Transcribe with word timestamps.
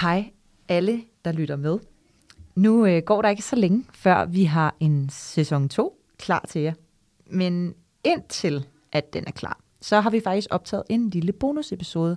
Hej 0.00 0.30
alle, 0.68 1.02
der 1.24 1.32
lytter 1.32 1.56
med. 1.56 1.78
Nu 2.54 2.86
øh, 2.86 3.02
går 3.02 3.22
der 3.22 3.28
ikke 3.28 3.42
så 3.42 3.56
længe, 3.56 3.84
før 3.92 4.24
vi 4.24 4.44
har 4.44 4.74
en 4.80 5.08
sæson 5.10 5.68
2 5.68 6.02
klar 6.18 6.44
til 6.48 6.62
jer. 6.62 6.72
Men 7.30 7.74
indtil 8.04 8.66
at 8.92 9.12
den 9.12 9.24
er 9.26 9.30
klar, 9.30 9.58
så 9.80 10.00
har 10.00 10.10
vi 10.10 10.20
faktisk 10.20 10.48
optaget 10.50 10.84
en 10.88 11.10
lille 11.10 11.32
bonusepisode, 11.32 12.16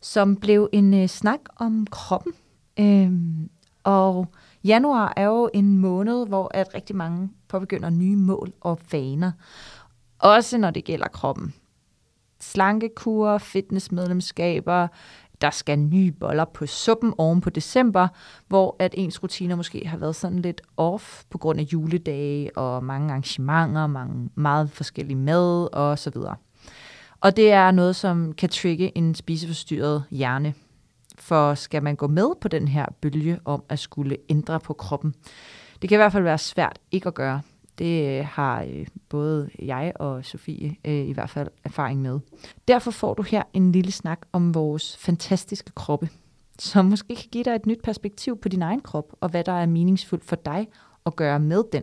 som 0.00 0.36
blev 0.36 0.68
en 0.72 0.94
øh, 0.94 1.08
snak 1.08 1.40
om 1.56 1.86
kroppen. 1.90 2.32
Øhm, 2.80 3.50
og 3.84 4.26
januar 4.64 5.12
er 5.16 5.24
jo 5.24 5.50
en 5.54 5.78
måned, 5.78 6.26
hvor 6.26 6.50
at 6.54 6.74
rigtig 6.74 6.96
mange 6.96 7.30
påbegynder 7.48 7.90
nye 7.90 8.16
mål 8.16 8.52
og 8.60 8.78
vaner. 8.92 9.32
Også 10.18 10.58
når 10.58 10.70
det 10.70 10.84
gælder 10.84 11.08
kroppen. 11.08 11.54
Slankekur, 12.40 13.38
fitnessmedlemskaber, 13.38 14.88
der 15.40 15.50
skal 15.50 15.78
nye 15.78 16.12
boller 16.12 16.44
på 16.44 16.66
suppen 16.66 17.14
oven 17.18 17.40
på 17.40 17.50
december, 17.50 18.08
hvor 18.48 18.76
at 18.78 18.94
ens 18.96 19.22
rutiner 19.22 19.56
måske 19.56 19.86
har 19.86 19.96
været 19.96 20.16
sådan 20.16 20.38
lidt 20.38 20.60
off 20.76 21.22
på 21.30 21.38
grund 21.38 21.60
af 21.60 21.64
juledage 21.72 22.56
og 22.56 22.84
mange 22.84 23.10
arrangementer, 23.10 23.86
mange 23.86 24.30
meget 24.34 24.70
forskellige 24.70 25.16
mad 25.16 25.68
og 25.72 25.98
så 25.98 26.10
videre. 26.10 26.36
Og 27.20 27.36
det 27.36 27.52
er 27.52 27.70
noget, 27.70 27.96
som 27.96 28.32
kan 28.32 28.48
trigge 28.48 28.98
en 28.98 29.14
spiseforstyrret 29.14 30.04
hjerne. 30.10 30.54
For 31.18 31.54
skal 31.54 31.82
man 31.82 31.96
gå 31.96 32.06
med 32.06 32.28
på 32.40 32.48
den 32.48 32.68
her 32.68 32.86
bølge 33.00 33.38
om 33.44 33.62
at 33.68 33.78
skulle 33.78 34.16
ændre 34.28 34.60
på 34.60 34.72
kroppen, 34.72 35.14
det 35.82 35.88
kan 35.88 35.96
i 35.96 36.00
hvert 36.00 36.12
fald 36.12 36.24
være 36.24 36.38
svært 36.38 36.78
ikke 36.90 37.06
at 37.06 37.14
gøre. 37.14 37.40
Det 37.78 38.18
øh, 38.18 38.26
har 38.26 38.62
øh, 38.62 38.86
både 39.08 39.50
jeg 39.58 39.92
og 39.94 40.24
Sofie 40.24 40.76
øh, 40.84 41.08
i 41.08 41.12
hvert 41.12 41.30
fald 41.30 41.48
erfaring 41.64 42.02
med. 42.02 42.20
Derfor 42.68 42.90
får 42.90 43.14
du 43.14 43.22
her 43.22 43.42
en 43.52 43.72
lille 43.72 43.92
snak 43.92 44.20
om 44.32 44.54
vores 44.54 44.96
fantastiske 44.96 45.72
kroppe, 45.72 46.08
som 46.58 46.84
måske 46.84 47.16
kan 47.16 47.28
give 47.32 47.44
dig 47.44 47.54
et 47.54 47.66
nyt 47.66 47.82
perspektiv 47.82 48.40
på 48.40 48.48
din 48.48 48.62
egen 48.62 48.80
krop, 48.80 49.12
og 49.20 49.28
hvad 49.28 49.44
der 49.44 49.52
er 49.52 49.66
meningsfuldt 49.66 50.24
for 50.24 50.36
dig 50.36 50.68
at 51.06 51.16
gøre 51.16 51.40
med 51.40 51.62
den, 51.72 51.82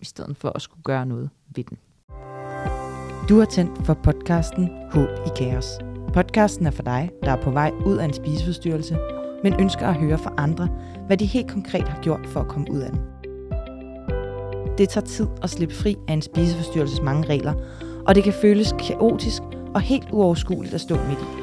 i 0.00 0.04
stedet 0.04 0.36
for 0.36 0.52
at 0.54 0.62
skulle 0.62 0.82
gøre 0.82 1.06
noget 1.06 1.30
ved 1.54 1.64
den. 1.64 1.78
Du 3.28 3.38
har 3.38 3.44
tændt 3.46 3.86
for 3.86 3.94
podcasten 3.94 4.68
Håb 4.90 5.08
i 5.26 5.30
Kaos. 5.36 5.78
Podcasten 6.14 6.66
er 6.66 6.70
for 6.70 6.82
dig, 6.82 7.10
der 7.22 7.30
er 7.30 7.42
på 7.42 7.50
vej 7.50 7.72
ud 7.86 7.96
af 7.96 8.04
en 8.04 8.12
spiseforstyrrelse, 8.12 8.98
men 9.42 9.60
ønsker 9.60 9.86
at 9.86 9.94
høre 9.94 10.18
fra 10.18 10.34
andre, 10.36 10.68
hvad 11.06 11.16
de 11.16 11.26
helt 11.26 11.50
konkret 11.50 11.88
har 11.88 12.02
gjort 12.02 12.26
for 12.26 12.40
at 12.40 12.48
komme 12.48 12.66
ud 12.70 12.80
af 12.80 12.90
den. 12.90 13.17
Det 14.78 14.88
tager 14.88 15.06
tid 15.06 15.26
at 15.42 15.50
slippe 15.50 15.74
fri 15.74 15.96
af 16.08 16.12
en 16.12 16.22
spiseforstyrrelses 16.22 17.00
mange 17.00 17.28
regler, 17.28 17.54
og 18.06 18.14
det 18.14 18.24
kan 18.24 18.32
føles 18.32 18.72
kaotisk 18.72 19.42
og 19.74 19.80
helt 19.80 20.08
uoverskueligt 20.12 20.74
at 20.74 20.80
stå 20.80 20.94
midt 20.94 21.18
i. 21.18 21.38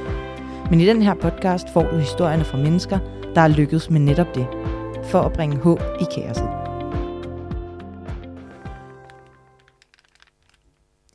Men 0.69 0.81
i 0.81 0.86
den 0.86 1.02
her 1.02 1.14
podcast 1.14 1.69
får 1.69 1.83
du 1.83 1.97
historierne 1.97 2.45
fra 2.45 2.58
mennesker, 2.58 3.00
der 3.36 3.41
er 3.41 3.47
lykkedes 3.47 3.89
med 3.89 4.00
netop 4.00 4.36
det, 4.36 4.47
for 5.03 5.22
at 5.22 5.33
bringe 5.33 5.58
håb 5.58 5.80
i 6.02 6.03
kaoset. 6.16 6.50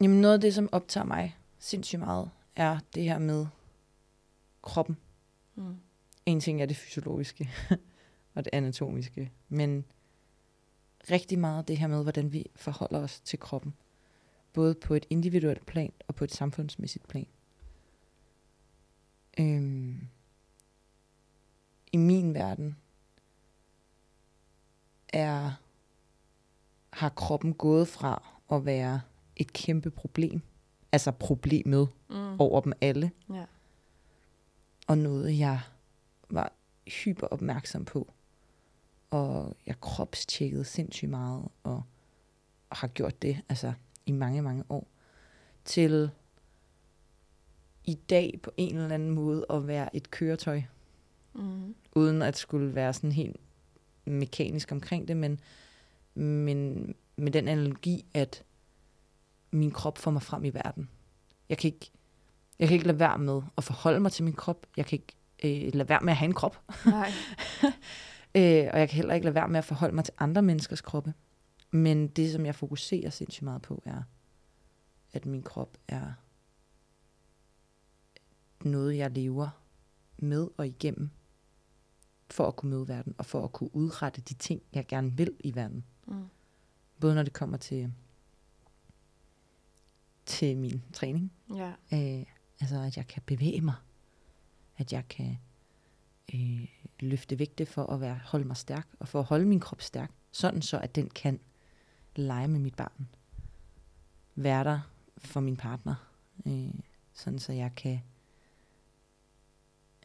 Jamen 0.00 0.20
noget 0.20 0.34
af 0.34 0.40
det, 0.40 0.54
som 0.54 0.68
optager 0.72 1.04
mig 1.04 1.36
sindssygt 1.58 2.00
meget, 2.00 2.30
er 2.56 2.78
det 2.94 3.02
her 3.02 3.18
med 3.18 3.46
kroppen. 4.62 4.96
Mm. 5.54 5.76
En 6.26 6.40
ting 6.40 6.62
er 6.62 6.66
det 6.66 6.76
fysiologiske 6.76 7.50
og 8.34 8.44
det 8.44 8.50
anatomiske, 8.52 9.30
men 9.48 9.84
rigtig 11.10 11.38
meget 11.38 11.68
det 11.68 11.78
her 11.78 11.86
med, 11.86 12.02
hvordan 12.02 12.32
vi 12.32 12.46
forholder 12.56 13.00
os 13.00 13.20
til 13.20 13.38
kroppen. 13.38 13.74
Både 14.52 14.74
på 14.74 14.94
et 14.94 15.06
individuelt 15.10 15.66
plan 15.66 15.92
og 16.08 16.14
på 16.14 16.24
et 16.24 16.34
samfundsmæssigt 16.34 17.08
plan. 17.08 17.26
Øhm, 19.40 20.08
I 21.92 21.96
min 21.96 22.34
verden 22.34 22.76
er 25.08 25.52
har 26.90 27.08
kroppen 27.08 27.54
gået 27.54 27.88
fra 27.88 28.22
at 28.52 28.64
være 28.66 29.00
et 29.36 29.52
kæmpe 29.52 29.90
problem, 29.90 30.42
altså 30.92 31.10
problemet 31.10 31.88
mm. 32.10 32.40
over 32.40 32.60
dem 32.60 32.72
alle, 32.80 33.10
ja. 33.32 33.44
og 34.86 34.98
noget 34.98 35.38
jeg 35.38 35.60
var 36.30 36.52
hyper 36.86 37.26
opmærksom 37.26 37.84
på 37.84 38.12
og 39.10 39.56
jeg 39.66 39.80
kropstjekkede 39.80 40.64
sindssygt 40.64 41.10
meget, 41.10 41.48
og, 41.62 41.82
og 42.70 42.76
har 42.76 42.88
gjort 42.88 43.22
det 43.22 43.42
altså 43.48 43.72
i 44.06 44.12
mange, 44.12 44.42
mange 44.42 44.64
år, 44.68 44.88
til 45.64 46.10
i 47.84 47.94
dag 47.94 48.40
på 48.42 48.50
en 48.56 48.76
eller 48.76 48.94
anden 48.94 49.10
måde 49.10 49.46
at 49.50 49.66
være 49.66 49.96
et 49.96 50.10
køretøj, 50.10 50.62
mm. 51.34 51.74
uden 51.94 52.22
at 52.22 52.36
skulle 52.36 52.74
være 52.74 52.92
sådan 52.92 53.12
helt 53.12 53.36
mekanisk 54.04 54.72
omkring 54.72 55.08
det, 55.08 55.16
men, 55.16 55.40
men 56.14 56.94
med 57.16 57.32
den 57.32 57.48
analogi, 57.48 58.04
at 58.14 58.44
min 59.50 59.70
krop 59.70 59.98
får 59.98 60.10
mig 60.10 60.22
frem 60.22 60.44
i 60.44 60.50
verden. 60.50 60.88
Jeg 61.48 61.58
kan 61.58 61.68
ikke, 61.68 61.90
jeg 62.58 62.68
kan 62.68 62.74
ikke 62.74 62.86
lade 62.86 62.98
være 62.98 63.18
med 63.18 63.42
at 63.56 63.64
forholde 63.64 64.00
mig 64.00 64.12
til 64.12 64.24
min 64.24 64.32
krop. 64.32 64.66
Jeg 64.76 64.86
kan 64.86 64.98
ikke 64.98 65.66
øh, 65.66 65.74
lade 65.74 65.88
være 65.88 66.00
med 66.00 66.12
at 66.12 66.16
have 66.16 66.26
en 66.26 66.34
krop. 66.34 66.60
Nej. 66.86 67.12
Øh, 68.34 68.68
og 68.72 68.78
jeg 68.80 68.88
kan 68.88 68.96
heller 68.96 69.14
ikke 69.14 69.24
lade 69.24 69.34
være 69.34 69.48
med 69.48 69.58
at 69.58 69.64
forholde 69.64 69.94
mig 69.94 70.04
til 70.04 70.14
andre 70.18 70.42
menneskers 70.42 70.80
kroppe. 70.80 71.14
Men 71.70 72.08
det, 72.08 72.32
som 72.32 72.46
jeg 72.46 72.54
fokuserer 72.54 73.10
sindssygt 73.10 73.42
meget 73.42 73.62
på, 73.62 73.82
er, 73.84 74.02
at 75.12 75.26
min 75.26 75.42
krop 75.42 75.78
er 75.88 76.12
noget, 78.64 78.96
jeg 78.96 79.10
lever 79.10 79.48
med 80.18 80.48
og 80.56 80.66
igennem, 80.66 81.10
for 82.30 82.46
at 82.46 82.56
kunne 82.56 82.70
møde 82.70 82.88
verden, 82.88 83.14
og 83.18 83.26
for 83.26 83.44
at 83.44 83.52
kunne 83.52 83.76
udrette 83.76 84.20
de 84.20 84.34
ting, 84.34 84.62
jeg 84.72 84.86
gerne 84.86 85.16
vil 85.16 85.36
i 85.40 85.54
verden. 85.54 85.84
Mm. 86.06 86.24
Både 87.00 87.14
når 87.14 87.22
det 87.22 87.32
kommer 87.32 87.56
til, 87.56 87.92
til 90.26 90.56
min 90.56 90.82
træning, 90.92 91.32
ja. 91.54 91.72
øh, 91.92 92.26
altså 92.60 92.80
at 92.80 92.96
jeg 92.96 93.06
kan 93.06 93.22
bevæge 93.26 93.60
mig, 93.60 93.74
at 94.76 94.92
jeg 94.92 95.08
kan 95.08 95.38
øh, 96.34 96.68
løfte 97.00 97.38
vægte 97.38 97.66
for 97.66 97.86
at 97.86 98.00
være, 98.00 98.20
holde 98.24 98.44
mig 98.44 98.56
stærk, 98.56 98.88
og 98.98 99.08
for 99.08 99.18
at 99.18 99.24
holde 99.24 99.44
min 99.46 99.60
krop 99.60 99.82
stærk, 99.82 100.10
sådan 100.32 100.62
så 100.62 100.78
at 100.78 100.94
den 100.94 101.10
kan 101.10 101.40
lege 102.16 102.48
med 102.48 102.60
mit 102.60 102.74
barn. 102.74 103.08
Være 104.34 104.64
der 104.64 104.80
for 105.18 105.40
min 105.40 105.56
partner, 105.56 105.94
øh, 106.46 106.74
sådan 107.12 107.38
så 107.38 107.52
jeg 107.52 107.74
kan... 107.76 108.00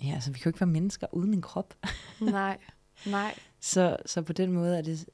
Ja, 0.04 0.14
altså 0.14 0.32
vi 0.32 0.38
kan 0.38 0.46
jo 0.46 0.50
ikke 0.50 0.60
være 0.60 0.68
mennesker 0.68 1.08
uden 1.12 1.34
en 1.34 1.42
krop. 1.42 1.74
nej, 2.22 2.58
nej. 3.06 3.40
Så, 3.60 3.98
så 4.06 4.22
på 4.22 4.34
den 4.34 4.52
måde 4.52 4.78
er 4.78 4.82
det, 4.82 5.10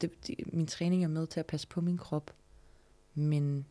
det, 0.00 0.26
det, 0.26 0.52
min 0.52 0.66
træning 0.66 1.04
er 1.04 1.08
med 1.08 1.26
til 1.26 1.40
at 1.40 1.46
passe 1.46 1.68
på 1.68 1.80
min 1.80 1.98
krop, 1.98 2.30
men 3.14 3.66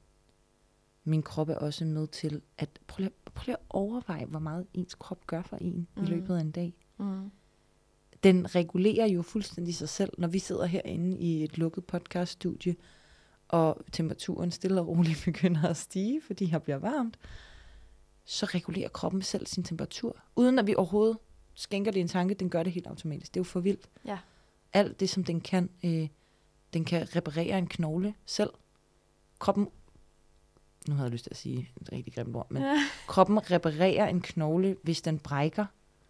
min 1.06 1.24
krop 1.24 1.50
er 1.50 1.56
også 1.56 1.86
med 1.86 2.08
til 2.08 2.42
at 2.58 2.70
prøv 2.88 3.04
lige, 3.04 3.14
prøv 3.36 3.44
lige 3.46 3.56
at 3.56 3.66
overveje, 3.70 4.26
hvor 4.26 4.40
meget 4.40 4.68
ens 4.74 4.96
krop 4.96 5.28
gør 5.28 5.42
for 5.42 5.58
en 5.58 5.88
mm. 5.96 6.04
i 6.04 6.06
løbet 6.06 6.36
af 6.36 6.42
en 6.42 6.52
dag. 6.52 6.74
Mm. 6.98 7.32
Den 8.24 8.56
regulerer 8.56 9.08
jo 9.08 9.22
fuldstændig 9.22 9.76
sig 9.76 9.90
selv, 9.90 10.14
når 10.18 10.28
vi 10.28 10.40
sidder 10.40 10.66
herinde 10.66 11.18
i 11.18 11.44
et 11.44 11.58
lukket 11.58 11.86
podcaststudie, 11.86 12.76
og 13.48 13.78
temperaturen 13.92 14.52
stille 14.52 14.82
og 14.82 14.88
roligt 14.88 15.22
begynder 15.26 15.68
at 15.68 15.78
stige, 15.78 16.22
fordi 16.22 16.46
her 16.46 16.60
bliver 16.60 16.78
varmt, 16.78 17.20
så 18.26 18.46
regulerer 18.46 18.90
kroppen 18.90 19.22
selv 19.22 19.48
sin 19.48 19.64
temperatur, 19.64 20.18
uden 20.36 20.60
at 20.60 20.68
vi 20.68 20.76
overhovedet 20.76 21.18
skænker 21.54 21.92
det 21.92 22.00
en 22.00 22.08
tanke, 22.08 22.34
den 22.34 22.50
gør 22.50 22.64
det 22.64 22.72
helt 22.72 22.88
automatisk. 22.88 23.34
Det 23.34 23.40
er 23.40 23.42
jo 23.42 23.44
for 23.44 23.60
vildt. 23.60 23.90
Ja. 24.06 24.18
Alt 24.74 25.00
det, 25.00 25.10
som 25.10 25.24
den 25.24 25.42
kan, 25.42 25.70
øh, 25.84 26.08
den 26.74 26.86
kan 26.86 27.16
reparere 27.16 27.58
en 27.58 27.68
knogle 27.68 28.14
selv. 28.26 28.50
Kroppen 29.40 29.68
nu 30.88 30.96
havde 30.96 31.06
jeg 31.06 31.12
lyst 31.12 31.24
til 31.24 31.32
at 31.32 31.38
sige 31.38 31.70
et 31.82 31.92
rigtig 31.92 32.14
grimt 32.14 32.36
ord, 32.36 32.48
men 32.52 32.64
ja. 32.64 32.76
kroppen 33.08 33.52
reparerer 33.52 34.08
en 34.08 34.22
knogle, 34.22 34.78
hvis 34.84 35.02
den 35.02 35.20
brækker, 35.20 35.66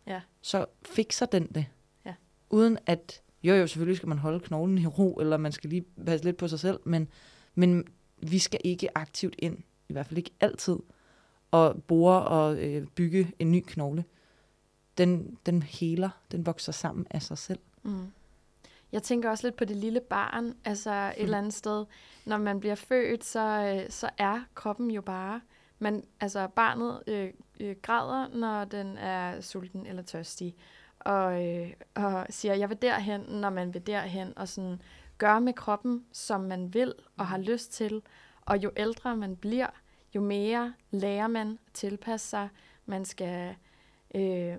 ja. 0.07 0.21
så 0.41 0.65
fikser 0.85 1.25
den 1.25 1.47
det. 1.47 1.65
Ja. 2.05 2.13
Uden 2.50 2.77
at, 2.85 3.21
jo 3.44 3.55
jo, 3.55 3.67
selvfølgelig 3.67 3.97
skal 3.97 4.09
man 4.09 4.17
holde 4.17 4.39
knoglen 4.39 4.77
i 4.77 4.88
ro, 4.88 5.13
eller 5.15 5.38
man 5.38 5.51
skal 5.51 5.69
lige 5.69 5.85
passe 6.05 6.25
lidt 6.25 6.38
på 6.38 6.47
sig 6.47 6.59
selv, 6.59 6.79
men, 6.83 7.07
men 7.55 7.88
vi 8.17 8.39
skal 8.39 8.59
ikke 8.63 8.97
aktivt 8.97 9.35
ind, 9.39 9.57
i 9.89 9.94
hvert 9.94 10.05
fald 10.05 10.17
ikke 10.17 10.31
altid, 10.39 10.77
og 11.51 11.83
bore 11.83 12.21
og 12.21 12.57
øh, 12.57 12.88
bygge 12.88 13.31
en 13.39 13.51
ny 13.51 13.63
knogle. 13.67 14.03
Den, 14.97 15.38
den 15.45 15.63
heler, 15.63 16.09
den 16.31 16.45
vokser 16.45 16.71
sammen 16.71 17.05
af 17.11 17.21
sig 17.21 17.38
selv. 17.38 17.59
Mm. 17.83 18.07
Jeg 18.95 19.03
tænker 19.03 19.30
også 19.30 19.47
lidt 19.47 19.56
på 19.56 19.65
det 19.65 19.75
lille 19.77 20.00
barn, 20.00 20.53
altså 20.65 20.92
et 20.92 21.13
hmm. 21.15 21.24
eller 21.24 21.38
andet 21.38 21.53
sted. 21.53 21.86
Når 22.25 22.38
man 22.38 22.59
bliver 22.59 22.75
født, 22.75 23.24
så, 23.24 23.39
øh, 23.39 23.89
så 23.89 24.09
er 24.18 24.42
kroppen 24.53 24.92
jo 24.92 25.01
bare... 25.01 25.42
Man, 25.80 26.03
altså 26.19 26.47
barnet 26.47 27.03
øh, 27.07 27.33
øh, 27.59 27.75
græder, 27.81 28.27
når 28.27 28.65
den 28.65 28.97
er 28.97 29.42
sulten 29.42 29.86
eller 29.86 30.01
tørstig, 30.01 30.56
og, 31.00 31.45
øh, 31.45 31.74
og 31.95 32.25
siger, 32.30 32.53
jeg 32.53 32.69
vil 32.69 32.81
derhen, 32.81 33.21
når 33.21 33.50
man 33.50 33.74
vil 33.74 33.88
derhen, 33.88 34.38
og 34.38 34.47
sådan 34.47 34.81
gør 35.18 35.39
med 35.39 35.53
kroppen, 35.53 36.06
som 36.12 36.41
man 36.41 36.74
vil 36.74 36.94
og 37.18 37.27
har 37.27 37.38
lyst 37.38 37.74
til. 37.74 38.01
Og 38.41 38.57
jo 38.57 38.71
ældre 38.77 39.18
man 39.18 39.36
bliver, 39.36 39.69
jo 40.15 40.21
mere 40.21 40.74
lærer 40.91 41.27
man 41.27 41.51
at 41.68 41.74
tilpasse 41.74 42.30
sig. 42.30 42.50
Man 42.86 43.06
skal 43.06 43.56
øh, 44.15 44.56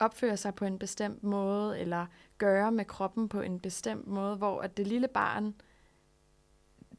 opføre 0.00 0.36
sig 0.36 0.54
på 0.54 0.64
en 0.64 0.78
bestemt 0.78 1.22
måde, 1.22 1.78
eller 1.80 2.06
gøre 2.38 2.72
med 2.72 2.84
kroppen 2.84 3.28
på 3.28 3.40
en 3.40 3.60
bestemt 3.60 4.06
måde, 4.06 4.36
hvor 4.36 4.60
at 4.60 4.76
det 4.76 4.86
lille 4.86 5.08
barn 5.08 5.54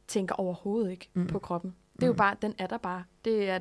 tænker 0.08 0.36
overhovedet 0.36 0.92
ikke 0.92 1.10
Mm. 1.14 1.22
mm. 1.22 1.28
på 1.28 1.40
kroppen. 1.40 1.76
Det 1.96 2.04
er 2.04 2.08
jo 2.08 2.14
Mm. 2.14 2.18
bare, 2.18 2.36
den 2.42 2.56
er 2.58 2.68
der 2.68 2.78
bare. 2.78 3.04
Det 3.26 3.50
er 3.50 3.60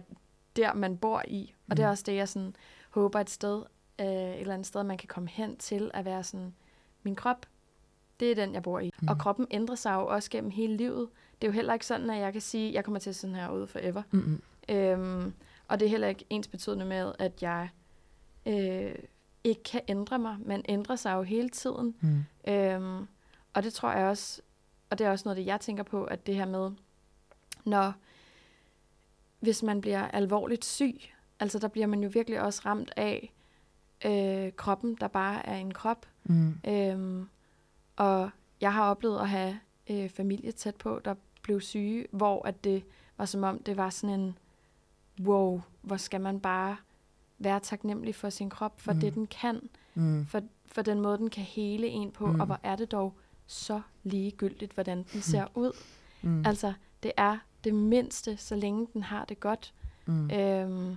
der, 0.57 0.75
man 0.75 0.97
bor 0.99 1.23
i. 1.29 1.55
Og 1.71 1.77
det 1.77 1.83
er 1.83 1.87
Mm. 1.89 1.91
også 1.91 2.05
det, 2.07 2.15
jeg 2.15 2.29
sådan 2.29 2.57
håber 2.91 3.21
et 3.21 3.31
sted, 3.31 3.63
øh, 4.01 4.07
et 4.07 4.41
eller 4.41 4.55
andet 4.55 4.67
sted, 4.67 4.83
man 4.83 4.99
kan 4.99 5.09
komme 5.09 5.29
hen 5.29 5.57
til 5.57 5.91
at 5.95 6.05
være 6.05 6.23
sådan, 6.25 6.55
min 7.03 7.17
krop, 7.17 7.47
det 8.21 8.31
er 8.31 8.35
den, 8.35 8.55
jeg 8.55 8.63
bor 8.63 8.79
i. 8.81 8.85
Mm. 8.87 8.93
Mm. 9.03 9.09
Og 9.09 9.19
kroppen 9.19 9.47
ændrer 9.51 9.75
sig 9.75 9.95
jo 9.95 10.07
også 10.07 10.31
gennem 10.31 10.51
hele 10.51 10.77
livet. 10.77 11.09
Det 11.43 11.47
er 11.49 11.53
jo 11.53 11.55
heller 11.55 11.73
ikke 11.75 11.87
sådan, 11.87 12.11
at 12.11 12.19
jeg 12.19 12.33
kan 12.33 12.43
sige, 12.43 12.73
jeg 12.73 12.85
kommer 12.85 12.99
til 12.99 13.15
sådan 13.15 13.37
her 13.37 13.51
ud 13.51 13.67
forever. 13.67 14.03
Mm-mm. 14.11 14.41
Øhm, 14.69 15.35
og 15.69 15.81
det 15.81 15.87
er 15.87 15.91
heller 15.91 16.09
ikke 16.09 16.25
ens 16.31 16.49
betydende 16.49 16.85
med, 16.85 17.13
at 17.19 17.43
jeg 17.43 17.69
øh, 18.47 18.95
ikke 19.45 19.63
kan 19.63 19.81
ændre 19.89 20.19
mig. 20.19 20.37
Man 20.47 20.65
ændrer 20.69 20.97
sig 20.97 21.15
jo 21.15 21.23
hele 21.23 21.49
tiden. 21.49 21.95
Mm. 22.01 22.25
Øhm, 22.53 23.07
og 23.55 23.63
det 23.63 23.73
tror 23.73 23.93
jeg 23.93 24.07
også, 24.07 24.43
og 24.91 24.99
det 24.99 25.07
er 25.07 25.11
også 25.11 25.23
noget, 25.27 25.37
det 25.37 25.47
jeg 25.47 25.61
tænker 25.61 25.83
på, 25.83 26.05
at 26.05 26.27
det 26.27 26.35
her 26.35 26.47
med, 26.47 26.71
når 27.65 27.93
hvis 29.41 29.63
man 29.63 29.81
bliver 29.81 30.09
alvorligt 30.09 30.65
syg, 30.65 31.01
altså 31.41 31.59
der 31.59 31.69
bliver 31.69 31.87
man 31.87 32.03
jo 32.03 32.11
virkelig 32.13 32.41
også 32.41 32.63
ramt 32.67 32.93
af 32.97 33.33
øh, 34.05 34.53
kroppen, 34.53 34.95
der 35.01 35.09
bare 35.09 35.47
er 35.47 35.57
en 35.57 35.75
krop. 35.75 36.07
Mm. 36.25 36.55
Øhm, 36.69 37.29
og 37.97 38.31
jeg 38.61 38.73
har 38.73 38.91
oplevet 38.91 39.21
at 39.21 39.29
have 39.29 39.61
øh, 39.91 40.11
familie 40.11 40.53
tæt 40.53 40.77
på, 40.77 41.01
der 41.05 41.15
blev 41.43 41.61
syge, 41.61 42.07
hvor 42.11 42.47
at 42.47 42.65
det 42.65 42.85
var 43.19 43.25
som 43.25 43.43
om, 43.43 43.63
det 43.63 43.77
var 43.77 43.91
sådan 43.91 44.21
en, 44.21 44.39
wow, 45.21 45.61
hvor 45.83 45.97
skal 45.97 46.21
man 46.21 46.41
bare 46.41 46.77
være 47.43 47.61
taknemmelig 47.61 48.15
for 48.15 48.31
sin 48.31 48.51
krop, 48.51 48.81
for 48.81 48.93
Mm. 48.93 48.97
mm. 48.97 49.01
det 49.01 49.15
den 49.15 49.27
kan, 49.27 49.69
Mm. 49.95 50.27
for, 50.27 50.43
for 50.67 50.83
den 50.83 51.01
måde, 51.01 51.19
den 51.19 51.31
kan 51.31 51.43
hele 51.43 51.87
en 51.87 52.11
på, 52.11 52.27
Mm. 52.27 52.33
mm. 52.33 52.41
og 52.41 52.47
hvor 52.47 52.61
er 52.63 52.77
det 52.77 52.93
dog 52.93 53.15
så 53.47 53.81
ligegyldigt, 54.03 54.73
hvordan 54.73 55.03
den 55.13 55.23
ser 55.23 55.47
ud. 55.55 55.73
Mm. 56.23 56.47
Altså, 56.47 56.73
det 57.03 57.13
er 57.17 57.39
det 57.65 57.75
mindste, 57.75 58.37
så 58.37 58.55
længe 58.55 58.87
den 58.93 59.03
har 59.03 59.25
det 59.25 59.41
godt. 59.41 59.75
Mm. 60.07 60.31
Øhm, 60.31 60.97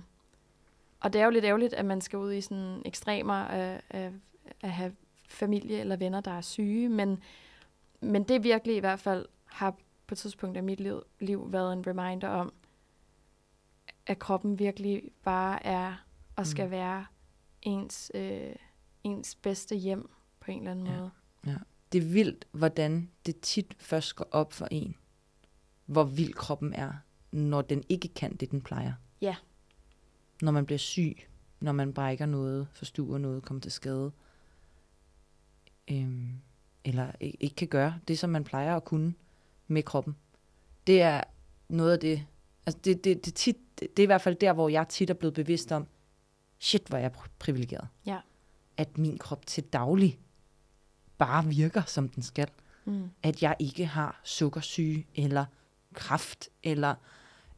og 1.00 1.12
det 1.12 1.20
er 1.20 1.24
jo 1.24 1.30
lidt 1.30 1.44
ærgerligt, 1.44 1.74
at 1.74 1.84
man 1.84 2.00
skal 2.00 2.18
ud 2.18 2.32
i 2.32 2.40
sådan 2.40 2.82
ekstremer 2.84 3.34
af, 3.34 3.80
af, 3.90 4.12
at 4.60 4.70
have 4.70 4.92
familie 5.28 5.80
eller 5.80 5.96
venner, 5.96 6.20
der 6.20 6.30
er 6.30 6.40
syge, 6.40 6.88
men, 6.88 7.22
men 8.00 8.22
det 8.22 8.42
virkelig 8.44 8.76
i 8.76 8.80
hvert 8.80 9.00
fald 9.00 9.26
har 9.44 9.70
på 10.06 10.14
et 10.14 10.18
tidspunkt 10.18 10.56
af 10.56 10.62
mit 10.62 10.80
liv, 10.80 11.02
liv 11.20 11.52
været 11.52 11.72
en 11.72 11.86
reminder 11.86 12.28
om, 12.28 12.52
at 14.06 14.18
kroppen 14.18 14.58
virkelig 14.58 15.02
bare 15.22 15.66
er 15.66 16.03
og 16.36 16.46
skal 16.46 16.64
Mm. 16.64 16.68
mm. 16.68 16.70
være 16.70 17.06
ens, 17.62 18.10
øh, 18.14 18.54
ens 19.04 19.34
bedste 19.34 19.76
hjem 19.76 20.10
på 20.40 20.50
en 20.50 20.58
eller 20.58 20.70
anden 20.70 20.86
Ja. 20.86 20.96
måde. 20.98 21.10
Det 21.92 22.02
er 22.02 22.08
vildt, 22.08 22.46
hvordan 22.52 23.10
det 23.26 23.40
tit 23.40 23.74
først 23.78 24.16
går 24.16 24.28
op 24.30 24.52
for 24.52 24.68
en, 24.70 24.94
hvor 25.86 26.04
vild 26.04 26.32
kroppen 26.34 26.72
er, 26.72 26.92
når 27.32 27.62
den 27.62 27.84
ikke 27.88 28.08
kan 28.08 28.36
det, 28.36 28.50
den 28.50 28.60
plejer. 28.62 28.92
Ja. 29.20 29.36
Når 30.42 30.52
man 30.52 30.66
bliver 30.66 30.78
syg, 30.78 31.16
når 31.60 31.72
man 31.72 31.92
brækker 31.94 32.26
noget, 32.26 32.68
forstuer 32.72 33.18
noget, 33.18 33.42
kommer 33.42 33.60
til 33.60 33.72
skade, 33.72 34.12
øhm, 35.90 36.28
eller 36.84 37.12
ikke, 37.20 37.54
kan 37.56 37.68
gøre 37.68 37.98
det, 38.08 38.18
som 38.18 38.30
man 38.30 38.44
plejer 38.44 38.76
at 38.76 38.84
kunne 38.84 39.14
med 39.66 39.82
kroppen. 39.82 40.16
Det 40.86 41.02
er 41.02 41.20
noget 41.68 41.92
af 41.92 42.00
det, 42.00 42.26
altså 42.66 42.80
det, 42.84 43.04
det, 43.04 43.24
det, 43.24 43.34
tit, 43.34 43.56
det, 43.80 43.96
det 43.96 44.02
er 44.02 44.04
i 44.04 44.06
hvert 44.06 44.20
fald 44.22 44.34
der, 44.36 44.52
hvor 44.52 44.68
jeg 44.68 44.88
tit 44.88 45.10
er 45.10 45.14
blevet 45.14 45.34
bevidst 45.34 45.72
om, 45.72 45.86
shit, 46.58 46.82
hvor 46.88 46.96
er 46.98 47.02
jeg 47.02 47.12
pri- 47.16 47.30
privilegeret. 47.38 47.88
Ja. 48.06 48.18
At 48.76 48.98
min 48.98 49.18
krop 49.18 49.46
til 49.46 49.64
daglig 49.64 50.18
bare 51.18 51.44
virker, 51.46 51.82
som 51.86 52.08
den 52.08 52.22
skal 52.22 52.48
Mm. 52.86 53.10
at 53.22 53.42
jeg 53.42 53.56
ikke 53.58 53.86
har 53.86 54.20
sukkersyge, 54.24 55.06
eller 55.14 55.44
kraft, 55.94 56.48
eller 56.62 56.94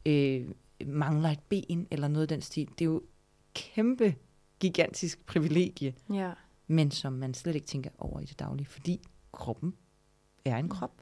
øh, 0.05 0.49
mangler 0.85 1.29
et 1.29 1.39
ben, 1.49 1.87
eller 1.91 2.07
noget 2.07 2.21
af 2.21 2.27
den 2.27 2.41
stil. 2.41 2.67
Det 2.79 2.81
er 2.81 2.85
jo 2.89 3.01
kæmpe, 3.53 4.15
gigantisk 4.59 5.25
privilegie, 5.25 5.93
Ja. 6.13 6.31
men 6.67 6.91
som 6.91 7.13
man 7.13 7.33
slet 7.33 7.55
ikke 7.55 7.67
tænker 7.67 7.89
over 7.97 8.19
i 8.19 8.25
det 8.25 8.39
daglige, 8.39 8.65
fordi 8.67 9.01
kroppen 9.31 9.73
er 10.45 10.57
en 10.57 10.69
krop. 10.69 11.01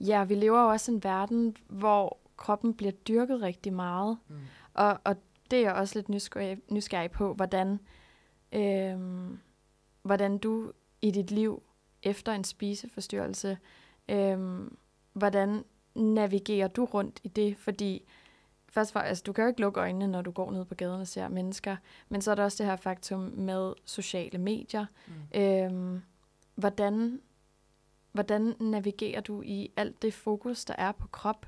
Ja, 0.00 0.24
vi 0.24 0.34
lever 0.34 0.60
jo 0.62 0.68
også 0.68 0.92
i 0.92 0.94
en 0.94 1.04
verden, 1.04 1.56
hvor 1.68 2.18
kroppen 2.36 2.74
bliver 2.74 2.92
dyrket 2.92 3.42
rigtig 3.42 3.72
meget. 3.72 4.18
Mm. 4.28 4.36
Og, 4.74 5.00
og 5.04 5.16
det 5.50 5.58
er 5.58 5.62
jeg 5.62 5.72
også 5.72 5.98
lidt 5.98 6.08
nysgerrig, 6.08 6.58
nysgerrig 6.70 7.10
på, 7.10 7.34
hvordan, 7.34 7.80
øhm, 8.52 9.38
hvordan 10.02 10.38
du 10.38 10.72
i 11.02 11.10
dit 11.10 11.30
liv 11.30 11.62
efter 12.02 12.32
en 12.32 12.44
spiseforstyrrelse, 12.44 13.58
øhm, 14.08 14.76
hvordan 15.12 15.64
navigerer 15.94 16.68
du 16.68 16.84
rundt 16.84 17.20
i 17.24 17.28
det? 17.28 17.56
Fordi 17.56 18.08
først 18.68 18.92
for, 18.92 19.00
altså, 19.00 19.22
du 19.26 19.32
kan 19.32 19.44
jo 19.44 19.48
ikke 19.48 19.60
lukke 19.60 19.80
øjnene, 19.80 20.06
når 20.06 20.22
du 20.22 20.30
går 20.30 20.50
ned 20.50 20.64
på 20.64 20.74
gaden 20.74 21.00
og 21.00 21.08
ser 21.08 21.28
mennesker, 21.28 21.76
men 22.08 22.22
så 22.22 22.30
er 22.30 22.34
der 22.34 22.44
også 22.44 22.62
det 22.62 22.70
her 22.70 22.76
faktum 22.76 23.20
med 23.20 23.72
sociale 23.84 24.38
medier. 24.38 24.86
Mm. 25.06 25.40
Øhm, 25.40 26.02
hvordan, 26.54 27.20
hvordan 28.12 28.54
navigerer 28.60 29.20
du 29.20 29.42
i 29.42 29.70
alt 29.76 30.02
det 30.02 30.14
fokus, 30.14 30.64
der 30.64 30.74
er 30.78 30.92
på 30.92 31.06
krop? 31.06 31.46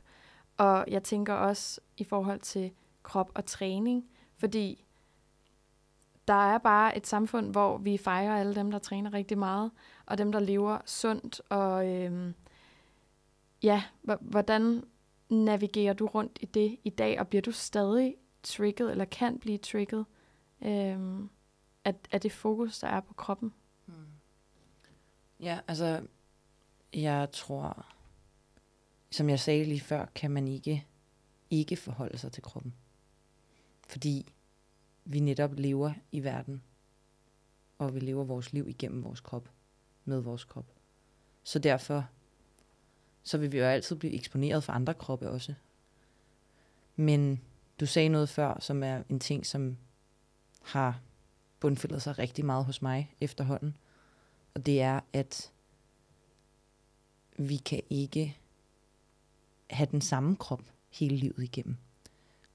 Og 0.57 0.85
jeg 0.89 1.03
tænker 1.03 1.35
også 1.35 1.81
i 1.97 2.05
forhold 2.05 2.41
til 2.41 2.73
krop 3.03 3.31
og 3.35 3.47
træning, 3.47 4.05
fordi 4.39 4.85
der 6.29 6.55
er 6.55 6.59
bare 6.59 6.97
et 6.97 7.07
samfund, 7.07 7.51
hvor 7.51 7.79
vi 7.79 7.97
fejrer 7.97 8.41
alle 8.41 8.55
dem, 8.55 8.71
der 8.71 8.79
træner 8.79 9.13
rigtig 9.13 9.39
meget, 9.39 9.71
og 10.07 10.19
dem, 10.19 10.33
der 10.33 10.41
lever 10.41 10.79
sundt. 10.87 11.41
Og 11.49 11.89
øhm, 11.89 12.35
ja, 13.63 13.83
hvordan 14.21 14.85
navigerer 15.31 15.93
du 15.93 16.07
rundt 16.07 16.39
i 16.41 16.47
det 16.47 16.79
i 16.85 16.91
dag, 16.91 17.21
og 17.21 17.29
bliver 17.29 17.43
du 17.43 17.53
stadig 17.53 18.17
trigget, 18.43 18.91
eller 18.91 19.05
kan 19.05 19.39
blive 19.39 19.59
trigget 19.59 20.07
øhm, 20.63 21.31
af, 21.85 21.95
af 22.13 22.21
det 22.21 22.33
fokus, 22.33 22.79
der 22.79 22.89
er 22.89 23.01
på 23.01 23.15
kroppen? 23.15 23.53
Mm. 23.87 23.95
Ja, 25.41 25.59
altså, 25.69 26.07
jeg 26.95 27.29
tror, 27.33 27.87
som 29.11 29.31
jeg 29.31 29.41
sagde 29.41 29.65
lige 29.65 29.81
før, 29.81 30.07
kan 30.15 30.31
man 30.31 30.49
ikke, 30.49 30.87
ikke 31.51 31.77
forholde 31.77 32.19
sig 32.19 32.33
til 32.33 32.43
kroppen. 32.43 32.75
Fordi 33.93 34.33
vi 35.05 35.21
netop 35.21 35.55
lever 35.55 35.93
i 36.13 36.25
verden, 36.25 36.63
og 37.79 37.95
vi 37.95 38.01
lever 38.01 38.25
vores 38.25 38.53
liv 38.53 38.69
igennem 38.69 39.05
vores 39.05 39.21
krop, 39.21 39.49
med 40.05 40.21
vores 40.21 40.45
krop. 40.45 40.67
Så 41.43 41.59
derfor, 41.59 42.09
så 43.23 43.39
vil 43.39 43.53
vi 43.53 43.59
jo 43.59 43.65
altid 43.65 43.97
blive 43.97 44.15
eksponeret 44.15 44.65
for 44.65 44.73
andre 44.73 44.95
kroppe 44.95 45.31
også. 45.31 45.55
Men 46.97 47.41
du 47.81 47.87
sagde 47.87 48.09
noget 48.09 48.29
før, 48.29 48.61
som 48.61 48.83
er 48.83 49.03
en 49.09 49.21
ting, 49.21 49.47
som 49.47 49.77
har 50.63 51.01
bundfældet 51.61 52.03
sig 52.03 52.19
rigtig 52.19 52.45
meget 52.45 52.65
hos 52.65 52.83
mig 52.83 53.15
efterhånden. 53.21 53.77
Og 54.55 54.67
det 54.67 54.81
er, 54.81 55.01
at 55.13 55.53
vi 57.39 57.57
kan 57.57 57.83
ikke 57.91 58.37
have 59.71 59.89
den 59.91 60.01
samme 60.01 60.37
krop 60.37 60.63
hele 60.91 61.17
livet 61.17 61.43
igennem. 61.43 61.77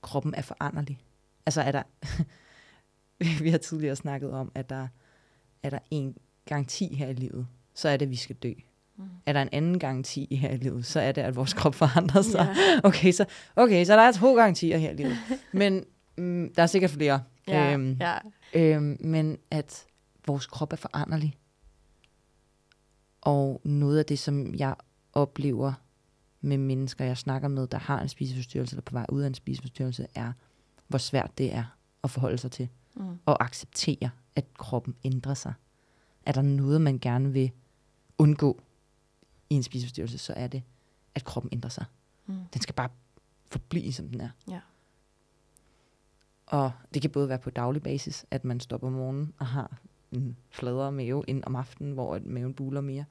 Kroppen 0.02 0.34
er 0.34 0.42
foranderlig. 0.42 1.00
Altså 1.48 1.62
er 1.62 1.72
der, 1.72 1.84
vi 3.44 3.50
har 3.50 3.58
tidligere 3.58 3.96
snakket 3.96 4.32
om, 4.32 4.52
at 4.56 4.70
der 4.70 4.88
er 5.64 5.70
der 5.70 5.80
en 5.92 6.16
garanti 6.46 6.96
her 6.96 7.08
i 7.08 7.14
livet, 7.14 7.48
så 7.74 7.90
er 7.90 7.98
det, 7.98 8.06
at 8.06 8.10
vi 8.10 8.16
skal 8.16 8.36
dø. 8.36 8.54
Mm. 8.98 9.04
Er 9.26 9.34
der 9.34 9.42
en 9.42 9.50
anden 9.52 9.80
garanti 9.80 10.36
her 10.36 10.50
i 10.50 10.58
livet, 10.58 10.86
så 10.86 11.00
er 11.00 11.12
det, 11.12 11.22
at 11.22 11.36
vores 11.36 11.54
krop 11.54 11.76
forandrer 11.76 12.22
sig. 12.22 12.56
Ja. 12.58 12.80
Okay, 12.90 13.12
så, 13.12 13.26
okay, 13.56 13.86
så 13.86 13.94
der 13.94 14.02
er 14.02 14.12
to 14.12 14.36
garantier 14.36 14.78
her 14.78 14.92
i 14.92 14.96
livet. 14.96 15.18
Men 15.54 15.86
mm, 16.18 16.54
der 16.56 16.64
er 16.64 16.68
sikkert 16.68 16.92
flere. 16.92 17.24
Ja, 17.48 17.74
Øhm, 17.74 17.98
ja. 18.02 18.18
Øhm, 18.54 18.98
men 19.00 19.38
at 19.52 19.86
vores 20.26 20.46
krop 20.46 20.74
er 20.74 20.78
foranderlig. 20.78 21.38
Og 23.22 23.62
noget 23.64 24.00
af 24.00 24.06
det, 24.06 24.20
som 24.20 24.56
jeg 24.56 24.76
oplever 25.14 25.74
med 26.42 26.58
mennesker, 26.58 27.06
jeg 27.06 27.18
snakker 27.18 27.48
med, 27.48 27.68
der 27.68 27.78
har 27.78 28.02
en 28.02 28.10
spiseforstyrrelse 28.10 28.74
eller 28.74 28.82
på 28.82 28.94
vej 28.94 29.06
ud 29.10 29.22
af 29.22 29.28
en 29.28 29.34
spiseforstyrrelse, 29.34 30.08
er, 30.16 30.34
hvor 30.88 30.98
svært 30.98 31.38
det 31.38 31.54
er 31.54 31.64
at 32.04 32.10
forholde 32.12 32.38
sig 32.38 32.52
til. 32.52 32.70
Mm. 32.96 33.20
Og 33.26 33.44
acceptere, 33.44 34.10
at 34.36 34.46
kroppen 34.58 34.96
ændrer 35.04 35.34
sig. 35.34 35.54
Er 36.26 36.32
der 36.32 36.42
noget, 36.42 36.82
man 36.82 37.00
gerne 37.00 37.34
vil 37.34 37.52
undgå 38.18 38.62
i 39.50 39.56
en 39.56 39.64
spiseforstyrrelse, 39.64 40.18
så 40.18 40.34
er 40.34 40.48
det, 40.48 40.64
at 41.16 41.24
kroppen 41.24 41.50
ændrer 41.54 41.70
sig. 41.70 41.86
Mm. 42.26 42.36
Den 42.54 42.62
skal 42.62 42.76
bare 42.76 42.90
forblive, 43.52 43.94
som 43.94 44.10
den 44.10 44.22
er. 44.22 44.30
Ja. 44.50 44.60
Og 46.46 46.72
det 46.94 47.02
kan 47.02 47.12
både 47.12 47.30
være 47.30 47.40
på 47.40 47.50
daglig 47.50 47.84
basis, 47.84 48.26
at 48.32 48.46
man 48.46 48.60
stopper 48.60 48.88
om 48.88 48.94
morgenen 48.94 49.34
og 49.40 49.46
har 49.46 49.78
en 50.12 50.38
fladere 50.50 50.92
mave 50.92 51.30
end 51.30 51.44
om 51.46 51.56
aftenen, 51.56 51.94
hvor 51.94 52.20
maven 52.24 52.54
buler 52.54 52.82
mere. 52.82 53.06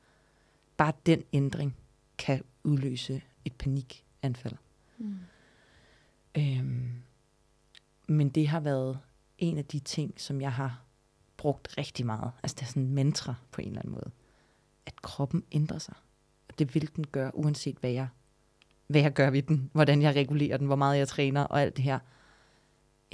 Bare 0.76 0.92
den 1.06 1.22
ændring 1.32 1.76
kan 2.18 2.44
udløse 2.64 3.22
et 3.44 3.52
panikanfald. 3.52 4.56
Mm. 4.98 5.18
Øhm, 6.38 7.02
men 8.06 8.28
det 8.28 8.48
har 8.48 8.60
været 8.60 8.98
en 9.38 9.58
af 9.58 9.64
de 9.64 9.78
ting, 9.78 10.20
som 10.20 10.40
jeg 10.40 10.52
har 10.52 10.82
brugt 11.36 11.78
rigtig 11.78 12.06
meget. 12.06 12.32
Altså 12.42 12.54
det 12.54 12.62
er 12.62 12.66
sådan 12.66 12.82
en 12.82 12.94
mantra 12.94 13.34
på 13.50 13.60
en 13.60 13.68
eller 13.68 13.80
anden 13.80 13.92
måde. 13.92 14.10
At 14.86 15.02
kroppen 15.02 15.44
ændrer 15.52 15.78
sig. 15.78 15.94
Og 16.48 16.58
det 16.58 16.74
vil 16.74 16.96
den 16.96 17.06
gøre, 17.06 17.34
uanset 17.34 17.76
hvad 17.80 17.90
jeg, 17.90 18.08
hvad 18.86 19.00
jeg 19.00 19.12
gør 19.12 19.30
ved 19.30 19.42
den. 19.42 19.70
Hvordan 19.72 20.02
jeg 20.02 20.16
regulerer 20.16 20.56
den, 20.56 20.66
hvor 20.66 20.76
meget 20.76 20.98
jeg 20.98 21.08
træner 21.08 21.42
og 21.42 21.62
alt 21.62 21.76
det 21.76 21.84
her. 21.84 21.98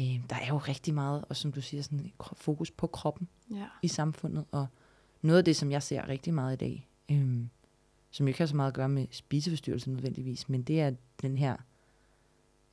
Øh, 0.00 0.20
der 0.30 0.36
er 0.36 0.46
jo 0.48 0.58
rigtig 0.58 0.94
meget, 0.94 1.24
og 1.28 1.36
som 1.36 1.52
du 1.52 1.60
siger, 1.60 1.82
sådan 1.82 2.12
fokus 2.34 2.70
på 2.70 2.86
kroppen 2.86 3.28
Ja. 3.50 3.66
i 3.82 3.88
samfundet. 3.88 4.44
Og 4.50 4.66
noget 5.22 5.38
af 5.38 5.44
det, 5.44 5.56
som 5.56 5.70
jeg 5.70 5.82
ser 5.82 6.08
rigtig 6.08 6.34
meget 6.34 6.52
i 6.52 6.56
dag, 6.56 6.88
øhm, 7.10 7.50
som 8.10 8.26
jo 8.26 8.28
ikke 8.28 8.40
har 8.40 8.46
så 8.46 8.56
meget 8.56 8.68
at 8.68 8.74
gøre 8.74 8.88
med 8.88 9.06
spiseforstyrrelse 9.10 9.90
nødvendigvis, 9.90 10.48
men 10.48 10.62
det 10.62 10.80
er 10.80 10.92
den 11.22 11.38
her, 11.38 11.56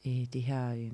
øh, 0.08 0.26
det 0.34 0.44
her 0.44 0.74
øh, 0.74 0.92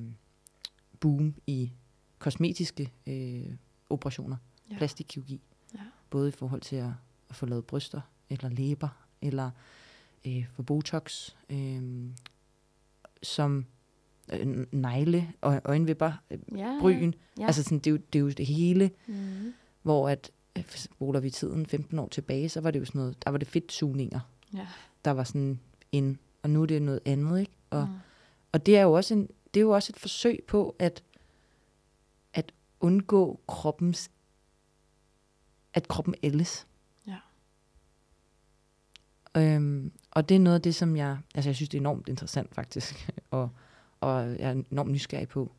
boom 1.06 1.36
i 1.48 1.72
kosmetiske 2.20 2.92
øh, 3.08 3.54
operationer, 3.90 4.38
Ja. 4.72 4.78
plastikkirurgi. 4.78 5.42
Ja. 5.74 5.80
Både 6.10 6.28
i 6.30 6.32
forhold 6.32 6.62
til 6.62 6.76
at, 6.76 6.90
at 7.30 7.36
få 7.36 7.46
lavet 7.46 7.66
bryster, 7.66 8.02
eller 8.30 8.50
læber, 8.50 9.06
eller 9.22 9.52
øh, 10.28 10.46
få 10.54 10.64
botox, 10.64 11.30
øh, 11.50 12.10
som 13.24 13.66
øh, 14.34 14.66
negle 14.72 15.34
og 15.42 15.62
øjenvipper, 15.66 16.12
øh, 16.32 16.40
Ja. 16.58 16.78
bryn. 16.82 17.14
Ja. 17.38 17.42
Ja. 17.42 17.46
Altså 17.48 17.64
sådan, 17.64 17.80
det, 17.80 17.88
er 17.88 17.92
jo, 17.92 17.98
det 18.14 18.20
er 18.20 18.24
jo 18.24 18.30
det 18.30 18.46
hele, 18.46 18.92
Mm. 19.08 19.54
hvor 19.82 20.10
at, 20.10 20.32
øh, 20.58 20.64
spoler 20.70 21.20
vi 21.20 21.30
tiden 21.30 21.66
15 21.66 22.00
år 22.00 22.08
tilbage, 22.08 22.50
så 22.50 22.62
var 22.62 22.72
det 22.72 22.80
jo 22.80 22.86
sådan 22.86 23.00
noget, 23.00 23.26
der 23.26 23.32
var 23.32 23.38
det 23.38 23.48
fedtsugninger, 23.48 24.20
Ja. 24.54 24.68
der 25.06 25.12
var 25.12 25.24
sådan 25.24 25.60
en, 25.92 26.20
og 26.44 26.50
nu 26.50 26.62
er 26.62 26.66
det 26.66 26.82
noget 26.82 27.00
andet, 27.06 27.40
ikke? 27.40 27.52
Og, 27.70 27.88
Mm. 27.88 27.96
og 28.52 28.66
det 28.66 28.78
er 28.78 28.82
jo 28.82 28.94
også 28.94 29.14
en, 29.14 29.30
det 29.56 29.60
er 29.62 29.66
jo 29.66 29.72
også 29.72 29.92
et 29.96 30.00
forsøg 30.00 30.44
på 30.48 30.76
at, 30.80 31.04
at 32.34 32.52
undgå 32.80 33.40
kroppens, 33.48 34.12
at 35.74 35.88
kroppen 35.88 36.16
ældes. 36.24 36.68
Ja. 37.08 37.18
Øhm, 39.38 39.92
og 40.12 40.30
det 40.30 40.36
er 40.36 40.40
noget 40.40 40.56
af 40.56 40.62
det, 40.62 40.76
som 40.76 40.96
jeg, 40.96 41.18
altså 41.36 41.50
jeg 41.50 41.56
synes, 41.56 41.70
det 41.70 41.78
er 41.78 41.82
enormt 41.82 42.10
interessant 42.10 42.56
faktisk, 42.56 43.10
og, 43.32 43.50
og 44.02 44.22
jeg 44.40 44.50
er 44.52 44.64
enormt 44.72 44.92
nysgerrig 44.92 45.28
på 45.28 45.52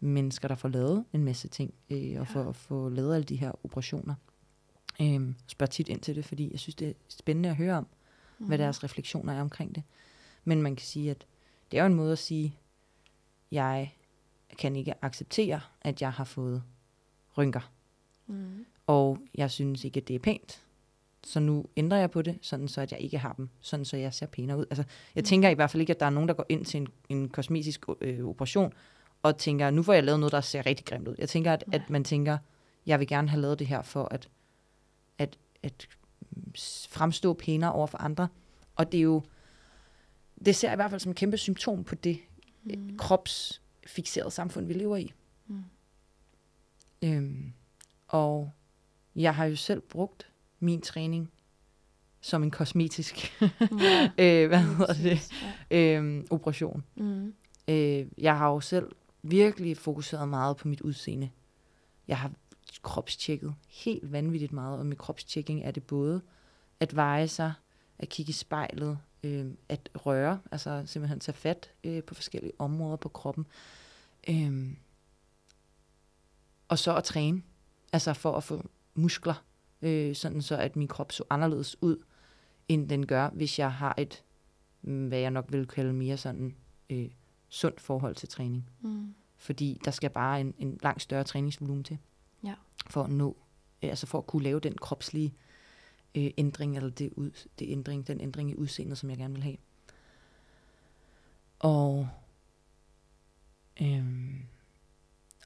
mennesker, 0.00 0.48
der 0.48 0.54
får 0.54 0.68
lavet 0.68 1.04
en 1.12 1.24
masse 1.24 1.48
ting, 1.48 1.74
øh, 1.90 1.98
og 1.98 2.02
Ja. 2.04 2.22
får, 2.22 2.52
får 2.52 2.88
lavet 2.90 3.14
alle 3.14 3.24
de 3.24 3.36
her 3.36 3.52
operationer. 3.64 4.14
Øhm, 5.00 5.34
spørger 5.46 5.70
tit 5.70 5.88
ind 5.88 6.00
til 6.00 6.14
det, 6.16 6.24
fordi 6.24 6.50
jeg 6.52 6.60
synes, 6.60 6.74
det 6.74 6.88
er 6.88 6.92
spændende 7.08 7.48
at 7.48 7.56
høre 7.56 7.76
om, 7.78 7.86
mm. 8.38 8.46
hvad 8.46 8.58
Mhm. 8.58 8.62
deres 8.62 8.84
refleksioner 8.84 9.32
er 9.32 9.40
omkring 9.40 9.74
det. 9.74 9.82
Men 10.44 10.62
man 10.62 10.76
kan 10.76 10.86
sige, 10.86 11.10
at 11.10 11.26
det 11.70 11.78
er 11.78 11.82
jo 11.82 11.86
en 11.86 11.94
måde 11.94 12.12
at 12.12 12.18
sige, 12.18 12.58
jeg 13.52 13.94
kan 14.58 14.76
ikke 14.76 15.04
acceptere, 15.04 15.60
at 15.82 16.02
jeg 16.02 16.12
har 16.12 16.24
fået 16.24 16.62
rynker, 17.38 17.72
Mm. 18.26 18.66
og 18.86 19.18
jeg 19.34 19.50
synes 19.50 19.84
ikke, 19.84 20.00
at 20.00 20.08
det 20.08 20.14
er 20.16 20.20
pænt. 20.20 20.62
Så 21.24 21.40
nu 21.40 21.64
ændrer 21.76 21.98
jeg 21.98 22.10
på 22.10 22.22
det, 22.22 22.38
sådan 22.42 22.68
så 22.68 22.80
at 22.80 22.92
jeg 22.92 23.00
ikke 23.00 23.18
har 23.18 23.32
dem, 23.32 23.48
sådan 23.60 23.84
så 23.84 23.96
jeg 23.96 24.14
ser 24.14 24.26
pænere 24.26 24.58
ud. 24.58 24.64
Altså, 24.70 24.84
jeg 25.14 25.20
Mm. 25.22 25.24
tænker 25.24 25.48
i 25.48 25.54
hvert 25.54 25.70
fald 25.70 25.80
ikke, 25.80 25.92
at 25.92 26.00
der 26.00 26.06
er 26.06 26.10
nogen, 26.10 26.28
der 26.28 26.34
går 26.34 26.46
ind 26.48 26.64
til 26.64 26.80
en, 26.80 26.88
en 27.08 27.28
kosmetisk 27.28 27.84
øh, 28.00 28.24
operation, 28.28 28.72
og 29.22 29.38
tænker, 29.38 29.70
nu 29.70 29.82
får 29.82 29.92
jeg 29.92 30.04
lavet 30.04 30.20
noget, 30.20 30.32
der 30.32 30.40
ser 30.40 30.66
rigtig 30.66 30.86
grimt 30.86 31.08
ud. 31.08 31.14
Jeg 31.18 31.28
tænker, 31.28 31.52
at, 31.52 31.64
Nej. 31.66 31.76
at 31.76 31.90
man 31.90 32.04
tænker, 32.04 32.38
jeg 32.86 32.98
vil 33.00 33.06
gerne 33.08 33.28
have 33.28 33.40
lavet 33.40 33.58
det 33.58 33.66
her 33.66 33.82
for 33.82 34.04
at, 34.10 34.28
at, 35.18 35.38
at 35.62 35.88
mm, 36.30 36.52
fremstå 36.90 37.32
pænere 37.34 37.72
over 37.72 37.86
for 37.86 37.98
andre. 37.98 38.28
Og 38.76 38.92
det 38.92 38.98
er 38.98 39.02
jo, 39.02 39.22
det 40.44 40.56
ser 40.56 40.68
jeg 40.68 40.74
i 40.74 40.76
hvert 40.76 40.90
fald 40.90 41.00
som 41.00 41.10
et 41.10 41.16
kæmpe 41.16 41.36
symptom 41.38 41.84
på 41.84 41.94
det 41.94 42.18
Mm. 42.76 42.96
kropsfixerede 42.98 44.30
samfund, 44.30 44.66
vi 44.66 44.72
lever 44.72 44.96
i. 44.96 45.12
Mm. 45.46 45.62
Øhm, 47.02 47.52
og 48.08 48.50
jeg 49.16 49.34
har 49.34 49.44
jo 49.44 49.56
selv 49.56 49.80
brugt 49.80 50.30
min 50.60 50.80
træning 50.80 51.30
som 52.20 52.42
en 52.42 52.50
kosmetisk 52.50 53.40
Ja. 53.40 54.10
øh, 54.42 54.48
hvad 54.48 54.58
hedder 54.58 54.92
det. 54.92 55.30
Ja. 55.70 55.96
øhm, 55.96 56.26
operation. 56.30 56.84
Mm. 56.96 57.34
Øh, 57.68 58.06
jeg 58.18 58.38
har 58.38 58.48
jo 58.48 58.60
selv 58.60 58.92
virkelig 59.22 59.76
fokuseret 59.76 60.28
meget 60.28 60.56
på 60.56 60.68
mit 60.68 60.80
udseende. 60.80 61.30
Jeg 62.08 62.18
har 62.18 62.32
kropstjekket 62.82 63.54
helt 63.68 64.12
vanvittigt 64.12 64.52
meget, 64.52 64.78
og 64.78 64.86
med 64.86 64.96
kropstjekking 64.96 65.64
er 65.64 65.70
det 65.70 65.82
både 65.82 66.22
at 66.80 66.96
veje 66.96 67.28
sig, 67.28 67.52
at 67.98 68.08
kigge 68.08 68.30
i 68.30 68.32
spejlet, 68.32 68.98
øh, 69.22 69.46
at 69.68 69.90
røre, 69.94 70.40
altså 70.50 70.82
simpelthen 70.86 71.20
tage 71.20 71.36
fat 71.36 71.70
øh, 71.84 72.02
på 72.02 72.14
forskellige 72.14 72.52
områder 72.58 72.96
på 72.96 73.08
kroppen. 73.08 73.46
Øh, 74.28 74.72
og 76.68 76.78
så 76.78 76.96
at 76.96 77.04
træne, 77.04 77.42
altså 77.92 78.12
for 78.12 78.36
at 78.36 78.44
få 78.44 78.68
muskler, 78.94 79.44
øh, 79.82 80.14
sådan 80.14 80.42
så 80.42 80.56
at 80.56 80.76
min 80.76 80.88
krop 80.88 81.12
så 81.12 81.24
anderledes 81.30 81.82
ud, 81.82 81.96
end 82.68 82.88
den 82.88 83.06
gør, 83.06 83.30
hvis 83.30 83.58
jeg 83.58 83.72
har 83.72 83.94
et, 83.98 84.24
mm, 84.82 85.08
hvad 85.08 85.18
jeg 85.18 85.30
nok 85.30 85.46
vil 85.48 85.66
kalde 85.66 85.92
mere 85.92 86.16
sådan 86.16 86.56
øh, 86.90 87.10
sundt 87.48 87.80
forhold 87.80 88.14
til 88.14 88.28
træning. 88.28 88.70
Mm. 88.80 89.14
Fordi 89.36 89.80
der 89.84 89.90
skal 89.90 90.10
bare 90.10 90.40
en, 90.40 90.54
en 90.58 90.78
langt 90.82 91.02
større 91.02 91.24
træningsvolumen 91.24 91.84
til. 91.84 91.98
Ja. 92.44 92.54
For 92.90 93.02
at 93.02 93.10
nå, 93.10 93.36
altså 93.82 94.06
for 94.06 94.18
at 94.18 94.26
kunne 94.26 94.42
lave 94.42 94.60
den 94.60 94.76
kropslige 94.76 95.34
øh, 95.34 95.47
ændring, 96.14 96.76
eller 96.76 96.90
det, 96.90 97.12
ud, 97.16 97.30
det 97.58 97.72
ændring, 97.72 98.06
den 98.06 98.20
ændring 98.20 98.50
i 98.50 98.54
udseendet, 98.54 98.98
som 98.98 99.10
jeg 99.10 99.18
gerne 99.18 99.34
vil 99.34 99.42
have. 99.42 99.56
Og, 101.58 102.08
øhm, 103.82 104.42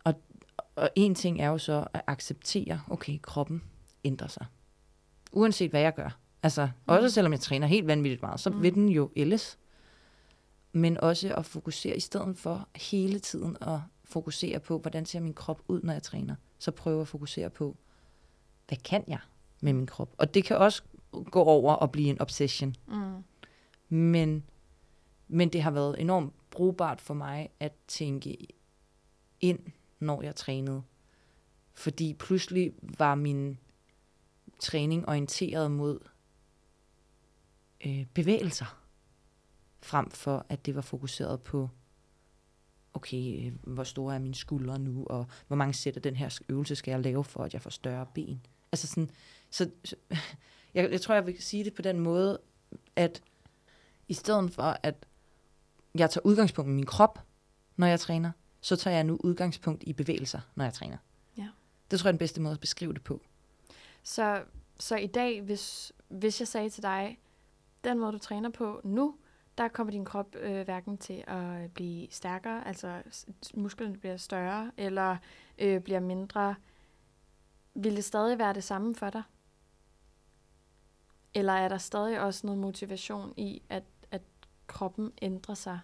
og, 0.05 0.15
og 0.77 0.91
en 0.97 1.15
ting 1.15 1.41
er 1.41 1.49
jo 1.49 1.59
så 1.59 1.87
at 1.93 2.03
acceptere, 2.07 2.83
okay, 2.91 3.19
kroppen 3.23 3.63
ændrer 4.05 4.29
sig. 4.29 4.47
Uanset 5.33 5.71
hvad 5.71 5.81
jeg 5.81 5.95
gør. 5.95 6.19
Altså, 6.43 6.67
mm. 6.67 6.71
også 6.87 7.11
selvom 7.11 7.33
jeg 7.33 7.41
træner 7.41 7.67
helt 7.67 7.87
vanvittigt 7.87 8.23
meget, 8.23 8.41
så 8.41 8.51
mm. 8.51 8.63
vil 8.63 8.75
den 8.75 8.89
jo 8.89 9.11
ældes. 9.17 9.59
Men 10.73 11.01
også 11.01 11.35
at 11.35 11.47
fokusere, 11.47 11.97
i 11.97 12.01
stedet 12.01 12.39
for 12.39 12.69
hele 12.77 13.19
tiden 13.19 13.57
at 13.61 13.79
fokusere 14.05 14.61
på, 14.61 14.79
hvordan 14.79 15.07
ser 15.07 15.21
min 15.21 15.35
krop 15.35 15.63
ud, 15.69 15.81
når 15.83 15.93
jeg 15.93 16.03
træner. 16.03 16.35
Så 16.59 16.71
prøve 16.71 17.01
at 17.01 17.09
fokusere 17.09 17.51
på, 17.51 17.77
hvad 18.69 18.79
kan 18.79 19.05
jeg 19.09 19.19
med 19.63 19.73
min 19.73 19.87
krop? 19.87 20.15
Og 20.19 20.35
det 20.35 20.45
kan 20.45 20.57
også 20.57 20.83
gå 21.31 21.43
over 21.43 21.75
og 21.75 21.93
blive 21.93 22.09
en 22.09 22.21
obsession. 22.21 22.77
Mm. 22.89 23.25
Men, 23.89 24.45
men 25.29 25.49
det 25.49 25.63
har 25.63 25.71
været 25.71 26.01
enormt 26.01 26.33
brugbart 26.51 27.01
for 27.01 27.15
mig 27.15 27.51
at 27.61 27.73
tænke 27.89 28.37
ind, 29.41 29.59
når 30.01 30.23
jeg 30.23 30.37
trænede. 30.37 30.83
Fordi 31.75 32.15
pludselig 32.15 32.73
var 32.99 33.15
min 33.15 33.59
træning 34.59 35.09
orienteret 35.09 35.71
mod 35.71 35.99
øh, 37.87 38.07
bevægelser, 38.15 38.79
frem 39.83 40.11
for 40.11 40.47
at 40.49 40.67
det 40.67 40.75
var 40.75 40.81
fokuseret 40.81 41.43
på, 41.43 41.69
okay, 42.95 43.47
øh, 43.47 43.53
hvor 43.63 43.85
store 43.85 44.15
er 44.15 44.19
mine 44.19 44.35
skuldre 44.35 44.79
nu, 44.79 45.05
og 45.07 45.27
hvor 45.47 45.57
mange 45.57 45.75
sæt 45.75 45.97
af 45.97 46.03
den 46.03 46.17
her 46.17 46.39
øvelse 46.49 46.77
skal 46.77 46.93
jeg 46.93 47.01
lave, 47.01 47.25
for 47.25 47.45
at 47.45 47.55
jeg 47.55 47.63
får 47.63 47.71
større 47.71 48.07
ben. 48.15 48.47
Altså 48.73 48.87
sådan, 48.87 49.11
så, 49.53 49.71
jeg, 50.75 50.91
jeg 50.93 51.01
tror, 51.01 51.15
jeg 51.15 51.27
vil 51.27 51.43
sige 51.43 51.65
det 51.65 51.75
på 51.75 51.83
den 51.83 52.01
måde, 52.01 52.41
at 52.97 53.23
i 54.09 54.15
stedet 54.15 54.53
for, 54.53 54.77
at 54.83 55.07
jeg 55.95 56.11
tager 56.11 56.27
udgangspunkt 56.27 56.69
i 56.69 56.73
min 56.73 56.87
krop, 56.87 57.19
når 57.77 57.87
jeg 57.87 58.01
træner, 58.01 58.33
så 58.61 58.77
tager 58.77 58.95
jeg 58.95 59.05
nu 59.05 59.19
udgangspunkt 59.25 59.83
i 59.87 59.93
bevægelser, 59.93 60.41
når 60.55 60.65
jeg 60.65 60.75
træner. 60.75 60.97
Ja. 61.39 61.49
Det 61.91 62.01
tror 62.01 62.09
jeg 62.09 62.11
er 62.11 62.13
den 62.13 62.19
bedste 62.19 62.41
måde 62.41 62.55
at 62.55 62.61
beskrive 62.61 62.93
det 62.93 63.05
på. 63.05 63.21
Så, 64.03 64.43
så 64.79 64.97
i 64.97 65.07
dag, 65.07 65.41
hvis, 65.41 65.93
hvis 66.09 66.41
jeg 66.41 66.49
sagde 66.49 66.71
til 66.71 66.83
dig, 66.83 67.19
den 67.85 67.99
måde 67.99 68.13
du 68.13 68.19
træner 68.19 68.51
på 68.51 68.81
nu, 68.85 69.17
der 69.59 69.69
kommer 69.69 69.91
din 69.91 70.05
krop 70.05 70.37
øh, 70.37 70.65
hverken 70.65 70.99
til 70.99 71.25
at 71.27 71.73
blive 71.73 72.09
stærkere, 72.11 72.67
altså 72.67 73.03
musklerne 73.55 73.97
bliver 73.97 74.17
større, 74.17 74.71
eller 74.77 75.17
øh, 75.59 75.81
bliver 75.81 76.01
mindre. 76.01 76.55
Vil 77.75 77.97
det 77.97 78.05
stadig 78.05 78.39
være 78.39 78.55
det 78.55 78.65
samme 78.65 78.95
for 78.95 79.11
dig? 79.11 79.23
Eller 81.35 81.53
er 81.53 81.69
der 81.69 81.79
stadig 81.79 82.21
også 82.21 82.47
noget 82.47 82.61
motivation 82.61 83.35
i, 83.37 83.63
at, 83.69 83.83
at 84.11 84.23
kroppen 84.67 85.13
ændrer 85.23 85.55
sig? 85.55 85.81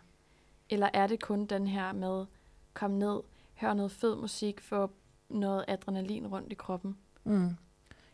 Eller 0.70 0.90
er 0.94 1.06
det 1.06 1.22
kun 1.22 1.46
den 1.46 1.66
her 1.66 1.92
med, 1.92 2.26
kom 2.74 2.90
ned, 2.90 3.20
hør 3.54 3.74
noget 3.74 3.92
fed 3.92 4.16
musik, 4.16 4.60
få 4.60 4.90
noget 5.28 5.64
adrenalin 5.68 6.26
rundt 6.26 6.52
i 6.52 6.54
kroppen? 6.54 6.96
Mm. 7.24 7.50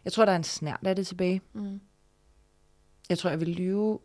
Jeg 0.05 0.13
tror, 0.13 0.25
der 0.25 0.33
er 0.33 0.37
en 0.37 0.45
snært 0.45 0.81
af 0.87 0.97
det 0.97 1.07
tilbage. 1.07 1.41
Mm. 1.53 1.81
Jeg 3.09 3.19
tror, 3.19 3.31
jeg 3.31 3.41
vil 3.41 3.49
lyve, 3.49 3.99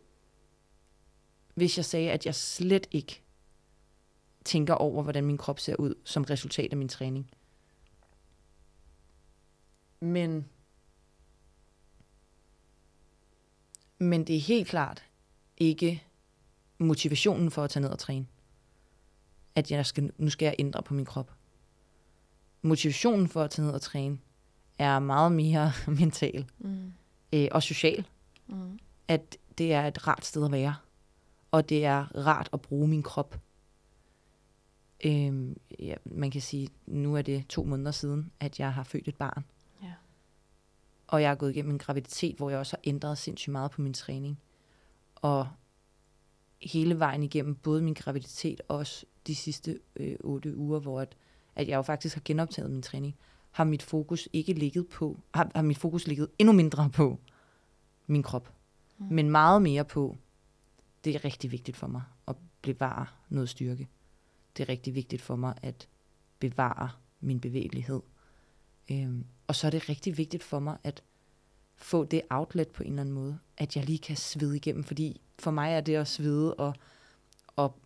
hvis 1.54 1.76
jeg 1.76 1.84
sagde, 1.84 2.10
at 2.10 2.26
jeg 2.26 2.34
slet 2.34 2.86
ikke 2.90 3.22
tænker 4.44 4.74
over, 4.74 5.02
hvordan 5.02 5.24
min 5.24 5.38
krop 5.38 5.60
ser 5.60 5.76
ud 5.76 5.94
som 6.04 6.24
resultat 6.24 6.70
af 6.70 6.76
min 6.76 6.88
træning. 6.88 7.30
Men, 10.00 10.48
men 14.00 14.24
det 14.24 14.36
er 14.36 14.40
helt 14.40 14.68
klart 14.68 15.04
ikke 15.56 16.02
motivationen 16.78 17.50
for 17.50 17.64
at 17.64 17.70
tage 17.70 17.80
ned 17.80 17.90
og 17.90 17.98
træne. 17.98 18.26
At 19.54 19.70
jeg 19.70 19.86
skal, 19.86 20.12
nu 20.18 20.30
skal 20.30 20.46
jeg 20.46 20.54
ændre 20.58 20.82
på 20.82 20.94
min 20.94 21.04
krop. 21.04 21.32
Motivationen 22.62 23.28
for 23.28 23.42
at 23.42 23.50
tage 23.50 23.66
ned 23.66 23.74
og 23.74 23.82
træne 23.82 24.18
er 24.78 24.98
meget 24.98 25.32
mere 25.32 25.72
mental 26.00 26.46
Mm. 26.58 26.92
øh, 27.32 27.48
og 27.52 27.62
social. 27.62 28.06
Mm. 28.46 28.78
At 29.08 29.36
det 29.58 29.72
er 29.72 29.86
et 29.86 30.06
rart 30.06 30.26
sted 30.26 30.44
at 30.44 30.52
være. 30.52 30.74
Og 31.50 31.68
det 31.68 31.84
er 31.84 32.26
rart 32.26 32.48
at 32.52 32.60
bruge 32.60 32.88
min 32.88 33.02
krop. 33.02 33.40
Øhm, 35.04 35.56
ja, 35.78 35.94
man 36.04 36.30
kan 36.30 36.40
sige, 36.40 36.68
nu 36.86 37.16
er 37.16 37.22
det 37.22 37.44
to 37.48 37.64
måneder 37.64 37.90
siden, 37.90 38.32
at 38.40 38.60
jeg 38.60 38.72
har 38.74 38.84
født 38.84 39.08
et 39.08 39.16
barn. 39.16 39.44
Og 41.10 41.22
jeg 41.22 41.30
har 41.30 41.34
gået 41.34 41.50
igennem 41.50 41.72
en 41.72 41.78
graviditet, 41.78 42.36
hvor 42.36 42.50
jeg 42.50 42.58
også 42.58 42.76
har 42.76 42.80
ændret 42.84 43.18
sindssygt 43.18 43.52
meget 43.52 43.70
på 43.70 43.82
min 43.82 43.94
træning. 43.94 44.38
Og 45.16 45.48
hele 46.62 46.98
vejen 46.98 47.22
igennem, 47.22 47.54
både 47.54 47.82
min 47.82 47.94
graviditet 47.94 48.60
og 48.68 48.76
også 48.76 49.06
de 49.26 49.34
sidste 49.34 49.80
øh, 49.96 50.16
otte 50.20 50.56
uger, 50.56 50.80
hvor 50.80 51.00
at, 51.00 51.16
at 51.54 51.68
jeg 51.68 51.76
jo 51.76 51.82
faktisk 51.82 52.14
har 52.14 52.22
genoptaget 52.24 52.70
min 52.70 52.82
træning, 52.82 53.16
har 53.50 53.64
mit 53.64 53.82
fokus 53.82 54.28
ikke 54.32 54.52
ligget 54.52 54.88
på, 54.88 55.20
har, 55.34 55.50
har 55.54 55.62
mit 55.62 55.78
fokus 55.78 56.06
ligget 56.06 56.28
endnu 56.38 56.52
mindre 56.52 56.90
på 56.90 57.18
min 58.06 58.22
krop, 58.22 58.52
mm. 58.98 59.06
men 59.10 59.30
meget 59.30 59.62
mere 59.62 59.84
på, 59.84 60.16
det 61.04 61.14
er 61.14 61.24
rigtig 61.24 61.52
vigtigt 61.52 61.76
for 61.76 61.86
mig 61.86 62.02
at 62.28 62.36
bevare 62.62 63.06
noget 63.28 63.48
styrke. 63.48 63.88
Det 64.56 64.62
er 64.62 64.68
rigtig 64.68 64.94
vigtigt 64.94 65.22
for 65.22 65.36
mig 65.36 65.54
at 65.62 65.88
bevare 66.38 66.90
min 67.20 67.40
bevægelighed. 67.40 68.00
Øhm, 68.90 69.24
og 69.46 69.54
så 69.56 69.66
er 69.66 69.70
det 69.70 69.88
rigtig 69.88 70.18
vigtigt 70.18 70.42
for 70.42 70.58
mig 70.58 70.76
at 70.84 71.02
få 71.76 72.04
det 72.04 72.22
outlet 72.30 72.68
på 72.68 72.82
en 72.82 72.88
eller 72.88 73.00
anden 73.02 73.14
måde, 73.14 73.38
at 73.56 73.76
jeg 73.76 73.84
lige 73.84 73.98
kan 73.98 74.16
svede 74.16 74.56
igennem, 74.56 74.84
fordi 74.84 75.20
for 75.38 75.50
mig 75.50 75.72
er 75.72 75.80
det 75.80 75.94
at 75.94 76.08
svede 76.08 76.54
og, 76.54 76.74
og 77.56 77.78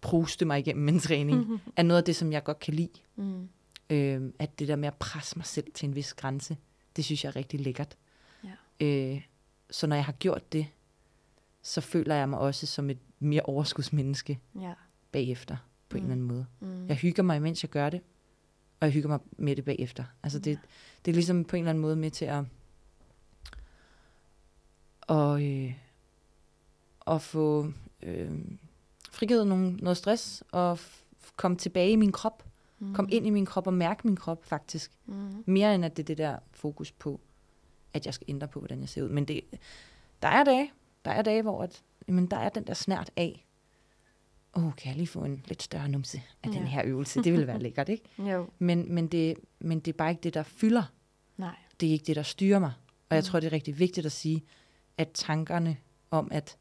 pruste 0.00 0.44
mig 0.44 0.58
igennem 0.58 0.84
min 0.84 1.00
træning, 1.00 1.46
er 1.76 1.82
noget 1.82 1.98
af 1.98 2.04
det, 2.04 2.16
som 2.16 2.32
jeg 2.32 2.44
godt 2.44 2.58
kan 2.58 2.74
lide. 2.74 2.88
Mm. 3.16 3.48
Øh, 3.90 4.32
at 4.38 4.58
det 4.58 4.68
der 4.68 4.76
med 4.76 4.88
at 4.88 4.94
presse 4.94 5.38
mig 5.38 5.46
selv 5.46 5.72
til 5.74 5.88
en 5.88 5.94
vis 5.94 6.14
grænse, 6.14 6.56
det 6.96 7.04
synes 7.04 7.24
jeg 7.24 7.30
er 7.30 7.36
rigtig 7.36 7.60
lækkert. 7.60 7.96
Ja. 8.44 8.86
Øh, 8.86 9.22
så 9.70 9.86
når 9.86 9.96
jeg 9.96 10.04
har 10.04 10.12
gjort 10.12 10.52
det, 10.52 10.66
så 11.62 11.80
føler 11.80 12.14
jeg 12.14 12.28
mig 12.28 12.38
også 12.38 12.66
som 12.66 12.90
et 12.90 12.98
mere 13.18 13.42
overskudsmenneske 13.42 14.38
Ja. 14.60 14.72
bagefter, 15.12 15.56
på 15.88 15.98
mm. 15.98 16.04
en 16.04 16.06
Mm. 16.06 16.12
eller 16.12 16.12
anden 16.12 16.26
måde. 16.26 16.46
Mm. 16.80 16.88
Jeg 16.88 16.96
hygger 16.96 17.22
mig, 17.22 17.42
mens 17.42 17.62
jeg 17.62 17.70
gør 17.70 17.90
det, 17.90 18.00
og 18.80 18.86
jeg 18.86 18.92
hygger 18.92 19.08
mig 19.08 19.18
med 19.38 19.56
det 19.56 19.64
bagefter. 19.64 20.04
Altså 20.22 20.38
det, 20.38 20.58
det 21.04 21.10
er 21.10 21.14
ligesom 21.14 21.44
på 21.44 21.56
en 21.56 21.60
eller 21.62 21.70
anden 21.70 21.82
måde 21.82 21.96
med 21.96 22.10
til 22.10 22.24
at, 22.24 22.44
og, 25.00 25.44
øh, 25.44 25.74
at 27.06 27.22
få 27.22 27.72
øh, 28.02 28.30
frigivet 29.10 29.46
nogle, 29.46 29.76
noget 29.76 29.96
stress, 29.96 30.44
og 30.52 30.72
f- 30.72 31.32
komme 31.36 31.56
tilbage 31.56 31.90
i 31.90 31.96
min 31.96 32.12
krop. 32.12 32.44
Mm. 32.78 32.94
Kom 32.94 33.08
ind 33.12 33.26
i 33.26 33.30
min 33.30 33.46
krop 33.46 33.66
og 33.66 33.74
mærke 33.74 34.06
min 34.06 34.16
krop 34.16 34.44
faktisk. 34.44 34.92
Mm. 35.06 35.44
Mere 35.46 35.74
end 35.74 35.84
at 35.84 35.96
det 35.96 36.02
er 36.02 36.06
det 36.06 36.18
der 36.18 36.38
fokus 36.52 36.92
på, 36.92 37.20
at 37.92 38.06
jeg 38.06 38.14
skal 38.14 38.24
ændre 38.28 38.48
på, 38.48 38.58
hvordan 38.58 38.80
jeg 38.80 38.88
ser 38.88 39.02
ud. 39.02 39.08
Men 39.08 39.24
det, 39.24 39.40
der 40.22 40.28
er 40.28 40.44
dage, 40.44 40.72
der 41.04 41.10
er 41.10 41.22
dage, 41.22 41.42
hvor 41.42 41.62
at, 41.62 41.82
jamen, 42.08 42.26
der 42.26 42.36
er 42.36 42.48
den 42.48 42.66
der 42.66 42.74
snært 42.74 43.10
af, 43.16 43.45
åh, 44.56 44.66
oh, 44.66 44.74
kan 44.74 44.88
jeg 44.88 44.96
lige 44.96 45.06
få 45.06 45.24
en 45.24 45.44
lidt 45.48 45.62
større 45.62 45.88
numse 45.88 46.22
af 46.42 46.48
ja. 46.48 46.52
den 46.58 46.66
her 46.66 46.82
øvelse? 46.84 47.22
Det 47.22 47.32
ville 47.32 47.46
være 47.46 47.58
lækkert, 47.58 47.88
ikke? 47.88 48.04
Jo. 48.32 48.46
Men, 48.58 48.94
men, 48.94 49.06
det, 49.06 49.34
men 49.58 49.80
det 49.80 49.92
er 49.92 49.96
bare 49.96 50.10
ikke 50.10 50.20
det, 50.22 50.34
der 50.34 50.42
fylder. 50.42 50.92
Nej. 51.36 51.56
Det 51.80 51.88
er 51.88 51.92
ikke 51.92 52.04
det, 52.04 52.16
der 52.16 52.22
styrer 52.22 52.58
mig. 52.58 52.72
Og 53.08 53.16
jeg 53.16 53.22
Mm. 53.22 53.26
tror, 53.26 53.40
det 53.40 53.46
er 53.46 53.52
rigtig 53.52 53.78
vigtigt 53.78 54.06
at 54.06 54.12
sige, 54.12 54.44
at 54.98 55.10
tankerne 55.14 55.76
om, 56.10 56.28
at 56.32 56.58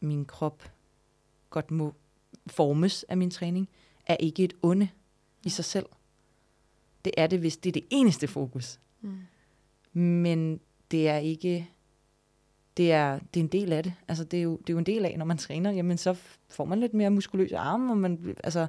min 0.00 0.24
krop 0.24 0.70
godt 1.50 1.70
må 1.70 1.94
formes 2.46 3.02
af 3.08 3.16
min 3.16 3.30
træning, 3.30 3.68
er 4.06 4.16
ikke 4.20 4.44
et 4.44 4.52
onde 4.62 4.88
i 5.44 5.48
sig 5.48 5.64
selv. 5.64 5.86
Det 7.04 7.12
er 7.16 7.26
det, 7.26 7.38
hvis 7.38 7.56
det 7.56 7.70
er 7.70 7.72
det 7.72 7.84
eneste 7.90 8.28
fokus. 8.28 8.80
Mm. 9.00 9.18
Men 10.00 10.60
det 10.90 11.08
er 11.08 11.16
ikke... 11.16 11.68
Det 12.76 12.92
er, 12.92 13.18
det 13.34 13.40
er 13.40 13.44
en 13.44 13.48
del 13.48 13.72
af 13.72 13.82
det. 13.82 13.92
Altså, 14.08 14.24
det 14.24 14.38
er, 14.38 14.42
jo, 14.42 14.56
det 14.56 14.70
er 14.70 14.74
jo 14.74 14.78
en 14.78 14.86
del 14.86 15.04
af, 15.04 15.14
når 15.18 15.24
man 15.24 15.38
træner, 15.38 15.70
jamen 15.70 15.98
så 15.98 16.16
får 16.48 16.64
man 16.64 16.80
lidt 16.80 16.94
mere 16.94 17.10
muskuløse 17.10 17.58
arme, 17.58 17.92
og 17.92 17.96
man, 17.96 18.36
altså, 18.44 18.66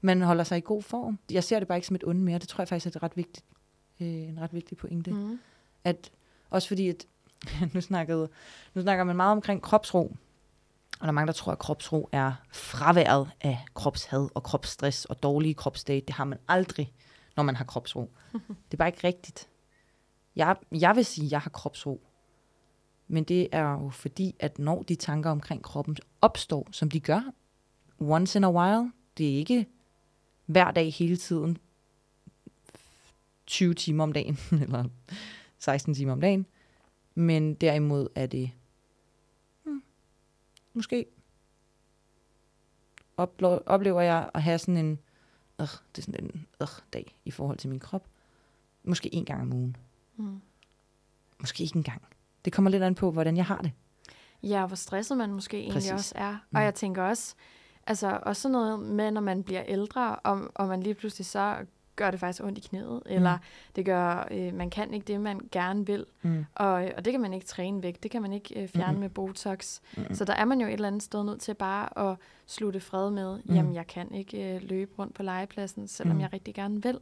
man 0.00 0.22
holder 0.22 0.44
sig 0.44 0.58
i 0.58 0.62
god 0.64 0.82
form. 0.82 1.18
Jeg 1.30 1.44
ser 1.44 1.58
det 1.58 1.68
bare 1.68 1.78
ikke 1.78 1.86
som 1.86 1.96
et 1.96 2.04
onde 2.04 2.20
mere. 2.20 2.38
Det 2.38 2.48
tror 2.48 2.62
jeg 2.62 2.68
faktisk 2.68 2.86
er 2.86 2.98
et 2.98 3.02
ret 3.02 3.16
vigtigt, 3.16 3.46
øh, 4.00 4.06
en 4.06 4.40
ret 4.40 4.54
vigtig 4.54 4.76
pointe. 4.76 5.10
Mm. 5.10 5.38
At, 5.84 6.10
også 6.50 6.68
fordi, 6.68 6.88
at 6.88 7.06
nu, 7.74 7.80
snakkede, 7.80 8.28
nu 8.74 8.82
snakker 8.82 9.04
man 9.04 9.16
meget 9.16 9.32
omkring 9.32 9.62
kropsro. 9.62 10.16
Og 11.00 11.06
der 11.06 11.08
er 11.08 11.12
mange, 11.12 11.26
der 11.26 11.32
tror, 11.32 11.52
at 11.52 11.58
kropsro 11.58 12.08
er 12.12 12.32
fraværet 12.52 13.30
af 13.40 13.58
kropshad 13.74 14.28
og 14.34 14.42
kropsstress 14.42 15.04
og 15.04 15.22
dårlige 15.22 15.54
kropsdage. 15.54 16.00
Det 16.00 16.14
har 16.14 16.24
man 16.24 16.38
aldrig, 16.48 16.92
når 17.36 17.42
man 17.42 17.56
har 17.56 17.64
kropsro. 17.64 18.10
det 18.32 18.72
er 18.72 18.76
bare 18.76 18.88
ikke 18.88 19.06
rigtigt. 19.06 19.48
Jeg, 20.36 20.56
jeg 20.72 20.96
vil 20.96 21.04
sige, 21.04 21.24
at 21.24 21.32
jeg 21.32 21.40
har 21.40 21.50
kropsro. 21.50 22.02
Men 23.12 23.24
det 23.24 23.48
er 23.52 23.70
jo 23.70 23.88
fordi, 23.88 24.34
at 24.38 24.58
når 24.58 24.82
de 24.82 24.94
tanker 24.94 25.30
omkring 25.30 25.62
kroppen 25.62 25.96
opstår, 26.20 26.68
som 26.70 26.90
de 26.90 27.00
gør, 27.00 27.32
once 27.98 28.38
in 28.38 28.44
a 28.44 28.50
while, 28.50 28.92
det 29.18 29.32
er 29.32 29.36
ikke 29.36 29.66
hver 30.46 30.70
dag 30.70 30.92
hele 30.92 31.16
tiden, 31.16 31.58
20 33.46 33.74
timer 33.74 34.02
om 34.02 34.12
dagen, 34.12 34.38
eller 34.62 34.84
16 35.58 35.94
timer 35.94 36.12
om 36.12 36.20
dagen, 36.20 36.46
men 37.14 37.54
derimod 37.54 38.08
er 38.14 38.26
det 38.26 38.50
hmm, 39.64 39.82
måske 40.72 41.06
oplever 43.66 44.00
jeg 44.00 44.30
at 44.34 44.42
have 44.42 44.58
sådan 44.58 44.76
en 44.76 44.98
øh, 45.60 45.66
det 45.66 45.98
er 45.98 46.02
sådan 46.02 46.24
en 46.24 46.46
øh, 46.60 46.68
dag 46.92 47.16
i 47.24 47.30
forhold 47.30 47.58
til 47.58 47.70
min 47.70 47.80
krop. 47.80 48.08
Måske 48.84 49.14
en 49.14 49.24
gang 49.24 49.40
om 49.40 49.52
ugen. 49.52 49.76
Mm. 50.16 50.40
Måske 51.40 51.64
ikke 51.64 51.76
engang. 51.76 52.02
Det 52.44 52.52
kommer 52.52 52.70
lidt 52.70 52.82
an 52.82 52.94
på, 52.94 53.10
hvordan 53.10 53.36
jeg 53.36 53.44
har 53.46 53.58
det. 53.58 53.72
Ja, 54.42 54.60
og 54.62 54.66
hvor 54.66 54.76
stresset 54.76 55.16
man 55.18 55.32
måske 55.32 55.56
egentlig 55.56 55.74
Præcis. 55.74 55.92
også 55.92 56.12
er. 56.16 56.32
Mm. 56.32 56.56
Og 56.56 56.62
jeg 56.62 56.74
tænker 56.74 57.02
også, 57.02 57.34
altså 57.86 58.18
også 58.22 58.42
sådan 58.42 58.52
noget 58.52 58.78
med, 58.80 59.10
når 59.10 59.20
man 59.20 59.42
bliver 59.42 59.62
ældre, 59.66 60.16
og, 60.16 60.40
og 60.54 60.68
man 60.68 60.82
lige 60.82 60.94
pludselig 60.94 61.26
så 61.26 61.56
gør 61.96 62.10
det 62.10 62.20
faktisk 62.20 62.44
ondt 62.44 62.58
i 62.58 62.60
knæet, 62.60 63.02
eller 63.06 63.38
det 63.76 63.84
gør, 63.84 64.28
øh, 64.30 64.54
man 64.54 64.70
kan 64.70 64.94
ikke 64.94 65.06
det, 65.06 65.20
man 65.20 65.40
gerne 65.52 65.86
vil, 65.86 66.06
Mm. 66.22 66.44
og, 66.54 66.72
og 66.96 67.04
det 67.04 67.12
kan 67.12 67.20
man 67.20 67.32
ikke 67.34 67.46
træne 67.46 67.82
væk, 67.82 68.02
det 68.02 68.10
kan 68.10 68.22
man 68.22 68.32
ikke 68.32 68.62
øh, 68.62 68.68
fjerne 68.68 68.92
Mm-mm. 68.92 69.00
med 69.00 69.08
Botox. 69.10 69.80
Mm. 69.96 70.14
Så 70.14 70.24
der 70.24 70.32
er 70.32 70.44
man 70.44 70.60
jo 70.60 70.66
et 70.66 70.72
eller 70.72 70.88
andet 70.88 71.02
sted 71.02 71.24
nødt 71.24 71.40
til 71.40 71.54
bare 71.54 72.10
at 72.10 72.16
slutte 72.46 72.80
fred 72.80 73.10
med, 73.10 73.38
Mm. 73.44 73.54
jamen 73.54 73.74
jeg 73.74 73.86
kan 73.86 74.14
ikke 74.14 74.54
øh, 74.54 74.62
løbe 74.62 74.90
rundt 74.98 75.14
på 75.14 75.22
legepladsen, 75.22 75.88
selvom 75.88 76.16
Mm. 76.16 76.20
jeg 76.22 76.32
rigtig 76.32 76.54
gerne 76.54 76.82
vil. 76.82 76.98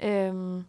Øhm, 0.00 0.64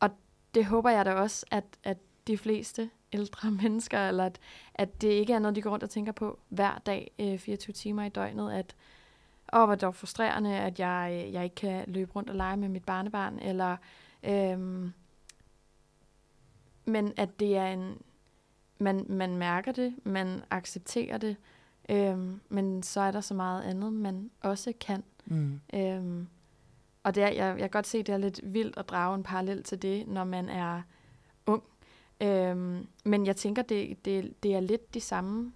og 0.00 0.10
det 0.54 0.64
håber 0.66 0.90
jeg 0.90 1.04
da 1.04 1.12
også, 1.12 1.46
at, 1.50 1.64
at 1.84 1.96
de 2.26 2.38
fleste 2.38 2.90
ældre 3.12 3.50
mennesker, 3.62 4.08
eller 4.08 4.24
at, 4.24 4.38
at 4.74 5.02
det 5.02 5.08
ikke 5.08 5.32
er 5.32 5.38
noget, 5.38 5.56
de 5.56 5.62
går 5.62 5.70
rundt 5.70 5.84
og 5.84 5.90
tænker 5.90 6.12
på 6.12 6.38
hver 6.48 6.78
dag, 6.86 7.10
øh, 7.18 7.38
24 7.38 7.72
timer 7.72 8.04
i 8.04 8.08
døgnet, 8.08 8.52
at 8.52 8.76
åh, 9.52 9.64
hvor 9.64 9.74
dog 9.74 9.94
frustrerende, 9.94 10.56
at 10.56 10.78
jeg, 10.78 11.24
øh, 11.26 11.32
jeg 11.32 11.44
ikke 11.44 11.56
kan 11.56 11.84
løbe 11.86 12.12
rundt 12.12 12.30
og 12.30 12.36
lege 12.36 12.56
med 12.56 12.68
mit 12.68 12.84
barnebarn, 12.84 13.38
eller 13.38 13.76
øhm, 14.22 14.92
men 16.84 17.12
at 17.16 17.40
det 17.40 17.56
er 17.56 17.66
en, 17.66 18.02
man, 18.78 19.06
man 19.08 19.36
mærker 19.36 19.72
det, 19.72 19.94
man 20.04 20.42
accepterer 20.50 21.18
det, 21.18 21.36
øhm, 21.88 22.40
men 22.48 22.82
så 22.82 23.00
er 23.00 23.10
der 23.10 23.20
så 23.20 23.34
meget 23.34 23.62
andet, 23.62 23.92
man 23.92 24.30
også 24.40 24.72
kan. 24.80 25.04
Mm. 25.26 25.60
Øhm, 25.74 26.28
og 27.02 27.14
det 27.14 27.22
er, 27.22 27.28
jeg, 27.28 27.36
jeg 27.38 27.58
kan 27.58 27.70
godt 27.70 27.86
se, 27.86 27.98
det 27.98 28.12
er 28.12 28.18
lidt 28.18 28.40
vildt 28.44 28.76
at 28.76 28.88
drage 28.88 29.14
en 29.14 29.22
parallel 29.22 29.62
til 29.62 29.82
det, 29.82 30.08
når 30.08 30.24
man 30.24 30.48
er. 30.48 30.82
Øhm, 32.20 32.86
men 33.04 33.26
jeg 33.26 33.36
tænker, 33.36 33.62
det, 33.62 34.04
det, 34.04 34.42
det 34.42 34.54
er 34.54 34.60
lidt 34.60 34.94
de 34.94 35.00
samme. 35.00 35.52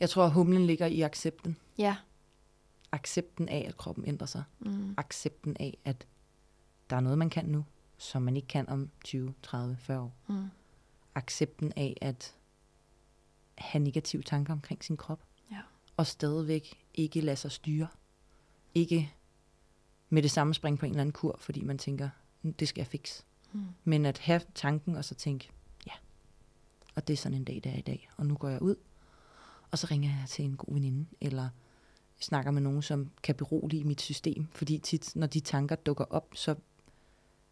Jeg 0.00 0.10
tror, 0.10 0.24
at 0.24 0.32
humlen 0.32 0.66
ligger 0.66 0.86
i 0.86 1.00
accepten. 1.00 1.56
Ja. 1.78 1.96
Accepten 2.92 3.48
af, 3.48 3.64
at 3.68 3.76
kroppen 3.76 4.04
ændrer 4.06 4.26
sig. 4.26 4.44
Mm. 4.58 4.94
Accepten 4.96 5.56
af, 5.60 5.78
at 5.84 6.06
der 6.90 6.96
er 6.96 7.00
noget, 7.00 7.18
man 7.18 7.30
kan 7.30 7.44
nu, 7.44 7.64
som 7.98 8.22
man 8.22 8.36
ikke 8.36 8.48
kan 8.48 8.68
om 8.68 8.90
20, 9.04 9.34
30, 9.42 9.76
40 9.76 10.00
år. 10.00 10.12
Mm. 10.28 10.44
Accepten 11.14 11.72
af 11.76 11.96
at 12.00 12.34
have 13.58 13.84
negative 13.84 14.22
tanker 14.22 14.52
omkring 14.52 14.84
sin 14.84 14.96
krop. 14.96 15.22
Ja. 15.50 15.60
Og 15.96 16.06
stadigvæk 16.06 16.84
ikke 16.94 17.20
lade 17.20 17.36
sig 17.36 17.50
styre. 17.50 17.88
Ikke 18.74 19.12
med 20.08 20.22
det 20.22 20.30
samme 20.30 20.54
springe 20.54 20.76
på 20.78 20.86
en 20.86 20.92
eller 20.92 21.00
anden 21.00 21.12
kur, 21.12 21.36
fordi 21.38 21.62
man 21.64 21.78
tænker, 21.78 22.08
"Mm, 22.42 22.52
det 22.52 22.68
skal 22.68 22.80
jeg 22.80 22.86
fikse. 22.86 23.24
Mm. 23.52 23.64
Men 23.84 24.06
at 24.06 24.18
have 24.18 24.40
tanken, 24.54 24.96
og 24.96 25.04
så 25.04 25.14
tænke, 25.14 25.50
og 26.94 27.08
det 27.08 27.12
er 27.12 27.16
sådan 27.16 27.38
en 27.38 27.44
dag, 27.44 27.60
der 27.64 27.70
er 27.70 27.76
i 27.78 27.80
dag, 27.80 28.08
og 28.16 28.26
nu 28.26 28.34
går 28.34 28.48
jeg 28.48 28.62
ud, 28.62 28.76
og 29.70 29.78
så 29.78 29.86
ringer 29.90 30.08
jeg 30.10 30.24
til 30.28 30.44
en 30.44 30.56
god 30.56 30.74
veninde, 30.74 31.06
eller 31.20 31.48
snakker 32.20 32.50
med 32.50 32.62
nogen, 32.62 32.82
som 32.82 33.10
kan 33.22 33.34
berolige 33.34 33.84
mit 33.84 34.00
system, 34.00 34.46
fordi 34.54 34.78
tit, 34.78 35.16
når 35.16 35.26
de 35.26 35.40
tanker 35.40 35.76
dukker 35.76 36.04
op, 36.04 36.28
så 36.34 36.54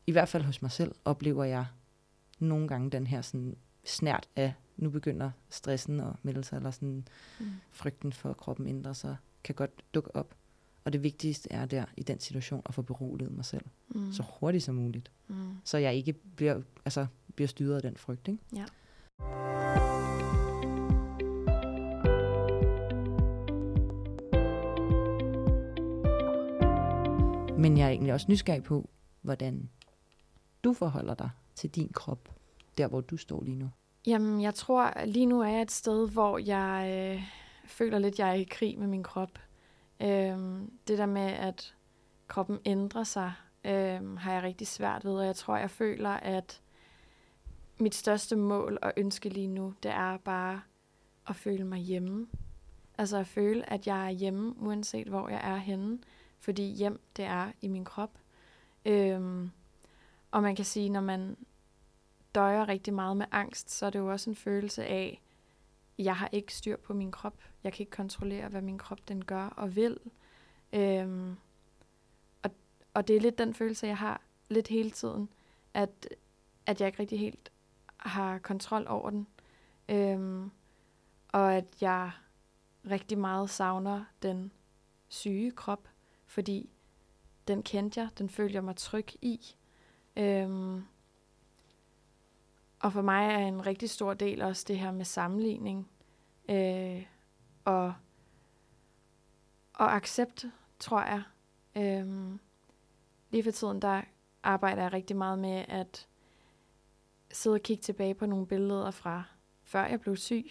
i 0.07 0.12
hvert 0.12 0.29
fald 0.29 0.42
hos 0.44 0.62
mig 0.62 0.70
selv, 0.70 0.94
oplever 1.05 1.44
jeg 1.44 1.66
nogle 2.38 2.68
gange 2.68 2.90
den 2.90 3.07
her 3.07 3.22
sådan 3.22 3.57
snært 3.85 4.29
af, 4.37 4.55
nu 4.77 4.90
begynder 4.90 5.31
stressen 5.51 6.01
at 6.01 6.12
melde 6.22 6.44
sig, 6.44 6.57
eller 6.57 6.70
sådan 6.70 7.05
Mm. 7.40 7.46
frygten 7.70 8.12
for 8.12 8.31
at 8.31 8.37
kroppen 8.37 8.68
ændrer 8.68 8.92
sig, 8.92 9.16
kan 9.44 9.55
godt 9.55 9.70
dukke 9.94 10.16
op. 10.16 10.35
Og 10.85 10.92
det 10.92 11.03
vigtigste 11.03 11.53
er 11.53 11.66
der 11.66 11.85
i 11.96 12.03
den 12.03 12.20
situation 12.20 12.62
at 12.66 12.74
få 12.74 12.83
beroliget 12.83 13.33
mig 13.33 13.44
selv 13.44 13.64
Mm. 13.88 14.12
så 14.12 14.24
hurtigt 14.40 14.64
som 14.64 14.74
muligt. 14.74 15.11
Mm. 15.29 15.51
Så 15.64 15.79
jeg 15.79 15.94
ikke 15.94 16.12
bliver, 16.12 16.61
altså, 16.85 17.07
bliver 17.35 17.48
styret 17.48 17.77
af 17.77 17.83
den 17.83 17.96
frygt. 17.96 18.29
Ikke? 18.29 18.40
Ja. 18.57 18.64
Men 27.59 27.79
jeg 27.79 27.85
er 27.85 27.91
egentlig 27.91 28.13
også 28.13 28.27
nysgerrig 28.29 28.63
på, 28.63 28.89
hvordan 29.23 29.69
du 30.65 30.73
forholder 30.73 31.15
dig 31.15 31.31
til 31.55 31.71
din 31.71 31.89
krop, 31.89 32.29
der 32.79 32.89
hvor 32.89 33.01
du 33.01 33.17
står 33.17 33.43
lige 33.43 33.57
nu. 33.57 33.71
Jamen, 34.07 34.41
jeg 34.41 34.55
tror, 34.55 35.05
lige 35.07 35.27
nu 35.27 35.41
er 35.41 35.49
jeg 35.49 35.63
et 35.63 35.71
sted, 35.71 36.11
hvor 36.11 36.39
jeg 36.39 36.91
øh, 36.91 37.23
føler 37.67 37.99
lidt, 37.99 38.19
jeg 38.19 38.29
er 38.29 38.35
i 38.35 38.47
krig 38.51 38.79
med 38.79 38.87
min 38.87 39.03
krop. 39.03 39.39
Øh, 40.01 40.39
det 40.89 40.99
der 40.99 41.07
med, 41.07 41.23
at 41.23 41.75
kroppen 42.29 42.59
ændrer 42.65 43.05
sig, 43.05 43.33
øh, 43.65 44.17
har 44.17 44.33
jeg 44.33 44.43
rigtig 44.43 44.67
svært 44.67 45.05
ved, 45.05 45.13
og 45.13 45.27
jeg 45.27 45.37
tror, 45.37 45.57
jeg 45.57 45.71
føler, 45.71 46.11
at 46.11 46.61
mit 47.81 47.95
største 47.95 48.37
mål 48.37 48.79
og 48.83 48.93
ønske 48.97 49.29
lige 49.29 49.47
nu, 49.47 49.75
det 49.83 49.91
er 49.91 50.17
bare 50.17 50.61
at 51.29 51.37
føle 51.37 51.64
mig 51.64 51.79
hjemme. 51.79 52.27
Altså 52.99 53.17
at 53.17 53.27
føle, 53.27 53.73
at 53.73 53.87
jeg 53.87 54.07
er 54.07 54.11
hjemme, 54.11 54.55
uanset 54.59 55.09
hvor 55.09 55.29
jeg 55.29 55.41
er 55.45 55.57
henne. 55.57 55.99
Fordi 56.41 56.62
hjem, 56.62 57.01
det 57.17 57.25
er 57.25 57.53
i 57.61 57.69
min 57.69 57.85
krop. 57.85 58.19
Øhm, 58.85 59.51
og 60.31 60.43
man 60.43 60.57
kan 60.57 60.64
sige, 60.64 60.88
når 60.88 61.01
man 61.01 61.37
døjer 62.35 62.69
rigtig 62.69 62.95
meget 62.95 63.17
med 63.17 63.27
angst, 63.31 63.71
så 63.71 63.87
er 63.87 63.91
det 63.91 63.99
jo 63.99 64.12
også 64.12 64.31
en 64.31 64.37
følelse 64.37 64.85
af, 64.85 65.23
jeg 65.99 66.17
har 66.17 66.29
ikke 66.33 66.55
styr 66.55 66.77
på 66.77 66.95
min 66.95 67.12
krop. 67.12 67.43
Jeg 67.64 67.73
kan 67.73 67.83
ikke 67.83 67.97
kontrollere, 67.97 68.49
hvad 68.49 68.62
min 68.62 68.79
krop 68.79 69.09
den 69.09 69.25
gør 69.25 69.47
og 69.47 69.77
vil. 69.77 69.99
Øhm, 70.73 71.37
og, 72.43 72.51
og 72.95 73.09
det 73.09 73.17
er 73.17 73.21
lidt 73.21 73.38
den 73.38 73.55
følelse, 73.55 73.87
jeg 73.87 73.97
har 73.97 74.21
lidt 74.49 74.69
hele 74.69 74.91
tiden, 74.91 75.29
at, 75.75 76.09
at 76.67 76.81
jeg 76.81 76.88
ikke 76.88 76.99
rigtig 77.01 77.19
helt 77.19 77.53
har 77.99 78.39
kontrol 78.39 78.87
over 78.89 79.11
den. 79.11 79.27
Øhm, 79.89 80.51
og 81.29 81.55
at 81.55 81.65
jeg 81.81 82.11
rigtig 82.91 83.19
meget 83.19 83.51
savner 83.51 84.05
den 84.23 84.53
syge 85.09 85.51
krop, 85.51 85.89
fordi 86.27 86.71
den 87.49 87.63
kendte 87.63 88.01
jeg, 88.01 88.09
den 88.19 88.31
følte 88.31 88.55
jeg 88.55 88.65
mig 88.65 88.77
tryg 88.77 89.07
i. 89.23 89.57
Øhm, 90.17 90.85
og 92.81 92.93
for 92.93 93.03
mig 93.03 93.25
er 93.25 93.39
en 93.39 93.67
rigtig 93.67 93.91
stor 93.91 94.15
del 94.15 94.43
også 94.43 94.65
det 94.69 94.79
her 94.79 94.93
med 94.93 95.05
sammenligning 95.05 95.91
øh, 96.49 97.07
og, 97.65 97.95
og 99.75 99.95
accept, 99.97 100.47
tror 100.79 101.01
jeg. 101.01 101.23
Øhm, 101.77 102.41
lige 103.31 103.45
for 103.45 103.51
tiden, 103.51 103.83
der 103.83 104.03
arbejder 104.43 104.83
jeg 104.83 104.93
rigtig 104.93 105.17
meget 105.17 105.39
med 105.39 105.65
at 105.69 106.08
sidde 107.31 107.55
og 107.55 107.62
kigge 107.62 107.83
tilbage 107.83 108.14
på 108.14 108.27
nogle 108.27 108.47
billeder 108.47 108.91
fra 108.91 109.23
før 109.62 109.87
jeg 109.87 110.01
blev 110.01 110.17
syg. 110.17 110.51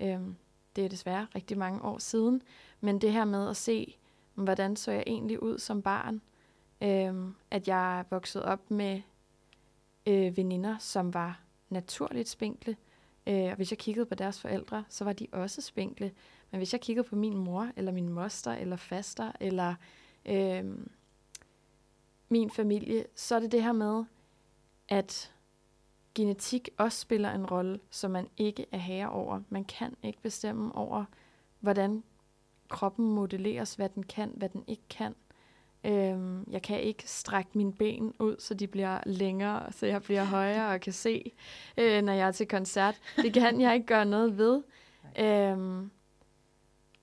Øhm, 0.00 0.36
det 0.76 0.84
er 0.84 0.88
desværre 0.88 1.26
rigtig 1.34 1.58
mange 1.58 1.82
år 1.82 1.98
siden. 1.98 2.42
Men 2.80 3.00
det 3.00 3.12
her 3.12 3.24
med 3.24 3.48
at 3.48 3.56
se, 3.56 3.96
hvordan 4.34 4.76
så 4.76 4.92
jeg 4.92 5.04
egentlig 5.06 5.42
ud 5.42 5.58
som 5.58 5.82
barn. 5.82 6.20
Øhm, 6.80 7.34
at 7.50 7.68
jeg 7.68 7.98
er 7.98 8.04
vokset 8.10 8.42
op 8.42 8.70
med 8.70 9.02
øh, 10.06 10.36
veninder, 10.36 10.78
som 10.78 11.14
var 11.14 11.40
naturligt 11.68 12.28
spinkle. 12.28 12.76
Øh, 13.26 13.44
og 13.44 13.56
hvis 13.56 13.70
jeg 13.70 13.78
kiggede 13.78 14.06
på 14.06 14.14
deres 14.14 14.40
forældre, 14.40 14.84
så 14.88 15.04
var 15.04 15.12
de 15.12 15.26
også 15.32 15.62
spinkle. 15.62 16.12
Men 16.50 16.58
hvis 16.58 16.72
jeg 16.72 16.80
kiggede 16.80 17.08
på 17.08 17.16
min 17.16 17.38
mor, 17.38 17.70
eller 17.76 17.92
min 17.92 18.08
moster, 18.08 18.52
eller 18.52 18.76
faster, 18.76 19.32
eller 19.40 19.74
øh, 20.26 20.64
min 22.28 22.50
familie, 22.50 23.06
så 23.14 23.34
er 23.34 23.40
det 23.40 23.52
det 23.52 23.62
her 23.62 23.72
med, 23.72 24.04
at 24.88 25.34
genetik 26.14 26.68
også 26.78 27.00
spiller 27.00 27.30
en 27.30 27.46
rolle, 27.46 27.80
som 27.90 28.10
man 28.10 28.28
ikke 28.36 28.66
er 28.72 28.78
herre 28.78 29.10
over. 29.10 29.40
Man 29.48 29.64
kan 29.64 29.96
ikke 30.02 30.22
bestemme 30.22 30.74
over, 30.74 31.04
hvordan 31.60 32.02
kroppen 32.68 33.12
modelleres, 33.12 33.74
hvad 33.74 33.88
den 33.88 34.02
kan, 34.02 34.32
hvad 34.36 34.48
den 34.48 34.64
ikke 34.66 34.88
kan. 34.90 35.14
Øhm, 35.84 36.44
jeg 36.50 36.62
kan 36.62 36.80
ikke 36.80 37.10
strække 37.10 37.50
mine 37.54 37.72
ben 37.72 38.14
ud, 38.18 38.36
så 38.38 38.54
de 38.54 38.66
bliver 38.66 39.00
længere, 39.06 39.72
så 39.72 39.86
jeg 39.86 40.02
bliver 40.02 40.24
højere 40.24 40.74
og 40.74 40.80
kan 40.80 40.92
se, 40.92 41.32
øh, 41.76 42.02
når 42.02 42.12
jeg 42.12 42.28
er 42.28 42.32
til 42.32 42.48
koncert. 42.48 43.00
Det 43.16 43.32
kan 43.32 43.60
jeg 43.60 43.74
ikke 43.74 43.86
gøre 43.86 44.04
noget 44.04 44.38
ved. 44.38 44.62
Øhm, 45.18 45.90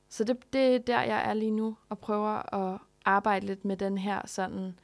så 0.09 0.23
det, 0.23 0.53
det 0.53 0.75
er 0.75 0.79
der, 0.79 1.01
jeg 1.01 1.29
er 1.29 1.33
lige 1.33 1.51
nu, 1.51 1.77
og 1.89 1.99
prøver 1.99 2.55
at 2.55 2.79
arbejde 3.05 3.45
lidt 3.45 3.65
med 3.65 3.77
den 3.77 3.97
her 3.97 4.21
sådan, 4.27 4.79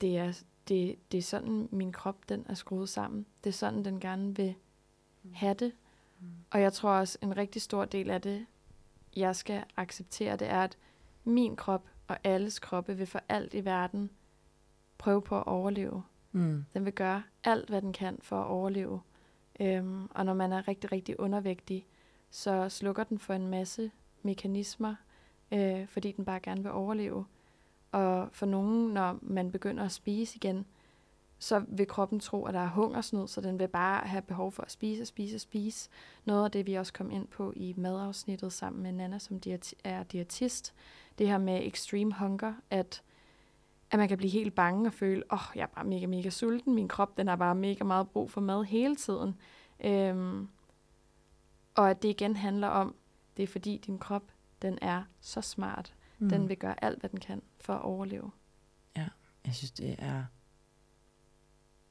det 0.00 0.18
er, 0.18 0.42
det, 0.68 0.96
det 1.12 1.18
er 1.18 1.22
sådan, 1.22 1.68
min 1.72 1.92
krop 1.92 2.28
den 2.28 2.46
er 2.48 2.54
skruet 2.54 2.88
sammen. 2.88 3.26
Det 3.44 3.50
er 3.50 3.54
sådan, 3.54 3.84
den 3.84 4.00
gerne 4.00 4.36
vil 4.36 4.54
have 5.32 5.54
det. 5.54 5.72
Og 6.50 6.60
jeg 6.60 6.72
tror 6.72 6.90
også, 6.90 7.18
en 7.22 7.36
rigtig 7.36 7.62
stor 7.62 7.84
del 7.84 8.10
af 8.10 8.22
det, 8.22 8.46
jeg 9.16 9.36
skal 9.36 9.64
acceptere, 9.76 10.36
det 10.36 10.48
er, 10.48 10.64
at 10.64 10.78
min 11.24 11.56
krop 11.56 11.88
og 12.08 12.18
alles 12.24 12.58
kroppe 12.58 12.96
vil 12.96 13.06
for 13.06 13.20
alt 13.28 13.54
i 13.54 13.64
verden 13.64 14.10
prøve 14.98 15.22
på 15.22 15.36
at 15.36 15.46
overleve. 15.46 16.02
Mm. 16.32 16.64
Den 16.74 16.84
vil 16.84 16.92
gøre 16.92 17.22
alt, 17.44 17.68
hvad 17.68 17.82
den 17.82 17.92
kan 17.92 18.18
for 18.22 18.40
at 18.40 18.46
overleve. 18.46 19.00
Øhm, 19.60 20.06
og 20.10 20.26
når 20.26 20.34
man 20.34 20.52
er 20.52 20.68
rigtig, 20.68 20.92
rigtig 20.92 21.20
undervægtig, 21.20 21.86
så 22.30 22.68
slukker 22.68 23.04
den 23.04 23.18
for 23.18 23.34
en 23.34 23.48
masse 23.48 23.90
mekanismer, 24.22 24.94
øh, 25.52 25.88
fordi 25.88 26.12
den 26.12 26.24
bare 26.24 26.40
gerne 26.40 26.62
vil 26.62 26.72
overleve. 26.72 27.24
Og 27.92 28.28
for 28.32 28.46
nogen, 28.46 28.94
når 28.94 29.18
man 29.22 29.52
begynder 29.52 29.84
at 29.84 29.92
spise 29.92 30.36
igen, 30.36 30.66
så 31.38 31.64
vil 31.68 31.86
kroppen 31.86 32.20
tro, 32.20 32.44
at 32.44 32.54
der 32.54 32.60
er 32.60 32.68
hungersnød, 32.68 33.28
så 33.28 33.40
den 33.40 33.58
vil 33.58 33.68
bare 33.68 34.06
have 34.06 34.22
behov 34.22 34.52
for 34.52 34.62
at 34.62 34.70
spise 34.70 35.02
og 35.02 35.06
spise 35.06 35.36
og 35.36 35.40
spise. 35.40 35.90
Noget 36.24 36.44
af 36.44 36.50
det, 36.50 36.66
vi 36.66 36.74
også 36.74 36.92
kom 36.92 37.10
ind 37.10 37.26
på 37.26 37.52
i 37.56 37.74
madafsnittet 37.76 38.52
sammen 38.52 38.82
med 38.82 38.92
Nana, 38.92 39.18
som 39.18 39.40
er 39.84 40.02
diætist, 40.02 40.74
det 41.18 41.28
her 41.28 41.38
med 41.38 41.60
extreme 41.62 42.14
hunger, 42.14 42.54
at, 42.70 43.02
at 43.90 43.98
man 43.98 44.08
kan 44.08 44.18
blive 44.18 44.30
helt 44.30 44.54
bange 44.54 44.88
og 44.88 44.92
føle, 44.92 45.22
åh, 45.32 45.38
oh, 45.38 45.56
jeg 45.56 45.62
er 45.62 45.66
bare 45.66 45.84
mega, 45.84 46.06
mega 46.06 46.30
sulten, 46.30 46.74
min 46.74 46.88
krop, 46.88 47.16
den 47.16 47.28
har 47.28 47.36
bare 47.36 47.54
mega 47.54 47.84
meget 47.84 48.08
brug 48.10 48.30
for 48.30 48.40
mad 48.40 48.64
hele 48.64 48.96
tiden. 48.96 49.36
Øhm, 49.84 50.48
og 51.74 51.90
at 51.90 52.02
det 52.02 52.08
igen 52.08 52.36
handler 52.36 52.68
om, 52.68 52.94
det 53.36 53.42
er 53.42 53.46
fordi 53.46 53.76
din 53.76 53.98
krop, 53.98 54.24
den 54.62 54.78
er 54.82 55.02
så 55.20 55.40
smart. 55.40 55.94
Mm. 56.20 56.28
Den 56.28 56.48
vil 56.48 56.56
gøre 56.56 56.84
alt, 56.84 57.00
hvad 57.00 57.10
den 57.10 57.20
kan 57.20 57.42
for 57.60 57.74
at 57.74 57.82
overleve. 57.82 58.30
Jeg 59.44 59.54
synes, 59.54 59.70
det 59.70 59.96
er 59.98 60.24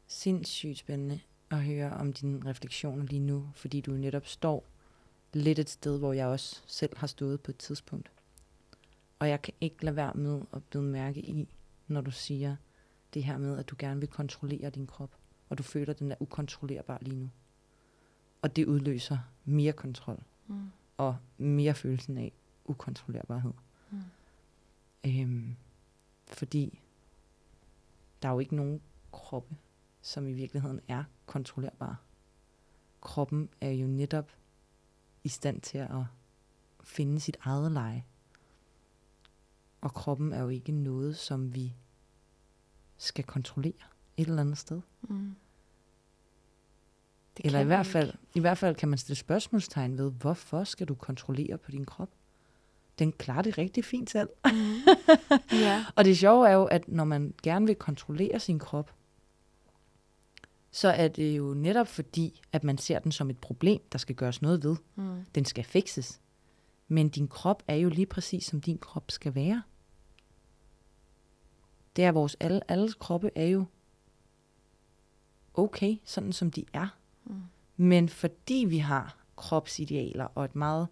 sindssygt 0.08 0.78
spændende 0.78 1.20
at 1.50 1.64
høre 1.64 1.92
om 1.94 2.14
dine 2.14 2.46
refleksioner 2.50 3.04
lige 3.06 3.20
nu, 3.20 3.50
fordi 3.56 3.82
du 3.82 3.92
netop 3.92 4.26
står 4.26 4.66
lidt 5.34 5.60
et 5.60 5.70
sted, 5.70 6.00
hvor 6.00 6.14
jeg 6.14 6.28
også 6.28 6.62
selv 6.68 6.98
har 6.98 7.08
stået 7.08 7.42
på 7.42 7.52
et 7.52 7.58
tidspunkt. 7.58 8.12
Og 9.20 9.30
jeg 9.30 9.42
kan 9.42 9.54
ikke 9.62 9.86
lade 9.86 9.96
være 9.96 10.14
med 10.14 10.42
at 10.54 10.64
blive 10.64 10.84
mærke 10.84 11.20
i, 11.22 11.48
når 11.88 12.02
du 12.02 12.12
siger 12.12 12.56
det 13.14 13.24
her 13.24 13.38
med, 13.38 13.58
at 13.58 13.70
du 13.70 13.76
gerne 13.80 14.00
vil 14.00 14.10
kontrollere 14.10 14.70
din 14.70 14.88
krop, 14.88 15.16
og 15.50 15.58
du 15.58 15.64
føler, 15.64 15.94
at 15.94 16.00
den 16.00 16.12
er 16.12 16.16
ukontrollerbar 16.20 16.98
lige 17.02 17.16
nu. 17.16 17.30
Og 18.42 18.56
det 18.56 18.66
udløser 18.66 19.18
mere 19.46 19.74
kontrol, 19.74 20.24
Mm. 20.48 20.70
og 20.98 21.18
mere 21.38 21.74
følelsen 21.74 22.18
af 22.18 22.32
ukontrollerbarhed. 22.66 23.52
Øhm, 25.06 25.56
fordi 26.28 26.82
der 28.22 28.30
er 28.30 28.34
jo 28.34 28.40
ikke 28.40 28.56
nogen 28.56 28.82
kroppe, 29.12 29.56
som 30.02 30.28
i 30.28 30.34
virkeligheden 30.34 30.82
er 30.88 31.04
kontrollerbare. 31.26 31.96
Kroppen 33.02 33.50
er 33.62 33.72
jo 33.72 33.88
netop 33.88 34.32
i 35.24 35.30
stand 35.30 35.62
til 35.62 35.78
at 35.78 36.04
finde 36.84 37.20
sit 37.20 37.38
eget 37.42 37.72
leje. 37.72 38.06
Og 39.82 39.94
kroppen 39.94 40.34
er 40.34 40.42
jo 40.42 40.50
ikke 40.50 40.72
noget, 40.72 41.18
som 41.18 41.56
vi 41.56 41.76
skal 42.98 43.24
kontrollere 43.24 43.74
et 44.18 44.28
eller 44.28 44.42
andet 44.42 44.58
sted. 44.58 44.82
Mm. 45.02 45.36
Det 47.38 47.46
Eller 47.46 47.60
i 47.60 47.64
hvert, 47.64 47.86
fald, 47.86 48.08
ikke. 48.08 48.20
i 48.36 48.40
hvert 48.40 48.58
fald 48.58 48.76
kan 48.76 48.90
man 48.90 48.98
stille 48.98 49.16
spørgsmålstegn 49.16 49.98
ved, 49.98 50.12
hvorfor 50.12 50.64
skal 50.64 50.88
du 50.88 50.96
kontrollere 50.96 51.58
på 51.58 51.72
din 51.72 51.86
krop? 51.86 52.10
Den 53.00 53.12
klarer 53.12 53.42
det 53.42 53.58
rigtig 53.58 53.86
fint 53.86 54.10
selv. 54.10 54.30
Mm. 54.46 54.76
ja. 55.66 55.86
Og 55.96 56.06
det 56.06 56.18
sjove 56.18 56.50
er 56.50 56.54
jo, 56.54 56.66
at 56.66 56.88
når 56.88 57.04
man 57.04 57.34
gerne 57.44 57.66
vil 57.66 57.76
kontrollere 57.76 58.40
sin 58.40 58.60
krop, 58.60 58.94
så 60.72 60.90
er 60.90 61.08
det 61.08 61.38
jo 61.38 61.54
netop 61.54 61.88
fordi, 61.88 62.42
at 62.54 62.64
man 62.64 62.78
ser 62.78 63.00
den 63.00 63.12
som 63.12 63.30
et 63.30 63.38
problem, 63.38 63.82
der 63.92 63.98
skal 63.98 64.16
gøres 64.16 64.42
noget 64.42 64.64
ved. 64.64 64.76
Mm. 64.96 65.26
Den 65.36 65.46
skal 65.46 65.64
fikses. 65.64 66.22
Men 66.88 67.10
din 67.10 67.28
krop 67.28 67.64
er 67.68 67.76
jo 67.76 67.90
lige 67.90 68.06
præcis, 68.06 68.46
som 68.46 68.62
din 68.62 68.78
krop 68.78 69.12
skal 69.12 69.36
være. 69.36 69.64
Det 71.96 72.04
er 72.04 72.12
vores, 72.12 72.38
alle, 72.40 72.72
alles 72.72 72.94
kroppe 72.94 73.32
er 73.36 73.46
jo 73.46 73.66
okay, 75.54 75.98
sådan 76.04 76.34
som 76.34 76.52
de 76.52 76.66
er. 76.74 76.88
Mm. 77.26 77.42
Men 77.78 78.10
fordi 78.10 78.66
vi 78.70 78.78
har 78.78 79.18
kropsidealer 79.36 80.26
og 80.26 80.46
et 80.46 80.56
meget, 80.56 80.88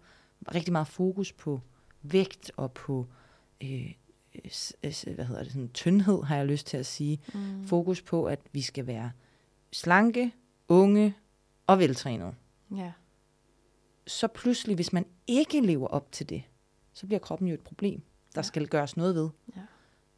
rigtig 0.54 0.72
meget 0.72 0.88
fokus 0.88 1.32
på 1.32 1.60
vægt 2.02 2.50
og 2.56 2.72
på 2.72 3.06
øh, 3.62 3.92
hvad 5.14 5.24
hedder 5.24 5.42
det, 5.42 5.52
sådan 5.52 5.68
tyndhed, 5.74 6.22
har 6.22 6.36
jeg 6.36 6.46
lyst 6.46 6.66
til 6.66 6.76
at 6.76 6.86
sige. 6.86 7.20
Mm. 7.34 7.66
Fokus 7.66 8.02
på, 8.02 8.24
at 8.24 8.40
vi 8.52 8.60
skal 8.62 8.86
være 8.86 9.10
slanke, 9.72 10.34
unge 10.68 11.14
og 11.66 11.78
veltrænede. 11.78 12.34
Ja. 12.76 12.92
Så 14.06 14.28
pludselig, 14.28 14.74
hvis 14.74 14.92
man 14.92 15.06
ikke 15.26 15.60
lever 15.60 15.86
op 15.88 16.12
til 16.12 16.28
det, 16.28 16.42
så 16.92 17.06
bliver 17.06 17.20
kroppen 17.20 17.48
jo 17.48 17.54
et 17.54 17.60
problem, 17.60 18.02
der 18.34 18.38
Ja. 18.38 18.42
skal 18.42 18.68
gøres 18.68 18.96
noget 18.96 19.14
ved. 19.14 19.28
Ja. 19.56 19.60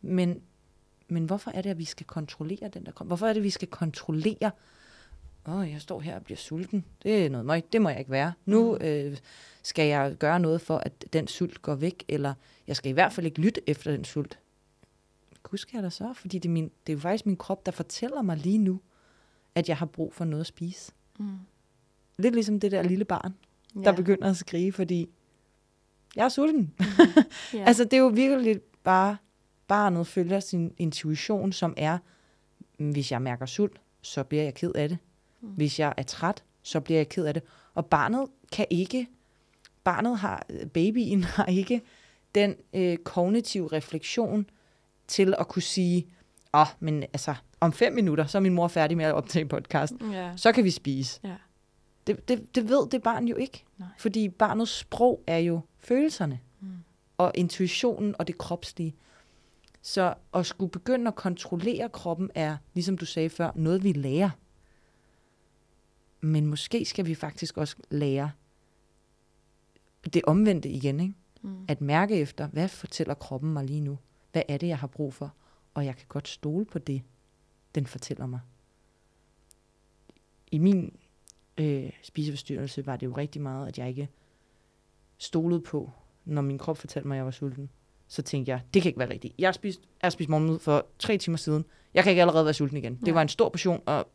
Men, 0.00 0.42
men 1.08 1.24
hvorfor 1.24 1.50
er 1.50 1.62
det, 1.62 1.70
at 1.70 1.78
vi 1.78 1.84
skal 1.84 2.06
kontrollere 2.06 2.68
den 2.68 2.86
der 2.86 2.92
krop? 2.92 3.06
Hvorfor 3.06 3.26
er 3.26 3.32
det, 3.32 3.40
at 3.40 3.44
vi 3.44 3.50
skal 3.50 3.68
kontrollere, 3.68 4.50
åh, 5.46 5.54
oh, 5.54 5.70
jeg 5.70 5.80
står 5.80 6.00
her 6.00 6.16
og 6.16 6.24
bliver 6.24 6.38
sulten. 6.38 6.84
Det 7.02 7.26
er 7.26 7.30
noget 7.30 7.46
møg, 7.46 7.62
det 7.72 7.82
må 7.82 7.88
jeg 7.88 7.98
ikke 7.98 8.10
være. 8.10 8.32
Nu 8.46 8.78
Mm. 8.80 8.84
øh, 8.86 9.16
skal 9.62 9.86
jeg 9.88 10.14
gøre 10.18 10.40
noget 10.40 10.60
for, 10.60 10.76
at 10.78 11.04
den 11.12 11.28
sult 11.28 11.62
går 11.62 11.74
væk, 11.74 12.04
eller 12.08 12.34
jeg 12.66 12.76
skal 12.76 12.90
i 12.90 12.92
hvert 12.92 13.12
fald 13.12 13.26
ikke 13.26 13.40
lytte 13.40 13.60
efter 13.70 13.90
den 13.92 14.04
sult. 14.04 14.38
Gud 15.42 15.58
skal 15.58 15.76
jeg 15.76 15.82
da 15.84 15.90
så, 15.90 16.12
fordi 16.14 16.38
det 16.38 16.48
er, 16.48 16.52
min, 16.52 16.64
det 16.86 16.92
er 16.92 16.96
jo 16.96 17.00
faktisk 17.00 17.26
min 17.26 17.36
krop, 17.36 17.66
der 17.66 17.72
fortæller 17.72 18.22
mig 18.22 18.36
lige 18.36 18.58
nu, 18.58 18.80
at 19.54 19.68
jeg 19.68 19.76
har 19.76 19.86
brug 19.86 20.14
for 20.14 20.24
noget 20.24 20.40
at 20.40 20.46
spise. 20.46 20.92
Mm. 21.18 21.28
Lidt 22.18 22.34
ligesom 22.34 22.60
det 22.60 22.72
der 22.72 22.82
lille 22.82 23.04
barn, 23.04 23.34
Ja. 23.76 23.80
der 23.80 23.92
begynder 23.92 24.30
at 24.30 24.36
skrige, 24.36 24.72
fordi 24.72 25.10
jeg 26.16 26.24
er 26.24 26.28
sulten. 26.28 26.74
ja. 27.54 27.64
Altså, 27.66 27.84
det 27.84 27.92
er 27.92 27.98
jo 27.98 28.06
virkelig 28.08 28.60
bare, 28.84 29.16
barnet 29.68 30.06
følger 30.06 30.40
sin 30.40 30.74
intuition, 30.78 31.52
som 31.52 31.74
er, 31.76 31.98
"Mm, 32.78 32.90
hvis 32.90 33.12
jeg 33.12 33.22
mærker 33.22 33.46
sult, 33.46 33.80
så 34.02 34.22
bliver 34.24 34.42
jeg 34.44 34.54
ked 34.54 34.72
af 34.74 34.88
det. 34.88 34.98
Mm. 35.40 35.48
Hvis 35.48 35.78
jeg 35.78 35.94
er 35.96 36.02
træt, 36.02 36.44
så 36.62 36.80
bliver 36.80 36.98
jeg 36.98 37.08
ked 37.08 37.24
af 37.24 37.34
det. 37.34 37.42
Og 37.74 37.86
barnet 37.86 38.26
kan 38.52 38.66
ikke, 38.70 39.06
barnet 39.84 40.18
har, 40.18 40.46
babyen 40.74 41.24
har 41.36 41.44
ikke 41.46 41.82
den 42.34 42.54
øh, 42.72 42.96
kognitive 42.96 43.68
refleksion 43.72 44.46
til 45.08 45.34
at 45.38 45.48
kunne 45.48 45.62
sige, 45.62 46.06
åh, 46.54 46.60
oh, 46.60 46.66
men 46.80 47.02
altså, 47.02 47.34
om 47.60 47.72
fem 47.72 47.92
minutter, 47.92 48.26
så 48.26 48.38
er 48.38 48.42
min 48.42 48.54
mor 48.54 48.68
færdig 48.68 48.96
med 48.96 49.04
at 49.04 49.14
optage 49.14 49.42
en 49.42 49.48
podcast. 49.48 49.92
ja. 50.12 50.32
Så 50.36 50.52
kan 50.52 50.64
vi 50.64 50.70
spise. 50.70 51.20
Ja. 51.24 51.34
Det, 52.06 52.28
det, 52.28 52.54
det 52.54 52.68
ved 52.68 52.88
det 52.90 53.02
barn 53.02 53.28
jo 53.28 53.36
ikke. 53.36 53.64
Nej. 53.78 53.88
Fordi 53.98 54.28
barnets 54.28 54.70
sprog 54.78 55.22
er 55.26 55.38
jo 55.38 55.60
følelserne 55.78 56.40
Mm. 56.62 56.68
og 57.18 57.32
intuitionen 57.34 58.14
og 58.18 58.26
det 58.26 58.38
kropslige. 58.38 58.94
Så 59.82 60.14
at 60.34 60.46
skulle 60.46 60.70
begynde 60.70 61.08
at 61.08 61.14
kontrollere 61.14 61.88
kroppen 61.88 62.30
er, 62.34 62.56
ligesom 62.74 62.98
du 62.98 63.04
sagde 63.04 63.30
før, 63.30 63.50
noget 63.54 63.84
vi 63.84 63.92
lærer. 63.92 64.30
Men 66.20 66.46
måske 66.46 66.84
skal 66.84 67.06
vi 67.06 67.14
faktisk 67.14 67.56
også 67.58 67.76
lære 67.90 68.30
det 70.14 70.22
omvendte 70.24 70.68
igen, 70.68 71.00
ikke? 71.00 71.14
Mm. 71.42 71.64
At 71.68 71.80
mærke 71.80 72.16
efter, 72.20 72.46
hvad 72.48 72.68
fortæller 72.68 73.14
kroppen 73.14 73.52
mig 73.52 73.64
lige 73.64 73.80
nu? 73.80 73.98
Hvad 74.32 74.42
er 74.48 74.56
det, 74.56 74.66
jeg 74.68 74.78
har 74.78 74.86
brug 74.86 75.14
for? 75.14 75.34
Og 75.74 75.84
jeg 75.84 75.96
kan 75.96 76.06
godt 76.08 76.28
stole 76.28 76.64
på 76.64 76.78
det, 76.78 77.02
den 77.74 77.86
fortæller 77.86 78.26
mig. 78.26 78.40
I 80.52 80.58
min 80.58 80.96
øh, 81.58 81.90
spiseforstyrrelse 82.02 82.86
var 82.86 82.96
det 82.96 83.06
jo 83.06 83.12
rigtig 83.16 83.42
meget, 83.42 83.68
at 83.68 83.78
jeg 83.78 83.88
ikke 83.88 84.08
stolede 85.18 85.60
på, 85.60 85.90
når 86.24 86.42
min 86.42 86.58
krop 86.58 86.78
fortalte 86.78 87.08
mig, 87.08 87.14
at 87.14 87.16
jeg 87.18 87.24
var 87.24 87.30
sulten. 87.30 87.70
Så 88.08 88.22
tænkte 88.22 88.50
jeg, 88.52 88.60
det 88.74 88.82
kan 88.82 88.88
ikke 88.88 88.98
være 88.98 89.10
rigtigt. 89.10 89.34
Jeg 89.38 89.46
har 89.48 89.52
spist, 89.52 89.80
jeg 90.02 90.12
spist 90.12 90.28
morgenmad 90.30 90.58
for 90.58 90.86
tre 90.98 91.18
timer 91.18 91.36
siden. 91.36 91.64
Jeg 91.94 92.02
kan 92.02 92.10
ikke 92.10 92.20
allerede 92.22 92.44
være 92.44 92.54
sulten 92.54 92.76
igen. 92.76 92.96
Det 92.96 93.06
Ja. 93.06 93.12
var 93.12 93.22
en 93.22 93.28
stor 93.28 93.48
portion, 93.48 93.82
og 93.86 94.08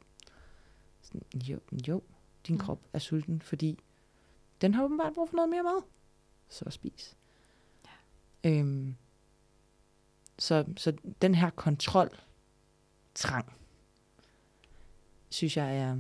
jo, 1.36 1.60
jo, 1.88 2.02
din 2.48 2.56
Mm. 2.56 2.60
krop 2.62 2.80
er 2.94 3.00
sulten, 3.00 3.42
fordi 3.42 3.80
den 4.62 4.74
har 4.74 4.84
åbenbart 4.84 5.14
brug 5.14 5.30
for 5.30 5.36
noget 5.36 5.50
mere 5.50 5.64
mad. 5.64 5.82
Så 6.50 6.66
spis. 6.70 7.16
Ja. 7.86 8.50
Øhm, 8.50 8.96
så, 10.40 10.66
så 10.78 10.94
den 11.22 11.36
her 11.36 11.50
kontrol 11.50 12.10
trang, 13.16 13.54
synes 15.30 15.58
jeg 15.58 15.78
er 15.78 15.98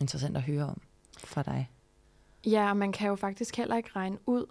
interessant 0.00 0.36
at 0.36 0.42
høre 0.42 0.64
om 0.64 0.80
fra 1.18 1.42
dig. 1.42 1.70
Ja, 2.46 2.70
og 2.70 2.76
man 2.76 2.92
kan 2.92 3.08
jo 3.08 3.16
faktisk 3.16 3.56
heller 3.56 3.76
ikke 3.76 3.90
regne 3.96 4.18
ud. 4.26 4.46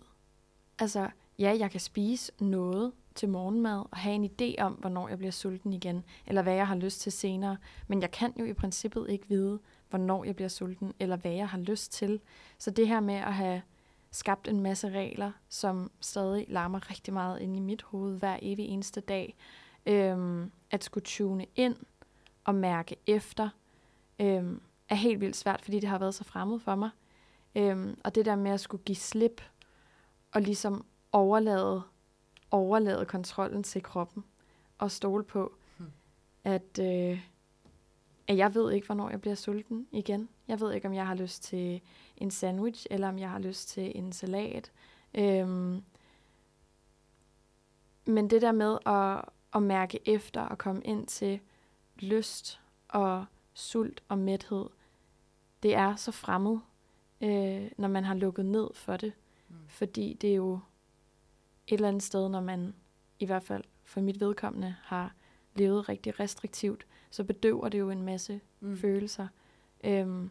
Altså, 0.80 1.10
ja, 1.40 1.56
jeg 1.60 1.72
kan 1.72 1.80
spise 1.80 2.32
noget 2.40 2.94
til 3.16 3.30
morgenmad 3.30 3.84
og 3.92 3.98
have 3.98 4.16
en 4.16 4.26
idé 4.26 4.62
om, 4.62 4.74
hvornår 4.74 5.08
jeg 5.08 5.18
bliver 5.18 5.32
sulten 5.32 5.74
igen, 5.74 6.04
eller 6.28 6.42
hvad 6.42 6.54
jeg 6.54 6.68
har 6.68 6.76
lyst 6.76 7.02
til 7.02 7.12
senere. 7.12 7.58
Men 7.88 8.02
jeg 8.02 8.12
kan 8.12 8.34
jo 8.40 8.46
i 8.46 8.54
princippet 8.54 9.06
ikke 9.10 9.28
vide, 9.28 9.60
hvornår 9.90 10.24
jeg 10.24 10.36
bliver 10.36 10.50
sulten, 10.50 10.94
eller 11.00 11.16
hvad 11.16 11.32
jeg 11.32 11.50
har 11.50 11.58
lyst 11.58 11.92
til. 11.92 12.22
Så 12.58 12.72
det 12.72 12.88
her 12.88 13.00
med 13.00 13.16
at 13.16 13.34
have 13.34 13.62
skabt 14.12 14.48
en 14.48 14.60
masse 14.60 14.90
regler, 14.90 15.32
som 15.50 15.92
stadig 16.02 16.46
larmer 16.50 16.90
rigtig 16.90 17.14
meget 17.14 17.42
inde 17.42 17.58
i 17.58 17.60
mit 17.60 17.82
hoved 17.82 18.20
hver 18.20 18.38
evig 18.42 18.66
eneste 18.66 19.02
dag, 19.02 19.36
øhm, 19.86 20.52
at 20.72 20.84
skulle 20.84 21.04
tune 21.06 21.46
ind 21.56 21.76
og 22.44 22.56
mærke 22.56 22.96
efter, 23.08 23.50
øhm, 24.20 24.62
er 24.90 24.96
helt 24.96 25.22
vildt 25.22 25.36
svært, 25.36 25.62
fordi 25.62 25.80
det 25.80 25.90
har 25.90 25.98
været 25.98 26.16
så 26.16 26.24
fremmed 26.24 26.60
for 26.60 26.76
mig. 26.76 26.90
Øhm, 27.56 28.00
og 28.04 28.16
det 28.16 28.26
der 28.26 28.36
med 28.36 28.52
at 28.52 28.60
skulle 28.60 28.84
give 28.84 28.96
slip 28.96 29.42
og 30.32 30.42
ligesom 30.42 30.86
overlade, 31.12 31.82
overlade 32.56 33.06
kontrollen 33.06 33.64
til 33.64 33.84
kroppen 33.84 34.24
og 34.78 34.92
stole 34.92 35.24
på, 35.24 35.54
Hmm. 35.78 35.92
at, 36.44 36.80
øh, 36.80 37.20
at 38.28 38.38
jeg 38.38 38.56
ved 38.56 38.72
ikke, 38.72 38.86
hvornår 38.86 39.10
jeg 39.10 39.22
bliver 39.22 39.36
sulten 39.36 39.88
igen. 39.92 40.30
Jeg 40.48 40.60
ved 40.60 40.74
ikke, 40.74 40.88
om 40.88 40.94
jeg 40.94 41.08
har 41.08 41.16
lyst 41.16 41.44
til 41.44 41.82
en 42.18 42.32
sandwich, 42.32 42.88
eller 42.90 43.10
om 43.10 43.20
jeg 43.20 43.30
har 43.30 43.40
lyst 43.40 43.70
til 43.70 43.92
en 43.96 44.12
salat. 44.12 44.72
Øhm, 45.14 45.84
men 48.06 48.30
det 48.30 48.42
der 48.42 48.52
med 48.52 48.78
at, 48.86 49.26
at 49.56 49.64
mærke 49.64 50.00
efter 50.06 50.42
og 50.42 50.58
komme 50.58 50.82
ind 50.84 51.08
til 51.08 51.40
lyst 52.00 52.60
og 52.88 53.26
sult 53.54 54.04
og 54.10 54.18
mæthed, 54.18 54.66
det 55.64 55.76
er 55.76 55.96
så 55.96 56.12
fremmed, 56.12 56.58
øh, 57.22 57.72
når 57.78 57.88
man 57.88 58.04
har 58.04 58.14
lukket 58.14 58.46
ned 58.46 58.68
for 58.74 58.98
det. 58.98 59.14
Mm. 59.50 59.56
Fordi 59.68 60.14
det 60.22 60.32
er 60.32 60.36
jo 60.36 60.60
et 61.68 61.74
eller 61.74 61.88
andet 61.88 62.04
sted, 62.04 62.30
når 62.30 62.42
man 62.42 62.74
i 63.20 63.26
hvert 63.26 63.44
fald 63.44 63.64
for 63.84 64.02
mit 64.02 64.20
vedkommende 64.20 64.76
har 64.84 65.14
levet 65.56 65.90
rigtig 65.90 66.20
restriktivt, 66.20 66.86
så 67.10 67.24
bedøver 67.24 67.70
det 67.70 67.80
jo 67.80 67.90
en 67.90 68.02
masse 68.02 68.40
mm. 68.60 68.78
følelser. 68.78 69.28
Øhm, 69.84 70.30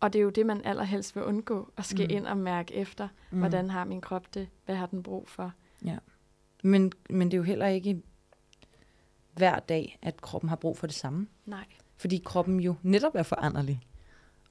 og 0.00 0.12
det 0.12 0.18
er 0.18 0.22
jo 0.22 0.30
det, 0.30 0.46
man 0.46 0.64
allerhelst 0.64 1.16
vil 1.16 1.24
undgå, 1.24 1.72
at 1.76 1.84
skal 1.84 2.06
Mm. 2.08 2.16
ind 2.16 2.26
og 2.26 2.36
mærke 2.36 2.74
efter, 2.74 3.08
mm. 3.30 3.38
hvordan 3.38 3.70
har 3.70 3.84
min 3.84 4.00
krop 4.00 4.34
det, 4.34 4.48
hvad 4.64 4.74
har 4.76 4.86
den 4.86 5.02
brug 5.02 5.28
for. 5.28 5.52
Men, 6.62 6.92
men 7.10 7.30
det 7.30 7.34
er 7.34 7.38
jo 7.38 7.42
heller 7.42 7.66
ikke 7.66 8.02
hver 9.32 9.58
dag, 9.58 9.98
at 10.02 10.20
kroppen 10.20 10.48
har 10.48 10.56
brug 10.56 10.78
for 10.78 10.86
det 10.86 10.96
samme. 10.96 11.26
Nej. 11.46 11.64
Fordi 11.96 12.22
kroppen 12.24 12.60
jo 12.60 12.74
netop 12.82 13.14
er 13.14 13.22
foranderlig. 13.22 13.80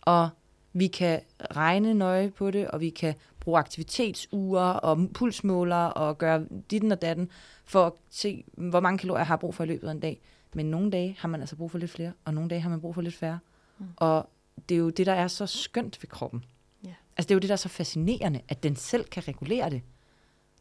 Og 0.01 0.29
vi 0.73 0.87
kan 0.87 1.21
regne 1.39 1.93
nøje 1.93 2.31
på 2.31 2.51
det, 2.51 2.67
og 2.67 2.79
vi 2.79 2.89
kan 2.89 3.15
bruge 3.41 3.59
aktivitetsure 3.59 4.79
og 4.79 5.09
pulsmålere 5.13 5.93
og 5.93 6.17
gøre 6.17 6.45
ditten 6.71 6.91
og 6.91 7.01
datten, 7.01 7.29
for 7.65 7.85
at 7.85 7.93
se, 8.09 8.43
hvor 8.57 8.79
mange 8.79 8.97
kalorier 8.97 9.19
jeg 9.19 9.27
har 9.27 9.37
brug 9.37 9.55
for 9.55 9.63
i 9.63 9.67
løbet 9.67 9.87
af 9.87 9.91
en 9.91 9.99
dag. 9.99 10.21
Men 10.53 10.65
nogle 10.65 10.91
dage 10.91 11.15
har 11.19 11.27
man 11.27 11.39
altså 11.39 11.55
brug 11.55 11.71
for 11.71 11.77
lidt 11.77 11.91
flere, 11.91 12.13
og 12.25 12.33
nogle 12.33 12.49
dage 12.49 12.61
har 12.61 12.69
man 12.69 12.81
brug 12.81 12.95
for 12.95 13.01
lidt 13.01 13.15
færre. 13.15 13.39
Mm. 13.79 13.85
Og 13.95 14.29
det 14.69 14.75
er 14.75 14.79
jo 14.79 14.89
det, 14.89 15.05
der 15.05 15.13
er 15.13 15.27
så 15.27 15.45
skønt 15.45 16.03
ved 16.03 16.09
kroppen. 16.09 16.45
Ja. 16.85 16.93
Altså 17.17 17.27
det 17.27 17.31
er 17.31 17.35
jo 17.35 17.39
det, 17.39 17.49
der 17.49 17.55
er 17.55 17.57
så 17.57 17.69
fascinerende, 17.69 18.41
at 18.47 18.63
den 18.63 18.75
selv 18.75 19.03
kan 19.03 19.27
regulere 19.27 19.69
det. 19.69 19.81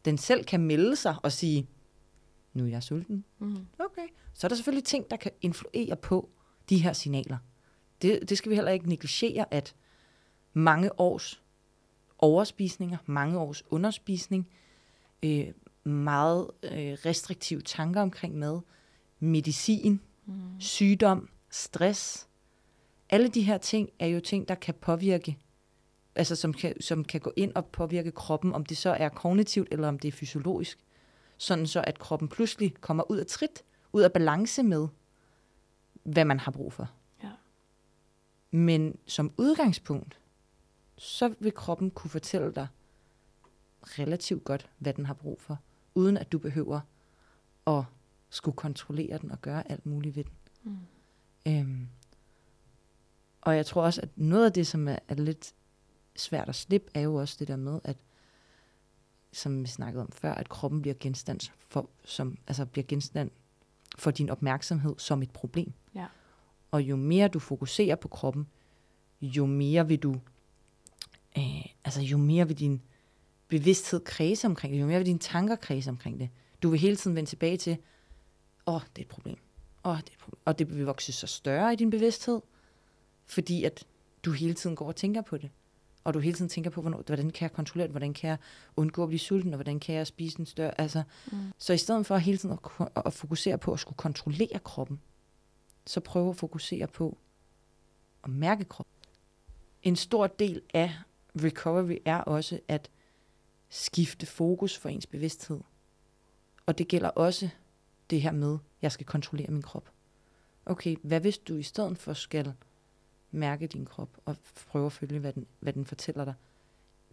Den 0.05 0.17
selv 0.17 0.43
kan 0.43 0.59
melde 0.59 0.95
sig 0.95 1.15
og 1.23 1.31
sige, 1.31 1.67
nu 2.53 2.63
er 2.63 2.67
jeg 2.67 2.83
sulten. 2.83 3.25
Mm. 3.39 3.67
Okay. 3.79 4.07
Så 4.33 4.47
er 4.47 4.49
der 4.49 4.55
selvfølgelig 4.55 4.85
ting, 4.85 5.11
der 5.11 5.17
kan 5.17 5.31
influere 5.41 5.95
på 5.95 6.29
de 6.69 6.77
her 6.77 6.93
signaler. 6.93 7.37
Det, 8.01 8.29
det 8.29 8.37
skal 8.37 8.49
vi 8.49 8.55
heller 8.55 8.71
ikke 8.71 8.89
negligere, 8.89 9.53
at 9.53 9.75
mange 10.53 10.99
års 10.99 11.40
overspisninger, 12.21 12.97
mange 13.05 13.39
års 13.39 13.63
underspisning, 13.69 14.47
øh, 15.23 15.47
meget 15.83 16.47
øh, 16.63 16.97
restriktive 17.05 17.61
tanker 17.61 18.01
omkring 18.01 18.37
mad, 18.37 18.59
medicin, 19.19 20.01
Mm. 20.25 20.59
sygdom, 20.59 21.29
stress. 21.49 22.27
Alle 23.09 23.27
de 23.27 23.41
her 23.41 23.57
ting 23.57 23.89
er 23.99 24.07
jo 24.07 24.19
ting, 24.19 24.47
der 24.47 24.55
kan 24.55 24.73
påvirke, 24.73 25.37
altså 26.15 26.35
som 26.35 26.53
kan, 26.53 26.81
som 26.81 27.05
kan 27.05 27.21
gå 27.21 27.33
ind 27.35 27.51
og 27.55 27.65
påvirke 27.65 28.11
kroppen, 28.11 28.53
om 28.53 28.65
det 28.65 28.77
så 28.77 28.89
er 28.89 29.09
kognitivt 29.09 29.67
eller 29.71 29.87
om 29.87 29.99
det 29.99 30.07
er 30.07 30.11
fysiologisk. 30.11 30.79
Sådan 31.37 31.67
så, 31.67 31.81
at 31.87 31.99
kroppen 31.99 32.27
pludselig 32.27 32.73
kommer 32.81 33.11
ud 33.11 33.17
af 33.17 33.25
trit, 33.25 33.63
ud 33.93 34.01
af 34.01 34.13
balance 34.13 34.63
med, 34.63 34.87
hvad 36.03 36.25
man 36.25 36.39
har 36.39 36.51
brug 36.51 36.73
for. 36.73 36.89
Ja. 37.23 37.29
Men 38.51 38.97
som 39.05 39.31
udgangspunkt, 39.37 40.19
så 41.01 41.33
vil 41.39 41.53
kroppen 41.53 41.91
kunne 41.91 42.11
fortælle 42.11 42.51
dig 42.51 42.67
relativt 43.83 44.43
godt, 44.43 44.69
hvad 44.77 44.93
den 44.93 45.05
har 45.05 45.13
brug 45.13 45.41
for, 45.41 45.59
uden 45.95 46.17
at 46.17 46.31
du 46.31 46.39
behøver 46.39 46.81
at 47.67 47.83
skulle 48.29 48.55
kontrollere 48.55 49.17
den 49.17 49.31
og 49.31 49.41
gøre 49.41 49.71
alt 49.71 49.85
muligt 49.85 50.15
ved 50.15 50.23
den. 50.23 50.33
Mm. 50.63 50.77
Øhm, 51.47 51.87
og 53.41 53.55
jeg 53.55 53.65
tror 53.65 53.83
også, 53.83 54.01
at 54.01 54.09
noget 54.15 54.45
af 54.45 54.53
det, 54.53 54.67
som 54.67 54.87
er, 54.87 54.99
er 55.07 55.15
lidt 55.15 55.53
svært 56.15 56.49
at 56.49 56.55
slippe, 56.55 56.91
er 56.93 57.01
jo 57.01 57.15
også 57.15 57.35
det 57.39 57.47
der 57.47 57.55
med, 57.55 57.79
at 57.83 57.97
som 59.31 59.61
vi 59.61 59.67
snakkede 59.67 60.01
om 60.01 60.11
før, 60.11 60.33
at 60.33 60.49
kroppen 60.49 60.81
bliver 60.81 60.95
genstand 60.99 61.39
for, 61.69 61.89
som, 62.05 62.37
altså 62.47 62.65
bliver 62.65 62.85
genstand 62.87 63.31
for 63.97 64.11
din 64.11 64.29
opmærksomhed 64.29 64.95
som 64.97 65.21
et 65.21 65.31
problem. 65.31 65.73
Ja. 65.95 66.05
Og 66.71 66.81
jo 66.81 66.95
mere 66.95 67.27
du 67.27 67.39
fokuserer 67.39 67.95
på 67.95 68.07
kroppen, 68.07 68.47
jo 69.21 69.45
mere 69.45 69.87
vil 69.87 69.99
du, 69.99 70.15
altså 71.97 72.11
jo 72.11 72.17
mere 72.17 72.47
vil 72.47 72.59
din 72.59 72.81
bevidsthed 73.47 73.99
kredse 73.99 74.47
omkring 74.47 74.73
det, 74.73 74.81
jo 74.81 74.85
mere 74.85 74.97
vil 74.97 75.05
dine 75.05 75.19
tanker 75.19 75.55
kredse 75.55 75.89
omkring 75.89 76.19
det. 76.19 76.29
Du 76.63 76.69
vil 76.69 76.79
hele 76.79 76.95
tiden 76.95 77.15
vende 77.15 77.29
tilbage 77.29 77.57
til, 77.57 77.77
åh, 78.67 78.75
oh, 78.75 78.81
det 78.81 78.97
er 78.97 79.01
et 79.01 79.07
problem. 79.07 79.37
Åh, 79.83 79.91
oh, 79.91 79.97
det 79.97 80.09
er 80.09 80.13
et 80.13 80.19
problem. 80.19 80.41
Og 80.45 80.59
det 80.59 80.77
vil 80.77 80.85
vokse 80.85 81.11
så 81.11 81.27
større 81.27 81.73
i 81.73 81.75
din 81.75 81.89
bevidsthed, 81.89 82.41
fordi 83.25 83.63
at 83.63 83.85
du 84.23 84.31
hele 84.31 84.53
tiden 84.53 84.75
går 84.75 84.87
og 84.87 84.95
tænker 84.95 85.21
på 85.21 85.37
det. 85.37 85.49
Og 86.03 86.13
du 86.13 86.19
hele 86.19 86.37
tiden 86.37 86.49
tænker 86.49 86.69
på, 86.69 86.81
hvornår, 86.81 87.03
hvordan 87.05 87.29
kan 87.29 87.43
jeg 87.43 87.51
kontrollere 87.51 87.87
det, 87.87 87.91
hvordan 87.91 88.13
kan 88.13 88.29
jeg 88.29 88.37
undgå 88.75 89.03
at 89.03 89.09
blive 89.09 89.19
sulten, 89.19 89.53
og 89.53 89.57
hvordan 89.57 89.79
kan 89.79 89.95
jeg 89.95 90.07
spise 90.07 90.39
en 90.39 90.45
større... 90.45 90.81
Altså, 90.81 91.03
mm. 91.31 91.37
Så 91.57 91.73
i 91.73 91.77
stedet 91.77 92.05
for 92.05 92.17
hele 92.17 92.37
tiden 92.37 92.57
at, 92.79 92.87
at 93.05 93.13
fokusere 93.13 93.57
på 93.57 93.73
at 93.73 93.79
skulle 93.79 93.97
kontrollere 93.97 94.59
kroppen, 94.63 94.99
så 95.85 95.99
prøv 95.99 96.29
at 96.29 96.35
fokusere 96.35 96.87
på 96.87 97.17
at 98.23 98.29
mærke 98.29 98.65
kroppen. 98.65 98.95
En 99.83 99.95
stor 99.95 100.27
del 100.27 100.61
af 100.73 100.91
recovery 101.35 101.97
er 102.05 102.17
også 102.17 102.59
at 102.67 102.89
skifte 103.69 104.25
fokus 104.25 104.77
for 104.77 104.89
ens 104.89 105.07
bevidsthed. 105.07 105.59
Og 106.65 106.77
det 106.77 106.87
gælder 106.87 107.09
også 107.09 107.49
det 108.09 108.21
her 108.21 108.31
med, 108.31 108.53
at 108.53 108.59
jeg 108.81 108.91
skal 108.91 109.05
kontrollere 109.05 109.51
min 109.51 109.61
krop. 109.61 109.91
Okay, 110.65 110.95
hvad 111.03 111.21
hvis 111.21 111.37
du 111.37 111.55
i 111.55 111.63
stedet 111.63 111.97
for 111.97 112.13
skal 112.13 112.53
mærke 113.31 113.67
din 113.67 113.85
krop 113.85 114.17
og 114.25 114.35
prøve 114.67 114.85
at 114.85 114.91
følge, 114.91 115.19
hvad 115.19 115.33
den, 115.33 115.45
hvad 115.59 115.73
den 115.73 115.85
fortæller 115.85 116.25
dig. 116.25 116.33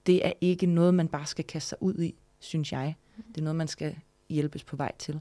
Det 0.06 0.26
er 0.26 0.32
ikke 0.40 0.66
noget, 0.66 0.94
man 0.94 1.08
bare 1.08 1.26
skal 1.26 1.44
kaste 1.44 1.68
sig 1.68 1.82
ud 1.82 1.98
i, 1.98 2.14
synes 2.38 2.72
jeg. 2.72 2.94
Det 3.16 3.38
er 3.38 3.42
noget, 3.42 3.56
man 3.56 3.68
skal 3.68 3.96
hjælpes 4.28 4.64
på 4.64 4.76
vej 4.76 4.92
til. 4.98 5.20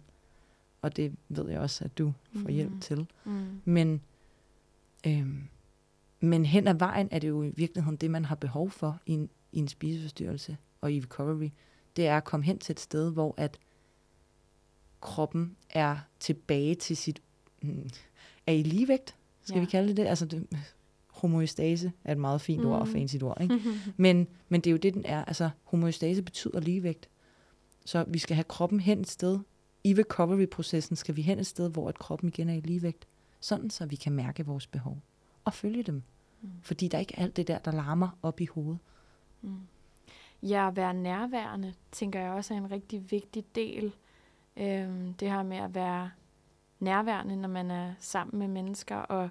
Og 0.81 0.95
det 0.95 1.15
ved 1.29 1.49
jeg 1.49 1.59
også, 1.59 1.83
at 1.83 1.97
du 1.97 2.13
får 2.33 2.49
hjælp 2.49 2.71
mm. 2.71 2.79
til. 2.79 3.07
Mm. 3.25 3.61
Men, 3.65 4.01
øhm, 5.07 5.47
men 6.19 6.45
hen 6.45 6.67
ad 6.67 6.73
vejen 6.73 7.07
er 7.11 7.19
det 7.19 7.27
jo 7.27 7.43
i 7.43 7.51
virkeligheden 7.55 7.97
det, 7.97 8.11
man 8.11 8.25
har 8.25 8.35
behov 8.35 8.69
for 8.69 8.99
i 9.05 9.11
en, 9.11 9.29
i 9.51 9.59
en 9.59 9.67
spiseforstyrrelse 9.67 10.57
og 10.81 10.93
i 10.93 10.99
recovery. 10.99 11.49
Det 11.95 12.07
er 12.07 12.17
at 12.17 12.23
komme 12.23 12.45
hen 12.45 12.59
til 12.59 12.73
et 12.73 12.79
sted, 12.79 13.11
hvor 13.11 13.33
at 13.37 13.57
kroppen 15.01 15.55
er 15.69 15.97
tilbage 16.19 16.75
til 16.75 16.97
sit... 16.97 17.21
Mm, 17.61 17.89
er 18.47 18.51
i 18.51 18.63
ligevægt, 18.63 19.15
skal 19.41 19.55
ja. 19.55 19.59
vi 19.59 19.65
kalde 19.65 19.87
det 19.87 19.97
det? 19.97 20.05
Altså 20.05 20.25
det, 20.25 20.47
homoestase 21.17 21.91
er 22.03 22.11
et 22.11 22.17
meget 22.17 22.41
fint 22.41 22.61
mm. 22.61 22.69
ord 22.69 22.79
og 22.79 22.87
fancy 22.87 23.15
ord. 23.23 23.41
Ikke? 23.41 23.59
men, 23.97 24.27
men 24.49 24.61
det 24.61 24.69
er 24.69 24.71
jo 24.71 24.77
det, 24.77 24.93
den 24.93 25.05
er. 25.05 25.25
Altså, 25.25 25.49
homoestase 25.63 26.21
betyder 26.21 26.59
ligevægt. 26.59 27.09
Så 27.85 28.05
vi 28.07 28.17
skal 28.17 28.35
have 28.35 28.43
kroppen 28.43 28.79
hen 28.79 28.99
et 28.99 29.09
sted. 29.09 29.39
I 29.83 29.93
recovery-processen 29.93 30.95
skal 30.95 31.15
vi 31.15 31.21
hen 31.21 31.39
et 31.39 31.47
sted, 31.47 31.69
hvor 31.69 31.89
at 31.89 31.99
kroppen 31.99 32.27
igen 32.27 32.49
er 32.49 32.53
i 32.53 32.59
ligevægt. 32.59 33.07
Sådan, 33.39 33.69
så 33.69 33.85
vi 33.85 33.95
kan 33.95 34.11
mærke 34.11 34.45
vores 34.45 34.67
behov. 34.67 35.01
Og 35.47 35.53
følge 35.53 35.83
dem. 35.83 36.03
Mm. 36.41 36.49
Fordi 36.61 36.87
der 36.87 36.97
er 36.97 36.99
ikke 36.99 37.19
alt 37.19 37.37
det 37.37 37.47
der, 37.47 37.57
der 37.59 37.71
larmer 37.71 38.09
op 38.21 38.41
i 38.41 38.45
hovedet. 38.45 38.79
Mm. 39.41 39.67
Ja, 40.43 40.67
at 40.67 40.75
være 40.75 40.93
nærværende, 40.93 41.73
tænker 41.91 42.19
jeg 42.19 42.31
også 42.31 42.53
er 42.53 42.57
en 42.57 42.71
rigtig 42.71 43.11
vigtig 43.11 43.55
del. 43.55 43.93
Øhm, 44.57 45.13
det 45.13 45.31
her 45.31 45.43
med 45.43 45.57
at 45.57 45.75
være 45.75 46.11
nærværende, 46.79 47.35
når 47.35 47.49
man 47.49 47.71
er 47.71 47.93
sammen 47.99 48.39
med 48.39 48.47
mennesker, 48.47 48.95
og 48.95 49.29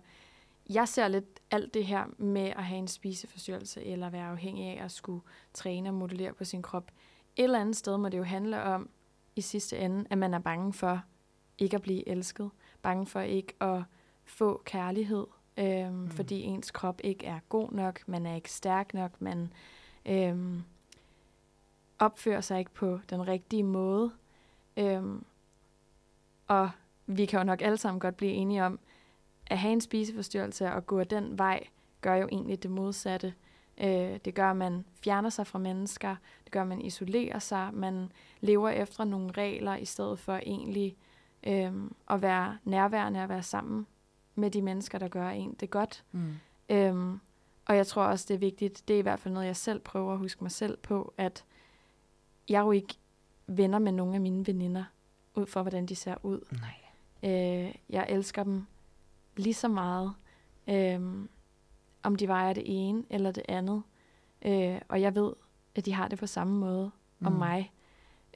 jeg 0.70 0.88
ser 0.88 1.08
lidt 1.08 1.40
alt 1.50 1.74
det 1.74 1.86
her 1.86 2.04
med 2.18 2.46
at 2.46 2.64
have 2.64 2.78
en 2.78 2.88
spiseforstyrrelse, 2.88 3.84
eller 3.84 4.10
være 4.10 4.26
afhængig 4.26 4.78
af 4.78 4.84
at 4.84 4.90
skulle 4.90 5.22
træne 5.54 5.88
og 5.88 5.94
modellere 5.94 6.32
på 6.32 6.44
sin 6.44 6.62
krop. 6.62 6.90
Et 7.36 7.44
eller 7.44 7.60
andet 7.60 7.76
sted 7.76 7.96
må 7.96 8.08
det 8.08 8.18
jo 8.18 8.24
handle 8.24 8.62
om, 8.62 8.90
i 9.36 9.40
sidste 9.40 9.78
ende, 9.78 10.06
at 10.10 10.18
man 10.18 10.34
er 10.34 10.38
bange 10.38 10.72
for 10.72 11.02
ikke 11.58 11.76
at 11.76 11.82
blive 11.82 12.08
elsket. 12.08 12.50
Bange 12.82 13.06
for 13.06 13.20
ikke 13.20 13.54
at 13.60 13.82
få 14.24 14.62
kærlighed, 14.64 15.26
øhm, 15.56 15.94
mm. 15.94 16.10
fordi 16.10 16.42
ens 16.42 16.70
krop 16.70 17.00
ikke 17.04 17.26
er 17.26 17.38
god 17.48 17.72
nok, 17.72 18.00
man 18.06 18.26
er 18.26 18.34
ikke 18.34 18.52
stærk 18.52 18.94
nok, 18.94 19.20
man 19.20 19.52
øhm, 20.06 20.62
opfører 21.98 22.40
sig 22.40 22.58
ikke 22.58 22.70
på 22.70 22.98
den 23.10 23.28
rigtige 23.28 23.62
måde. 23.62 24.12
Øhm, 24.76 25.24
og 26.46 26.70
vi 27.06 27.26
kan 27.26 27.38
jo 27.40 27.44
nok 27.44 27.62
alle 27.62 27.76
sammen 27.76 28.00
godt 28.00 28.16
blive 28.16 28.32
enige 28.32 28.64
om, 28.64 28.78
at 29.46 29.58
have 29.58 29.72
en 29.72 29.80
spiseforstyrrelse 29.80 30.72
og 30.72 30.86
gå 30.86 31.04
den 31.04 31.38
vej, 31.38 31.66
gør 32.00 32.14
jo 32.14 32.28
egentlig 32.32 32.62
det 32.62 32.70
modsatte. 32.70 33.34
Øh, 33.78 34.18
det 34.24 34.34
gør, 34.34 34.50
at 34.50 34.56
man 34.56 34.84
fjerner 35.04 35.30
sig 35.30 35.46
fra 35.46 35.58
mennesker, 35.58 36.16
det 36.44 36.52
gør, 36.52 36.62
at 36.62 36.68
man 36.68 36.80
isolerer 36.80 37.38
sig, 37.38 37.70
man 37.72 38.12
lever 38.40 38.68
efter 38.68 39.04
nogle 39.04 39.32
regler, 39.32 39.76
i 39.76 39.84
stedet 39.84 40.18
for 40.18 40.36
egentlig 40.36 40.96
øh, 41.46 41.72
at 42.10 42.22
være 42.22 42.58
nærværende 42.64 43.22
og 43.22 43.28
være 43.28 43.42
sammen 43.42 43.86
med 44.36 44.50
de 44.50 44.62
mennesker, 44.62 44.98
der 44.98 45.08
gør 45.08 45.28
en 45.28 45.56
det 45.60 45.70
godt. 45.70 46.04
Mm. 46.12 46.34
Øhm, 46.68 47.20
og 47.66 47.76
jeg 47.76 47.86
tror 47.86 48.04
også, 48.04 48.24
det 48.28 48.34
er 48.34 48.38
vigtigt, 48.38 48.82
det 48.88 48.94
er 48.94 48.98
i 48.98 49.02
hvert 49.02 49.20
fald 49.20 49.34
noget, 49.34 49.46
jeg 49.46 49.56
selv 49.56 49.80
prøver 49.80 50.12
at 50.12 50.18
huske 50.18 50.44
mig 50.44 50.50
selv 50.50 50.76
på, 50.76 51.14
at 51.16 51.44
jeg 52.48 52.60
jo 52.60 52.70
ikke 52.70 52.94
venner 53.46 53.78
med 53.78 53.92
nogle 53.92 54.14
af 54.14 54.20
mine 54.20 54.46
veninder, 54.46 54.84
ud 55.34 55.46
fra 55.46 55.62
hvordan 55.62 55.86
de 55.86 55.96
ser 55.96 56.14
ud. 56.22 56.40
Nej. 56.52 56.74
Øh, 57.22 57.74
jeg 57.90 58.06
elsker 58.08 58.42
dem 58.42 58.66
lige 59.36 59.54
så 59.54 59.68
meget, 59.68 60.12
øh, 60.68 61.26
om 62.02 62.16
de 62.16 62.28
vejer 62.28 62.52
det 62.52 62.62
ene 62.66 63.04
eller 63.10 63.30
det 63.30 63.44
andet. 63.48 63.82
Øh, 64.42 64.80
og 64.88 65.00
jeg 65.00 65.14
ved, 65.14 65.32
at 65.74 65.86
de 65.86 65.92
har 65.92 66.08
det 66.08 66.18
på 66.18 66.26
samme 66.26 66.58
måde 66.58 66.90
mm. 67.18 67.26
om 67.26 67.32
mig. 67.32 67.72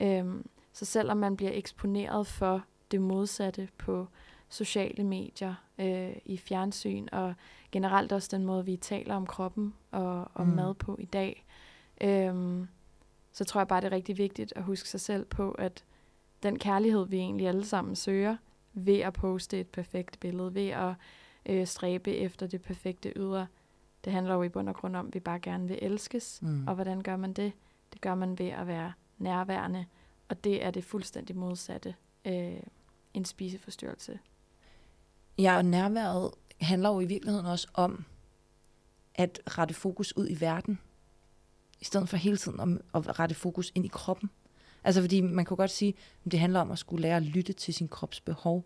Øh, 0.00 0.34
så 0.72 0.84
selvom 0.84 1.16
man 1.16 1.36
bliver 1.36 1.52
eksponeret 1.54 2.26
for 2.26 2.64
det 2.90 3.00
modsatte 3.00 3.68
på 3.78 4.08
sociale 4.50 5.04
medier, 5.04 5.54
øh, 5.78 6.12
i 6.24 6.36
fjernsyn, 6.36 7.08
og 7.12 7.34
generelt 7.72 8.12
også 8.12 8.28
den 8.36 8.44
måde, 8.44 8.64
vi 8.64 8.76
taler 8.76 9.14
om 9.14 9.26
kroppen 9.26 9.74
og 9.90 10.28
om 10.34 10.46
mm. 10.46 10.54
mad 10.54 10.74
på 10.74 10.96
i 11.00 11.04
dag, 11.04 11.44
øh, 12.00 12.64
så 13.32 13.44
tror 13.44 13.60
jeg 13.60 13.68
bare, 13.68 13.80
det 13.80 13.86
er 13.86 13.92
rigtig 13.92 14.18
vigtigt 14.18 14.52
at 14.56 14.62
huske 14.62 14.88
sig 14.88 15.00
selv 15.00 15.24
på, 15.24 15.50
at 15.50 15.84
den 16.42 16.58
kærlighed, 16.58 17.06
vi 17.06 17.16
egentlig 17.16 17.48
alle 17.48 17.64
sammen 17.64 17.96
søger, 17.96 18.36
ved 18.72 18.98
at 18.98 19.12
poste 19.12 19.60
et 19.60 19.66
perfekt 19.66 20.20
billede, 20.20 20.54
ved 20.54 20.68
at 20.68 20.94
øh, 21.46 21.66
stræbe 21.66 22.16
efter 22.16 22.46
det 22.46 22.62
perfekte 22.62 23.12
ydre. 23.16 23.46
Det 24.04 24.12
handler 24.12 24.34
jo 24.34 24.42
i 24.42 24.48
bund 24.48 24.68
og 24.68 24.74
grund 24.74 24.96
om, 24.96 25.06
at 25.06 25.14
vi 25.14 25.20
bare 25.20 25.40
gerne 25.40 25.68
vil 25.68 25.78
elskes. 25.82 26.42
Mm. 26.42 26.68
Og 26.68 26.74
hvordan 26.74 27.00
gør 27.00 27.16
man 27.16 27.32
det? 27.32 27.52
Det 27.92 28.00
gør 28.00 28.14
man 28.14 28.38
ved 28.38 28.48
at 28.48 28.66
være 28.66 28.92
nærværende. 29.18 29.86
Og 30.28 30.44
det 30.44 30.64
er 30.64 30.70
det 30.70 30.84
fuldstændig 30.84 31.36
modsatte 31.36 31.94
øh, 32.24 32.60
en 33.14 33.24
spiseforstyrrelse. 33.24 34.18
Ja, 35.40 35.57
og 35.57 35.64
nærværet 35.64 36.31
handler 36.61 36.88
jo 36.88 37.00
i 37.00 37.05
virkeligheden 37.05 37.46
også 37.46 37.68
om 37.74 38.05
at 39.14 39.40
rette 39.59 39.74
fokus 39.74 40.16
ud 40.16 40.29
i 40.31 40.40
verden, 40.40 40.79
i 41.81 41.85
stedet 41.85 42.09
for 42.09 42.16
hele 42.16 42.37
tiden 42.37 42.61
om 42.61 42.81
at 42.94 43.18
rette 43.18 43.35
fokus 43.35 43.72
ind 43.74 43.85
i 43.85 43.88
kroppen. 43.88 44.31
Altså 44.85 45.00
fordi 45.00 45.20
man 45.20 45.44
kan 45.44 45.57
godt 45.57 45.70
sige, 45.70 45.94
at 46.24 46.33
det 46.33 46.40
handler 46.40 46.61
om 46.61 46.70
at 46.70 46.79
skulle 46.79 47.03
lære 47.03 47.16
at 47.16 47.22
lytte 47.22 47.53
til 47.53 47.74
sin 47.74 47.88
krops 47.88 48.20
behov. 48.20 48.64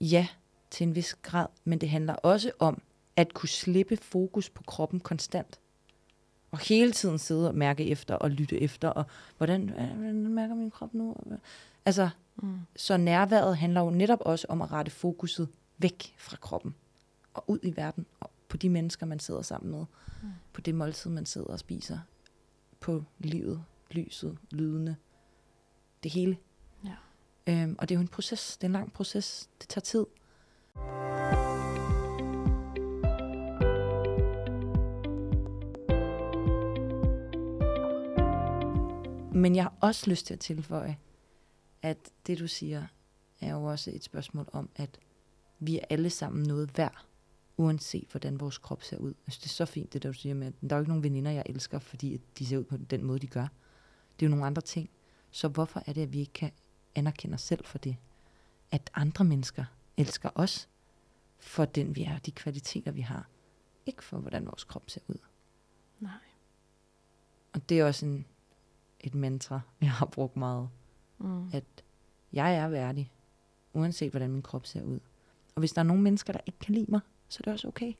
Ja, 0.00 0.26
til 0.70 0.86
en 0.86 0.94
vis 0.94 1.14
grad, 1.22 1.46
men 1.64 1.78
det 1.78 1.90
handler 1.90 2.14
også 2.14 2.50
om 2.58 2.82
at 3.16 3.34
kunne 3.34 3.48
slippe 3.48 3.96
fokus 3.96 4.50
på 4.50 4.62
kroppen 4.62 5.00
konstant. 5.00 5.60
Og 6.50 6.58
hele 6.58 6.92
tiden 6.92 7.18
sidde 7.18 7.48
og 7.48 7.54
mærke 7.54 7.86
efter 7.86 8.14
og 8.14 8.30
lytte 8.30 8.60
efter, 8.60 8.88
og 8.88 9.04
hvordan, 9.36 9.68
hvordan 9.68 10.28
mærker 10.28 10.54
min 10.54 10.70
krop 10.70 10.94
nu? 10.94 11.16
Altså, 11.84 12.08
mm. 12.36 12.58
så 12.76 12.96
nærværet 12.96 13.56
handler 13.56 13.80
jo 13.80 13.90
netop 13.90 14.18
også 14.20 14.46
om 14.48 14.62
at 14.62 14.72
rette 14.72 14.90
fokuset 14.90 15.48
væk 15.80 16.14
fra 16.18 16.36
kroppen, 16.36 16.74
og 17.34 17.44
ud 17.50 17.58
i 17.62 17.76
verden, 17.76 18.06
og 18.20 18.30
på 18.48 18.56
de 18.56 18.68
mennesker, 18.68 19.06
man 19.06 19.18
sidder 19.18 19.42
sammen 19.42 19.70
med, 19.70 19.84
mm. 20.22 20.28
på 20.52 20.60
det 20.60 20.74
måltid, 20.74 21.10
man 21.10 21.26
sidder 21.26 21.46
og 21.46 21.58
spiser, 21.58 21.98
på 22.80 23.04
livet, 23.18 23.64
lyset, 23.90 24.38
lydene, 24.50 24.96
det 26.02 26.10
hele. 26.10 26.38
Ja. 26.84 26.96
Øhm, 27.46 27.76
og 27.78 27.88
det 27.88 27.94
er 27.94 27.98
jo 27.98 28.02
en 28.02 28.08
proces, 28.08 28.56
det 28.56 28.64
er 28.64 28.68
en 28.68 28.72
lang 28.72 28.92
proces, 28.92 29.48
det 29.60 29.68
tager 29.68 29.80
tid. 29.80 30.06
Men 39.32 39.56
jeg 39.56 39.64
har 39.64 39.74
også 39.80 40.10
lyst 40.10 40.26
til 40.26 40.34
at 40.34 40.40
tilføje, 40.40 40.98
at 41.82 41.98
det 42.26 42.38
du 42.38 42.48
siger, 42.48 42.86
er 43.40 43.52
jo 43.52 43.64
også 43.64 43.90
et 43.94 44.04
spørgsmål 44.04 44.48
om, 44.52 44.68
at 44.76 44.98
vi 45.60 45.78
er 45.78 45.84
alle 45.90 46.10
sammen 46.10 46.42
noget 46.46 46.78
værd, 46.78 47.06
uanset 47.56 48.08
hvordan 48.10 48.40
vores 48.40 48.58
krop 48.58 48.82
ser 48.82 48.98
ud. 48.98 49.14
Altså, 49.26 49.40
det 49.42 49.46
er 49.46 49.54
så 49.54 49.64
fint, 49.64 49.92
det 49.92 50.02
der 50.02 50.08
du 50.08 50.12
siger 50.12 50.34
med, 50.34 50.46
at 50.46 50.52
der 50.60 50.76
er 50.76 50.76
jo 50.76 50.82
ikke 50.82 50.90
nogen 50.90 51.02
veninder, 51.02 51.30
jeg 51.30 51.42
elsker, 51.46 51.78
fordi 51.78 52.20
de 52.38 52.46
ser 52.46 52.58
ud 52.58 52.64
på 52.64 52.76
den 52.76 53.04
måde, 53.04 53.18
de 53.18 53.26
gør. 53.26 53.48
Det 54.20 54.26
er 54.26 54.30
jo 54.30 54.30
nogle 54.30 54.46
andre 54.46 54.62
ting. 54.62 54.90
Så 55.30 55.48
hvorfor 55.48 55.82
er 55.86 55.92
det, 55.92 56.02
at 56.02 56.12
vi 56.12 56.20
ikke 56.20 56.32
kan 56.32 56.52
anerkende 56.94 57.34
os 57.34 57.42
selv 57.42 57.64
for 57.64 57.78
det? 57.78 57.96
At 58.70 58.90
andre 58.94 59.24
mennesker 59.24 59.64
elsker 59.96 60.30
os 60.34 60.68
for 61.38 61.64
den 61.64 61.96
vi 61.96 62.02
er, 62.02 62.18
de 62.18 62.30
kvaliteter 62.30 62.90
vi 62.90 63.00
har. 63.00 63.28
Ikke 63.86 64.04
for 64.04 64.18
hvordan 64.18 64.46
vores 64.46 64.64
krop 64.64 64.90
ser 64.90 65.00
ud. 65.08 65.18
Nej. 66.00 66.12
Og 67.52 67.68
det 67.68 67.80
er 67.80 67.84
også 67.84 68.06
en, 68.06 68.26
et 69.00 69.14
mantra, 69.14 69.60
jeg 69.80 69.90
har 69.90 70.06
brugt 70.06 70.36
meget. 70.36 70.68
Mm. 71.18 71.50
At 71.52 71.64
jeg 72.32 72.54
er 72.56 72.68
værdig, 72.68 73.12
uanset 73.72 74.10
hvordan 74.10 74.30
min 74.30 74.42
krop 74.42 74.66
ser 74.66 74.82
ud. 74.82 75.00
Og 75.60 75.62
hvis 75.62 75.72
der 75.72 75.80
er 75.80 75.84
nogle 75.84 76.02
mennesker, 76.02 76.32
der 76.32 76.40
ikke 76.46 76.58
kan 76.58 76.74
lide 76.74 76.86
mig, 76.90 77.00
så 77.28 77.38
er 77.40 77.42
det 77.44 77.52
også 77.52 77.68
okay. 77.68 77.92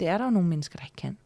Det 0.00 0.08
er 0.08 0.18
der 0.18 0.24
jo 0.24 0.30
nogle 0.30 0.48
mennesker, 0.48 0.76
der 0.78 0.84
ikke 0.84 0.96
kan. 0.96 1.18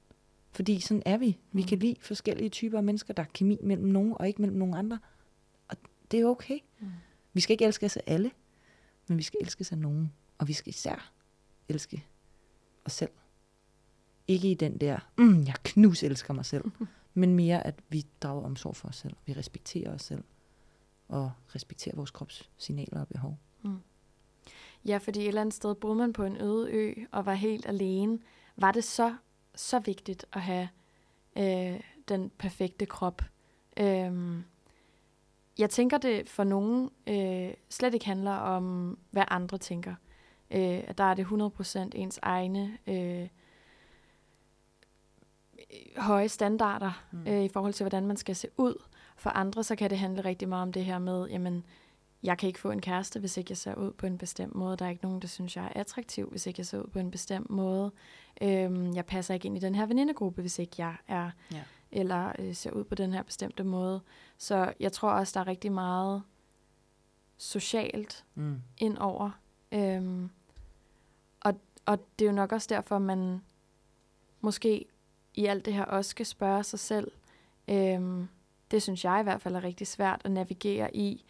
Fordi 0.50 0.80
sådan 0.80 1.02
er 1.06 1.16
vi. 1.18 1.38
Vi 1.52 1.62
Mm. 1.62 1.68
kan 1.68 1.78
lide 1.78 1.96
forskellige 2.00 2.48
typer 2.50 2.78
af 2.78 2.84
mennesker. 2.84 3.14
Der 3.14 3.22
er 3.22 3.26
kemi 3.34 3.58
mellem 3.62 3.86
nogen 3.88 4.14
og 4.16 4.28
ikke 4.28 4.40
mellem 4.42 4.58
nogen 4.58 4.74
andre. 4.74 4.98
Og 5.68 5.76
det 6.10 6.20
er 6.20 6.26
okay. 6.26 6.58
Mm. 6.80 6.86
Vi 7.32 7.40
skal 7.40 7.54
ikke 7.54 7.64
elske 7.64 7.86
os 7.86 7.96
af 7.96 8.02
alle, 8.06 8.30
men 9.08 9.18
vi 9.18 9.22
skal 9.22 9.38
elske 9.42 9.66
af 9.72 9.78
nogen. 9.78 10.12
Og 10.38 10.48
vi 10.48 10.52
skal 10.52 10.70
især 10.70 11.12
elske 11.68 12.04
os 12.84 12.92
selv. 12.92 13.10
Ikke 14.28 14.50
i 14.50 14.54
den 14.54 14.78
der, 14.78 14.98
mm, 15.18 15.44
jeg 15.44 15.54
knus 15.64 16.02
elsker 16.02 16.34
mig 16.34 16.44
selv, 16.44 16.64
men 17.14 17.34
mere 17.34 17.66
at 17.66 17.74
vi 17.88 18.06
drager 18.22 18.42
omsorg 18.42 18.76
for 18.76 18.88
os 18.88 18.96
selv. 18.96 19.14
Vi 19.26 19.32
respekterer 19.32 19.94
os 19.94 20.02
selv. 20.02 20.24
Og 21.08 21.32
respekterer 21.54 21.96
vores 21.96 22.10
krops 22.10 22.50
signaler 22.56 23.00
og 23.00 23.08
behov. 23.08 23.38
Ja, 24.86 24.96
fordi 24.96 25.20
et 25.20 25.28
eller 25.28 25.40
andet 25.40 25.54
sted 25.54 25.74
boede 25.74 25.96
man 25.96 26.12
på 26.12 26.24
en 26.24 26.40
øde 26.40 26.70
ø 26.70 26.94
og 27.12 27.26
var 27.26 27.34
helt 27.34 27.66
alene. 27.66 28.18
Var 28.56 28.72
det 28.72 28.84
så, 28.84 29.14
så 29.54 29.78
vigtigt 29.78 30.26
at 30.32 30.40
have 30.40 30.68
øh, 31.38 31.80
den 32.08 32.30
perfekte 32.38 32.86
krop? 32.86 33.22
Øhm, 33.76 34.44
jeg 35.58 35.70
tænker, 35.70 35.98
det 35.98 36.28
for 36.28 36.44
nogen 36.44 36.90
øh, 37.06 37.54
slet 37.68 37.94
ikke 37.94 38.06
handler 38.06 38.32
om, 38.32 38.98
hvad 39.10 39.24
andre 39.28 39.58
tænker. 39.58 39.94
Øh, 40.50 40.82
at 40.86 40.98
der 40.98 41.04
er 41.04 41.14
det 41.14 41.24
100% 41.24 41.88
ens 41.94 42.18
egne 42.22 42.78
øh, 42.86 43.28
høje 45.96 46.28
standarder 46.28 47.04
Mm. 47.10 47.26
øh, 47.26 47.44
i 47.44 47.48
forhold 47.48 47.72
til, 47.72 47.84
hvordan 47.84 48.06
man 48.06 48.16
skal 48.16 48.36
se 48.36 48.48
ud. 48.56 48.82
For 49.16 49.30
andre, 49.30 49.64
så 49.64 49.76
kan 49.76 49.90
det 49.90 49.98
handle 49.98 50.24
rigtig 50.24 50.48
meget 50.48 50.62
om 50.62 50.72
det 50.72 50.84
her 50.84 50.98
med, 50.98 51.26
jamen, 51.28 51.64
jeg 52.22 52.38
kan 52.38 52.46
ikke 52.46 52.58
få 52.58 52.70
en 52.70 52.80
kæreste, 52.80 53.20
hvis 53.20 53.36
ikke 53.36 53.50
jeg 53.50 53.56
ser 53.56 53.74
ud 53.74 53.92
på 53.92 54.06
en 54.06 54.18
bestemt 54.18 54.54
måde. 54.54 54.76
Der 54.76 54.84
er 54.84 54.90
ikke 54.90 55.04
nogen, 55.04 55.20
der 55.22 55.28
synes, 55.28 55.56
jeg 55.56 55.64
er 55.64 55.80
attraktiv, 55.80 56.30
hvis 56.30 56.46
ikke 56.46 56.60
jeg 56.60 56.66
ser 56.66 56.78
ud 56.78 56.86
på 56.86 56.98
en 56.98 57.10
bestemt 57.10 57.50
måde. 57.50 57.90
Øhm, 58.42 58.94
jeg 58.94 59.06
passer 59.06 59.34
ikke 59.34 59.46
ind 59.46 59.56
i 59.56 59.60
den 59.60 59.74
her 59.74 59.86
venindegruppe, 59.86 60.40
hvis 60.40 60.58
ikke 60.58 60.72
jeg 60.78 60.96
er, 61.08 61.30
Ja. 61.52 61.62
eller 61.92 62.32
øh, 62.38 62.54
ser 62.54 62.70
ud 62.70 62.84
på 62.84 62.94
den 62.94 63.12
her 63.12 63.22
bestemte 63.22 63.64
måde. 63.64 64.00
Så 64.38 64.72
jeg 64.80 64.92
tror 64.92 65.10
også, 65.10 65.32
der 65.34 65.40
er 65.40 65.46
rigtig 65.48 65.72
meget 65.72 66.22
socialt 67.38 68.24
Mm. 68.34 68.62
ind 68.78 68.98
over. 68.98 69.30
Øhm, 69.72 70.30
og, 71.40 71.54
og 71.86 71.98
det 72.18 72.24
er 72.24 72.28
jo 72.30 72.34
nok 72.36 72.52
også 72.52 72.66
derfor, 72.70 72.98
man 72.98 73.42
måske 74.40 74.84
i 75.34 75.46
alt 75.46 75.64
det 75.64 75.74
her 75.74 75.84
også 75.84 76.08
skal 76.10 76.26
spørge 76.26 76.64
sig 76.64 76.78
selv. 76.78 77.10
Øhm, 77.68 78.28
det 78.70 78.82
synes 78.82 79.04
jeg 79.04 79.20
i 79.20 79.22
hvert 79.22 79.42
fald 79.42 79.54
er 79.56 79.64
rigtig 79.64 79.86
svært 79.86 80.20
at 80.24 80.30
navigere 80.30 80.96
i, 80.96 81.24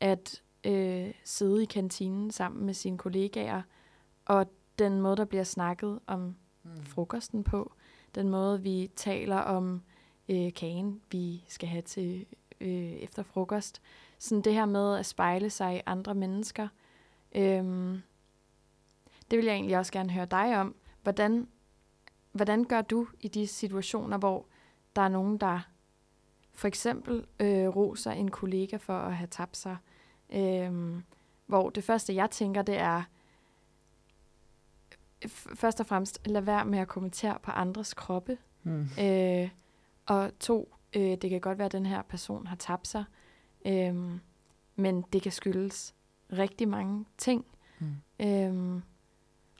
at 0.00 0.42
øh, 0.64 1.14
sidde 1.24 1.62
i 1.62 1.66
kantinen 1.66 2.30
sammen 2.30 2.66
med 2.66 2.74
sine 2.74 2.98
kollegaer, 2.98 3.62
og 4.24 4.46
den 4.78 5.00
måde, 5.00 5.16
der 5.16 5.24
bliver 5.24 5.44
snakket 5.44 5.98
om 6.06 6.36
Mm. 6.76 6.82
frokosten 6.82 7.44
på, 7.44 7.72
den 8.14 8.28
måde, 8.28 8.62
vi 8.62 8.90
taler 8.96 9.36
om 9.36 9.82
øh, 10.28 10.52
kagen, 10.52 11.00
vi 11.10 11.44
skal 11.48 11.68
have 11.68 11.82
til 11.82 12.26
øh, 12.60 12.92
efter 12.92 13.22
frokost. 13.22 13.82
Sådan 14.18 14.42
det 14.42 14.54
her 14.54 14.66
med 14.66 14.96
at 14.96 15.06
spejle 15.06 15.50
sig 15.50 15.76
i 15.76 15.80
andre 15.86 16.14
mennesker. 16.14 16.68
Øhm, 17.34 18.02
det 19.30 19.36
vil 19.38 19.44
jeg 19.44 19.54
egentlig 19.54 19.78
også 19.78 19.92
gerne 19.92 20.10
høre 20.10 20.26
dig 20.26 20.60
om. 20.60 20.74
Hvordan, 21.02 21.48
hvordan 22.32 22.64
gør 22.64 22.82
du 22.82 23.06
i 23.20 23.28
de 23.28 23.46
situationer, 23.46 24.18
hvor 24.18 24.46
der 24.96 25.02
er 25.02 25.08
nogen, 25.08 25.38
der 25.38 25.60
for 26.54 26.68
eksempel 26.68 27.26
øh, 27.40 27.68
roser 27.68 28.10
en 28.12 28.30
kollega 28.30 28.76
for 28.76 28.98
at 28.98 29.16
have 29.16 29.28
tabt 29.30 29.56
sig, 29.56 29.76
øhm, 30.32 31.02
hvor 31.46 31.70
det 31.70 31.84
første, 31.84 32.14
jeg 32.14 32.30
tænker, 32.30 32.62
det 32.62 32.78
er, 32.78 33.02
først 35.54 35.80
og 35.80 35.86
fremmest, 35.86 36.20
lad 36.26 36.42
være 36.42 36.64
med 36.64 36.78
at 36.78 36.88
kommentere 36.88 37.38
på 37.42 37.50
andres 37.50 37.94
kroppe. 37.94 38.38
Mm. 38.62 38.88
Øh, 39.00 39.48
og 40.06 40.38
to, 40.40 40.74
øh, 40.96 41.02
det 41.02 41.30
kan 41.30 41.40
godt 41.40 41.58
være, 41.58 41.66
at 41.66 41.72
den 41.72 41.86
her 41.86 42.02
person 42.02 42.46
har 42.46 42.56
tabt 42.56 42.88
sig, 42.88 43.04
øh, 43.66 43.94
men 44.76 45.04
det 45.12 45.22
kan 45.22 45.32
skyldes 45.32 45.94
rigtig 46.32 46.68
mange 46.68 47.04
ting. 47.18 47.44
Mm. 47.78 48.26
Øh, 48.26 48.82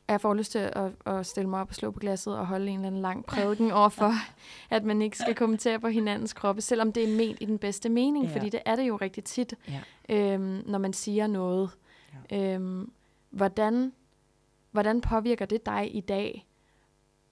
jeg 0.09 0.21
får 0.21 0.35
lyst 0.35 0.53
til 0.53 0.59
at, 0.59 0.93
at 1.07 1.27
stille 1.27 1.51
mig 1.51 1.61
op 1.61 1.69
og 1.69 1.75
slå 1.75 1.91
på 1.91 1.99
glasset 1.99 2.39
og 2.39 2.47
holde 2.47 2.69
en 2.71 2.75
eller 2.75 2.87
anden 2.87 3.03
lang 3.03 3.25
prædiken 3.25 3.71
over 3.71 3.89
for, 3.89 4.13
at 4.71 4.85
man 4.85 5.03
ikke 5.03 5.19
skal 5.19 5.35
kommentere 5.35 5.81
på 5.81 5.89
hinandens 5.89 6.33
kroppe, 6.33 6.61
selvom 6.63 6.93
det 6.93 7.05
er 7.13 7.17
ment 7.17 7.39
i 7.41 7.45
den 7.45 7.59
bedste 7.59 7.89
mening, 7.89 8.27
Ja. 8.27 8.35
fordi 8.37 8.49
det 8.49 8.61
er 8.65 8.77
det 8.77 8.83
jo 8.89 8.97
rigtig 8.97 9.25
tit, 9.25 9.55
Ja. 9.69 9.81
øhm, 10.17 10.63
når 10.67 10.79
man 10.79 10.93
siger 10.93 11.27
noget. 11.27 11.71
Ja. 12.31 12.55
Øhm, 12.55 12.93
hvordan, 13.31 13.93
hvordan 14.71 15.01
påvirker 15.01 15.47
det 15.47 15.67
dig 15.67 15.95
i 15.97 16.01
dag, 16.01 16.47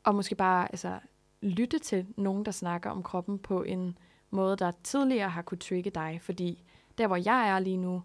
og 0.04 0.14
måske 0.14 0.34
bare 0.34 0.72
altså, 0.72 0.98
lytte 1.42 1.78
til 1.78 2.06
nogen, 2.16 2.44
der 2.44 2.50
snakker 2.52 2.90
om 2.90 3.02
kroppen 3.02 3.38
på 3.38 3.62
en 3.62 3.98
måde, 4.30 4.56
der 4.56 4.72
tidligere 4.84 5.28
har 5.28 5.42
kunne 5.42 5.58
trigge 5.58 5.90
dig? 5.90 6.18
Fordi 6.22 6.62
der, 6.98 7.06
hvor 7.06 7.16
jeg 7.16 7.48
er 7.48 7.58
lige 7.58 7.76
nu, 7.76 8.02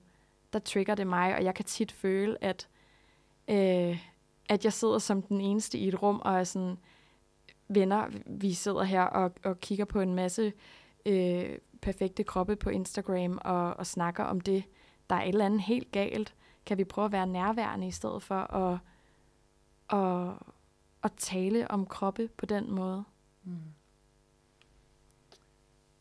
der 0.53 0.59
trigger 0.59 0.95
det 0.95 1.07
mig, 1.07 1.36
og 1.36 1.43
jeg 1.43 1.55
kan 1.55 1.65
tit 1.65 1.91
føle, 1.91 2.43
at, 2.43 2.67
øh, 3.47 3.99
at 4.49 4.65
jeg 4.65 4.73
sidder 4.73 4.99
som 4.99 5.21
den 5.21 5.41
eneste 5.41 5.77
i 5.77 5.87
et 5.87 6.01
rum, 6.01 6.21
og 6.25 6.39
er 6.39 6.43
sådan, 6.43 6.77
venner, 7.67 8.09
vi 8.25 8.53
sidder 8.53 8.83
her 8.83 9.03
og, 9.03 9.31
og 9.43 9.59
kigger 9.59 9.85
på 9.85 10.01
en 10.01 10.15
masse 10.15 10.53
øh, 11.05 11.57
perfekte 11.81 12.23
kroppe 12.23 12.55
på 12.55 12.69
Instagram 12.69 13.39
og, 13.41 13.73
og 13.73 13.87
snakker 13.87 14.23
om 14.23 14.41
det. 14.41 14.63
Der 15.09 15.15
er 15.15 15.23
et 15.23 15.29
eller 15.29 15.45
andet 15.45 15.61
helt 15.61 15.91
galt. 15.91 16.35
Kan 16.65 16.77
vi 16.77 16.83
prøve 16.83 17.05
at 17.05 17.11
være 17.11 17.27
nærværende 17.27 17.87
i 17.87 17.91
stedet 17.91 18.23
for 18.23 18.35
at, 18.35 18.79
at, 19.99 20.35
at 21.03 21.11
tale 21.17 21.71
om 21.71 21.85
kroppe 21.85 22.29
på 22.37 22.45
den 22.45 22.71
måde? 22.71 23.03
Mm. 23.43 23.57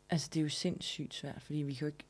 Altså, 0.09 0.29
det 0.33 0.39
er 0.39 0.43
jo 0.43 0.49
sindssygt 0.49 1.13
svært, 1.13 1.41
fordi 1.41 1.59
vi 1.59 1.73
kan 1.73 1.81
jo 1.81 1.93
ikke... 1.93 2.05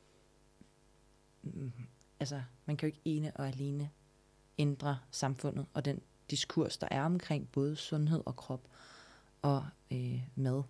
Mm, 1.44 1.72
altså, 2.20 2.42
man 2.66 2.78
kan 2.78 2.90
jo 2.90 2.94
ikke 2.96 3.02
ene 3.06 3.32
og 3.36 3.48
alene 3.48 3.90
ændre 4.58 5.00
samfundet 5.12 5.66
og 5.74 5.86
den 5.86 6.02
diskurs, 6.32 6.78
der 6.78 6.88
er 6.92 7.06
omkring 7.06 7.50
både 7.52 7.76
sundhed 7.76 8.24
og 8.26 8.36
krop 8.36 8.68
og 9.42 9.66
øh, 9.92 10.22
mad. 10.36 10.64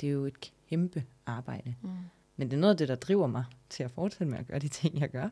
Det 0.00 0.08
er 0.08 0.12
jo 0.12 0.24
et 0.24 0.52
kæmpe 0.68 1.04
arbejde. 1.26 1.74
Mm. 1.82 1.90
Men 2.36 2.50
det 2.50 2.56
er 2.56 2.60
noget 2.60 2.74
af 2.74 2.78
det, 2.78 2.88
der 2.88 2.94
driver 2.94 3.26
mig 3.26 3.44
til 3.70 3.82
at 3.82 3.90
fortsætte 3.90 4.30
med 4.30 4.38
at 4.38 4.46
gøre 4.46 4.58
de 4.58 4.68
ting, 4.68 5.00
jeg 5.00 5.10
gør. 5.10 5.28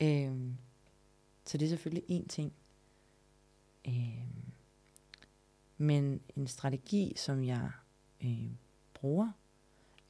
Øhm, 0.00 0.56
så 1.44 1.58
det 1.58 1.64
er 1.64 1.68
selvfølgelig 1.68 2.20
én 2.20 2.26
ting. 2.28 2.52
Øhm, 3.88 4.52
men 5.78 6.20
en 6.36 6.46
strategi, 6.46 7.12
som 7.16 7.44
jeg 7.44 7.70
øh, 8.24 8.50
bruger, 8.94 9.32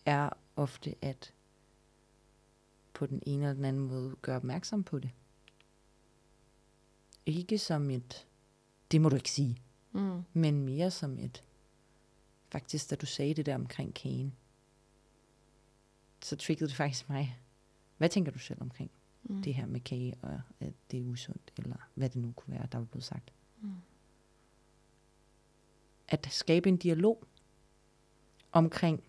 er 0.06 0.30
ofte 0.56 0.94
at 1.02 1.32
på 2.94 3.06
den 3.06 3.22
ene 3.26 3.42
eller 3.42 3.54
den 3.54 3.64
anden 3.64 3.88
måde 3.88 4.16
gøre 4.22 4.36
opmærksom 4.36 4.84
på 4.84 4.98
det. 4.98 5.10
Ikke 7.26 7.58
som 7.58 7.90
et, 7.90 8.26
det 8.90 9.00
må 9.00 9.08
du 9.08 9.16
ikke 9.16 9.30
sige, 9.30 9.62
Mm. 9.92 10.22
men 10.32 10.60
mere 10.60 10.90
som 10.90 11.18
et, 11.18 11.44
faktisk 12.48 12.90
da 12.90 12.94
du 12.96 13.06
sagde 13.06 13.34
det 13.34 13.46
der 13.46 13.54
omkring 13.54 13.94
kagen, 13.94 14.34
så 16.22 16.36
triggede 16.36 16.68
det 16.68 16.76
faktisk 16.76 17.08
mig. 17.08 17.38
Hvad 17.96 18.08
tænker 18.08 18.32
du 18.32 18.38
selv 18.38 18.62
omkring 18.62 18.90
Mm. 19.22 19.42
det 19.42 19.54
her 19.54 19.66
med 19.66 19.80
kage, 19.80 20.14
og 20.22 20.40
at 20.60 20.72
det 20.90 21.00
er 21.00 21.04
usundt, 21.04 21.52
eller 21.58 21.76
hvad 21.94 22.08
det 22.10 22.16
nu 22.22 22.32
kunne 22.32 22.54
være, 22.54 22.68
der 22.72 22.78
var 22.78 22.84
blevet 22.84 23.04
sagt? 23.04 23.32
Mm. 23.60 23.72
At 26.08 26.28
skabe 26.30 26.68
en 26.68 26.76
dialog 26.76 27.24
omkring 28.52 29.02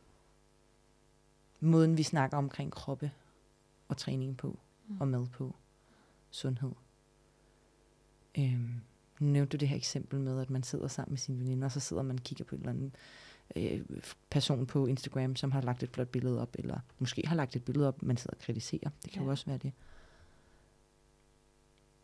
måden, 1.60 1.98
vi 1.98 2.04
snakker 2.04 2.38
omkring 2.38 2.72
kroppe 2.72 3.12
og 3.88 3.98
træning 3.98 4.38
på, 4.38 4.60
Mm. 4.88 5.02
og 5.02 5.08
mad 5.08 5.28
på, 5.28 5.56
sundhed. 6.32 6.72
Øhm, 8.38 8.82
nu 9.20 9.28
nævnte 9.28 9.58
du 9.58 9.60
det 9.60 9.68
her 9.68 9.78
eksempel 9.78 10.20
med, 10.20 10.42
at 10.42 10.50
man 10.50 10.64
sidder 10.64 10.88
sammen 10.88 11.12
med 11.12 11.18
sine 11.18 11.40
veninder, 11.40 11.66
og 11.66 11.72
så 11.72 11.80
sidder 11.80 12.04
man 12.04 12.16
og 12.16 12.24
kigger 12.24 12.46
på 12.46 12.56
en 12.56 12.62
eller 12.62 12.72
anden 12.72 12.96
øh, 13.56 14.04
person 14.30 14.66
på 14.66 14.86
Instagram, 14.86 15.36
som 15.36 15.52
har 15.52 15.62
lagt 15.62 15.84
et 15.84 15.90
flot 15.90 16.08
billede 16.08 16.42
op, 16.42 16.56
eller 16.60 16.80
måske 17.00 17.28
har 17.28 17.36
lagt 17.36 17.56
et 17.56 17.66
billede 17.66 17.88
op, 17.88 18.04
man 18.04 18.18
sidder 18.18 18.36
og 18.36 18.42
kritiserer. 18.42 18.90
Det 19.04 19.12
kan 19.12 19.14
ja. 19.14 19.20
Ja. 19.20 19.26
jo 19.26 19.32
også 19.32 19.46
være 19.46 19.58
det. 19.58 19.74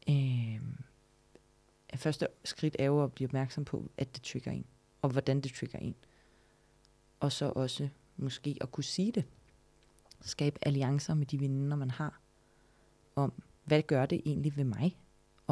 Øhm, 0.09 0.77
første 1.95 2.27
skridt 2.43 2.75
er 2.79 2.85
jo 2.85 3.03
at 3.03 3.13
blive 3.13 3.27
opmærksom 3.27 3.65
på, 3.65 3.91
at 3.97 4.15
det 4.15 4.23
trigger 4.23 4.51
en, 4.51 4.65
og 5.01 5.09
hvordan 5.09 5.41
det 5.41 5.53
trigger 5.53 5.79
en. 5.79 5.95
Og 7.19 7.31
så 7.31 7.49
også 7.55 7.89
måske 8.17 8.57
at 8.61 8.71
kunne 8.71 8.83
sige 8.83 9.11
det. 9.11 9.25
Skabe 10.21 10.59
alliancer 10.61 11.13
med 11.13 11.25
de 11.25 11.39
veninder, 11.39 11.77
man 11.77 11.91
har, 11.91 12.21
om 13.15 13.33
hvad 13.63 13.81
gør 13.81 14.05
det 14.05 14.21
egentlig 14.25 14.57
ved 14.57 14.63
mig, 14.63 14.97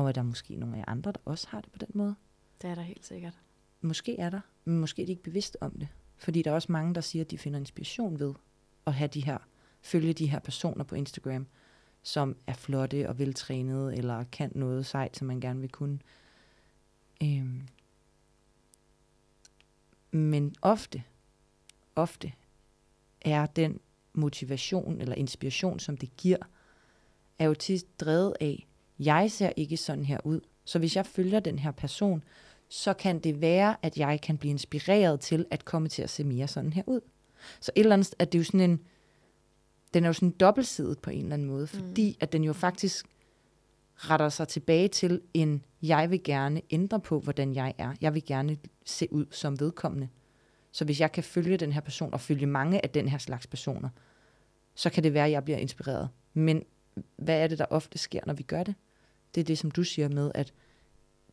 og 0.02 0.08
er 0.08 0.12
der 0.12 0.24
måske 0.24 0.56
nogle 0.56 0.76
af 0.76 0.80
jer 0.80 0.86
andre, 0.88 1.12
der 1.12 1.20
også 1.26 1.48
har 1.50 1.62
det 1.62 1.72
på 1.72 1.78
den 1.78 1.90
måde. 1.94 2.16
Det 2.62 2.70
er 2.70 2.76
der 2.76 2.82
helt 2.82 3.06
sikkert. 3.06 3.40
Måske 3.82 4.20
er 4.20 4.30
der, 4.30 4.42
men 4.66 4.80
måske 4.80 5.02
er 5.02 5.06
de 5.06 5.12
ikke 5.12 5.24
bevidste 5.24 5.64
om 5.64 5.72
det. 5.72 5.88
Fordi 6.18 6.42
der 6.42 6.52
er 6.52 6.56
også 6.56 6.72
mange, 6.72 6.96
der 6.96 7.02
siger, 7.02 7.24
at 7.24 7.32
de 7.32 7.38
finder 7.38 7.60
inspiration 7.60 8.20
ved 8.20 8.34
at 8.88 8.94
have 8.94 9.08
de 9.08 9.26
her, 9.26 9.38
følge 9.82 10.14
de 10.14 10.28
her 10.28 10.40
personer 10.40 10.84
på 10.84 10.96
Instagram, 10.96 11.48
som 12.04 12.36
er 12.48 12.54
flotte 12.54 13.10
og 13.10 13.20
veltrænede, 13.20 13.96
eller 13.98 14.24
kan 14.24 14.52
noget 14.56 14.86
sejt, 14.86 15.18
som 15.18 15.28
man 15.28 15.40
gerne 15.40 15.60
vil 15.60 15.70
kunne. 15.70 16.00
Øhm. 17.24 17.68
Men 20.12 20.56
ofte, 20.62 21.04
ofte 21.96 22.34
er 23.22 23.46
den 23.46 23.80
motivation 24.14 25.02
eller 25.02 25.16
inspiration, 25.16 25.80
som 25.80 25.98
det 25.98 26.18
giver, 26.18 26.38
er 27.40 27.46
jo 27.46 27.54
tit 27.54 28.00
drevet 28.00 28.34
af, 28.40 28.68
jeg 29.06 29.32
ser 29.32 29.52
ikke 29.56 29.78
sådan 29.78 30.06
her 30.06 30.18
ud. 30.24 30.40
Så 30.66 30.80
hvis 30.80 30.96
jeg 30.96 31.06
følger 31.06 31.40
den 31.40 31.60
her 31.60 31.72
person, 31.72 32.24
så 32.70 32.94
kan 32.94 33.20
det 33.20 33.42
være, 33.42 33.76
at 33.82 33.98
jeg 33.98 34.22
kan 34.22 34.38
blive 34.38 34.52
inspireret 34.52 35.20
til 35.20 35.46
at 35.52 35.66
komme 35.66 35.90
til 35.90 36.02
at 36.02 36.10
se 36.10 36.24
mere 36.24 36.48
sådan 36.48 36.74
her 36.74 36.84
ud. 36.88 37.02
Så 37.60 37.72
et 37.76 37.80
eller 37.80 37.94
andet, 37.94 38.16
at 38.20 38.32
det 38.32 38.38
er 38.38 38.40
jo 38.40 38.46
sådan 38.46 38.60
en, 38.60 38.80
den 39.94 40.04
er 40.04 40.10
jo 40.10 40.14
sådan 40.14 40.32
dobbeltsidet 40.32 41.00
på 41.00 41.10
en 41.10 41.22
eller 41.24 41.34
anden 41.34 41.48
måde, 41.48 41.68
fordi 41.68 42.10
mm. 42.10 42.18
at 42.20 42.32
den 42.32 42.44
jo 42.44 42.54
faktisk 42.54 43.06
retter 43.96 44.30
sig 44.30 44.48
tilbage 44.48 44.88
til 44.88 45.22
en, 45.34 45.66
jeg 45.82 46.12
vil 46.12 46.24
gerne 46.24 46.62
ændre 46.70 47.00
på, 47.00 47.20
hvordan 47.20 47.56
jeg 47.56 47.74
er. 47.78 47.94
Jeg 48.02 48.14
vil 48.14 48.26
gerne 48.26 48.58
se 48.86 49.14
ud 49.14 49.26
som 49.32 49.60
vedkommende. 49.60 50.08
Så 50.72 50.86
hvis 50.86 51.00
jeg 51.00 51.12
kan 51.12 51.24
følge 51.24 51.58
den 51.58 51.72
her 51.72 51.82
person, 51.82 52.14
og 52.14 52.22
følge 52.22 52.46
mange 52.46 52.84
af 52.84 52.90
den 52.90 53.08
her 53.08 53.18
slags 53.18 53.48
personer, 53.48 53.90
så 54.76 54.90
kan 54.90 55.04
det 55.04 55.14
være, 55.14 55.26
at 55.26 55.32
jeg 55.32 55.44
bliver 55.44 55.58
inspireret. 55.58 56.10
Men 56.34 56.64
hvad 57.16 57.44
er 57.44 57.48
det, 57.48 57.60
der 57.60 57.66
ofte 57.70 57.98
sker, 57.98 58.22
når 58.26 58.34
vi 58.34 58.44
gør 58.44 58.64
det? 58.64 58.76
Det 59.36 59.42
er 59.42 59.46
det, 59.46 59.58
som 59.58 59.72
du 59.72 59.84
siger 59.84 60.10
med, 60.10 60.32
at 60.36 60.54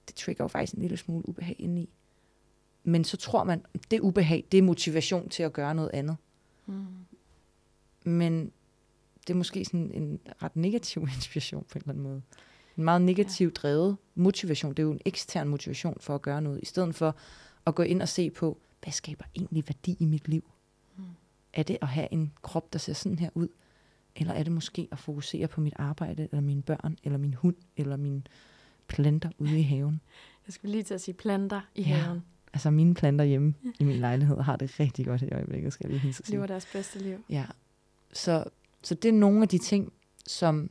det 0.09 0.17
trigger 0.17 0.45
jo 0.45 0.49
faktisk 0.49 0.73
en 0.73 0.83
lille 0.83 0.97
smule 0.97 1.29
ubehag 1.29 1.57
indeni. 1.59 1.89
Men 2.85 3.05
så 3.05 3.17
tror 3.17 3.45
man, 3.45 3.65
det 3.91 4.01
ubehag, 4.01 4.45
det 4.53 4.59
er 4.59 4.63
motivation 4.63 5.29
til 5.29 5.43
at 5.43 5.53
gøre 5.53 5.75
noget 5.75 5.91
andet. 5.93 6.17
Mm. 6.67 6.87
Men 8.05 8.53
det 9.27 9.31
er 9.31 9.39
måske 9.39 9.65
sådan 9.65 9.91
en 9.95 10.21
ret 10.43 10.57
negativ 10.57 11.03
inspiration 11.17 11.65
på 11.65 11.79
en 11.79 11.83
eller 11.83 11.91
anden 11.91 12.03
måde. 12.03 12.23
En 12.77 12.85
meget 12.85 13.03
negativ 13.03 13.53
drevet 13.53 13.97
motivation. 14.15 14.71
Det 14.71 14.79
er 14.79 14.83
jo 14.83 14.93
en 14.93 15.01
ekstern 15.05 15.49
motivation 15.49 15.97
for 16.01 16.15
at 16.15 16.23
gøre 16.23 16.43
noget, 16.43 16.61
i 16.63 16.67
stedet 16.67 16.95
for 16.95 17.17
at 17.67 17.75
gå 17.75 17.83
ind 17.83 18.03
og 18.03 18.09
se 18.09 18.31
på, 18.31 18.59
hvad 18.83 18.93
skaber 18.93 19.25
egentlig 19.37 19.65
værdi 19.69 19.97
i 20.01 20.05
mit 20.05 20.29
liv? 20.29 20.51
Mm. 20.97 21.05
Er 21.53 21.63
det 21.63 21.79
at 21.83 21.89
have 21.89 22.09
en 22.13 22.33
krop, 22.43 22.73
der 22.73 22.79
ser 22.79 22.93
sådan 22.93 23.19
her 23.19 23.31
ud? 23.35 23.49
Eller 24.19 24.35
er 24.35 24.43
det 24.43 24.53
måske 24.53 24.89
at 24.93 24.99
fokusere 24.99 25.49
på 25.49 25.61
mit 25.61 25.75
arbejde, 25.77 26.23
eller 26.23 26.41
mine 26.41 26.63
børn, 26.63 26.97
eller 27.05 27.19
min 27.19 27.35
hund, 27.35 27.57
eller 27.77 27.97
mine 27.97 28.23
planter 28.89 29.31
ude 29.39 29.59
i 29.59 29.63
haven? 29.63 30.01
Jeg 30.47 30.55
skulle 30.55 30.73
lige 30.73 30.85
til 30.85 30.95
at 30.95 31.01
sige 31.01 31.15
planter 31.15 31.61
i 31.75 31.83
ja. 31.83 31.97
haven. 31.97 32.25
Altså 32.53 32.71
mine 32.71 32.95
planter 32.95 33.25
hjemme 33.25 33.55
i 33.81 33.85
min 33.85 33.97
lejlighed 33.97 34.41
har 34.41 34.57
det 34.57 34.81
rigtig 34.81 35.07
godt 35.07 35.23
i 35.23 35.31
øjeblikket, 35.31 35.73
skal 35.73 35.85
jeg 35.85 35.91
lige 35.91 36.01
hilse. 36.01 36.31
Lever 36.31 36.47
deres 36.47 36.67
bedste 36.73 36.99
liv. 36.99 37.25
Ja. 37.31 37.47
Så, 38.13 38.45
så 38.83 38.95
det 38.95 39.09
er 39.09 39.13
nogle 39.13 39.43
af 39.43 39.49
de 39.49 39.59
ting, 39.59 39.93
som, 40.27 40.71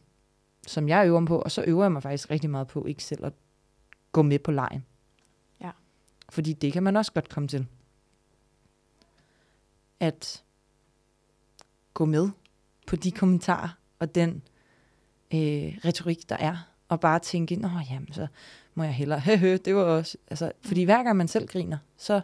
som 0.68 0.90
jeg 0.90 1.08
øver 1.08 1.20
mig 1.20 1.28
på, 1.28 1.40
og 1.40 1.52
så 1.52 1.64
øver 1.68 1.84
jeg 1.84 1.92
mig 1.92 2.04
faktisk 2.04 2.32
rigtig 2.32 2.50
meget 2.50 2.68
på 2.68 2.86
ikke 2.86 3.04
selv 3.04 3.26
at 3.26 3.34
gå 4.12 4.22
med 4.22 4.40
på 4.40 4.52
lejen. 4.52 4.86
Ja. 5.62 5.72
Fordi 6.30 6.54
det 6.54 6.74
kan 6.74 6.84
man 6.84 6.96
også 6.96 7.14
godt 7.14 7.30
komme 7.30 7.48
til. 7.48 7.68
At 10.00 10.44
gå 11.94 12.06
med 12.06 12.30
på 12.88 12.96
de 12.96 13.12
kommentarer 13.12 13.70
og 14.00 14.16
den 14.16 14.42
øh, 15.34 15.78
retorik, 15.86 16.30
der 16.30 16.38
er. 16.38 16.74
Og 16.90 17.00
bare 17.00 17.20
tænke, 17.20 17.56
nå 17.56 17.70
jamen, 17.90 18.14
så 18.14 18.28
må 18.76 18.84
jeg 18.84 18.94
hellere, 18.94 19.20
høhø, 19.30 19.58
det 19.66 19.76
var 19.76 19.84
også, 19.84 20.18
altså, 20.28 20.52
fordi 20.62 20.84
hver 20.84 21.04
gang 21.04 21.18
man 21.18 21.28
selv 21.28 21.48
griner, 21.48 21.78
så 21.98 22.22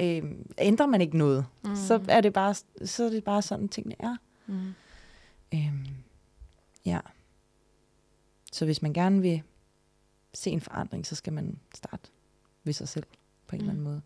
øh, 0.00 0.22
ændrer 0.58 0.86
man 0.86 1.00
ikke 1.00 1.18
noget. 1.18 1.46
Mm. 1.64 1.76
Så 1.76 2.04
er 2.08 2.20
det 2.20 2.32
bare, 2.32 2.54
så 2.84 3.04
er 3.04 3.10
det 3.10 3.24
bare 3.24 3.42
sådan, 3.42 3.68
tingene 3.68 3.94
er. 3.98 4.16
Mm. 4.46 4.74
Øh, 5.54 5.90
ja. 6.86 7.00
Så 8.52 8.64
hvis 8.64 8.82
man 8.82 8.92
gerne 8.92 9.22
vil 9.22 9.42
se 10.34 10.50
en 10.50 10.60
forandring, 10.60 11.06
så 11.06 11.14
skal 11.14 11.32
man 11.32 11.58
starte 11.74 12.10
ved 12.64 12.72
sig 12.72 12.88
selv 12.88 13.06
på 13.46 13.56
en 13.56 13.62
mm. 13.62 13.68
eller 13.68 13.72
anden 13.72 13.84
mm. 13.84 13.90
måde. 13.90 14.02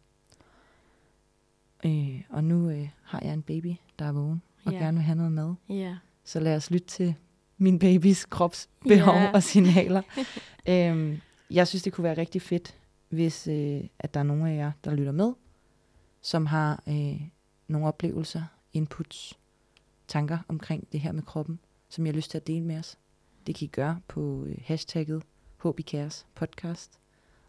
Øh, 1.85 2.22
og 2.30 2.45
nu 2.45 2.70
øh, 2.70 2.89
har 3.03 3.20
jeg 3.20 3.32
en 3.32 3.43
baby, 3.43 3.74
der 3.99 4.05
er 4.05 4.12
vågen 4.12 4.43
og 4.64 4.72
yeah. 4.72 4.82
gerne 4.82 4.97
vil 4.97 5.05
have 5.05 5.16
noget 5.16 5.32
mad. 5.32 5.55
Yeah. 5.70 5.97
Så 6.24 6.41
lad 6.41 6.57
os 6.57 6.70
lytte 6.70 6.87
til 6.87 7.14
min 7.59 7.78
babys 7.78 8.24
kropsbehov 8.24 9.14
yeah. 9.14 9.32
og 9.35 9.43
signaler. 9.43 10.03
øhm, 10.68 11.20
jeg 11.51 11.68
synes, 11.68 11.82
det 11.82 11.93
kunne 11.93 12.05
være 12.05 12.16
rigtig 12.16 12.43
fedt, 12.43 12.78
hvis 13.09 13.49
øh, 13.49 13.80
at 13.99 14.14
der 14.14 14.20
er 14.20 14.24
nogen 14.24 14.47
af 14.47 14.57
jer, 14.57 14.72
der 14.85 14.95
lytter 14.95 15.12
med, 15.12 15.32
som 16.20 16.47
har 16.47 16.82
øh, 16.89 17.20
nogle 17.68 17.87
oplevelser, 17.87 18.43
inputs, 18.72 19.39
tanker 20.09 20.39
omkring 20.49 20.93
det 20.93 21.01
her 21.01 21.12
med 21.12 21.22
kroppen, 21.22 21.59
som 21.89 22.07
jeg 22.07 22.12
har 22.12 22.16
lyst 22.16 22.30
til 22.30 22.39
at 22.39 22.47
dele 22.47 22.64
med 22.64 22.78
os. 22.78 22.99
Det 23.47 23.55
kan 23.55 23.64
I 23.64 23.68
gøre 23.68 24.01
på 24.09 24.45
øh, 24.45 24.57
hashtagget 24.64 25.22
HBKæres 25.64 26.26
podcast, 26.35 26.99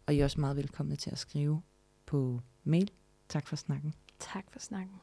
og 0.06 0.14
I 0.14 0.20
er 0.20 0.24
også 0.24 0.40
meget 0.40 0.56
velkomne 0.56 0.96
til 0.96 1.10
at 1.10 1.18
skrive 1.18 1.62
på 2.06 2.40
mail. 2.64 2.90
Tak 3.28 3.46
for 3.46 3.56
snakken. 3.56 3.94
Tak 4.20 4.44
for 4.52 4.58
snakken. 4.58 4.94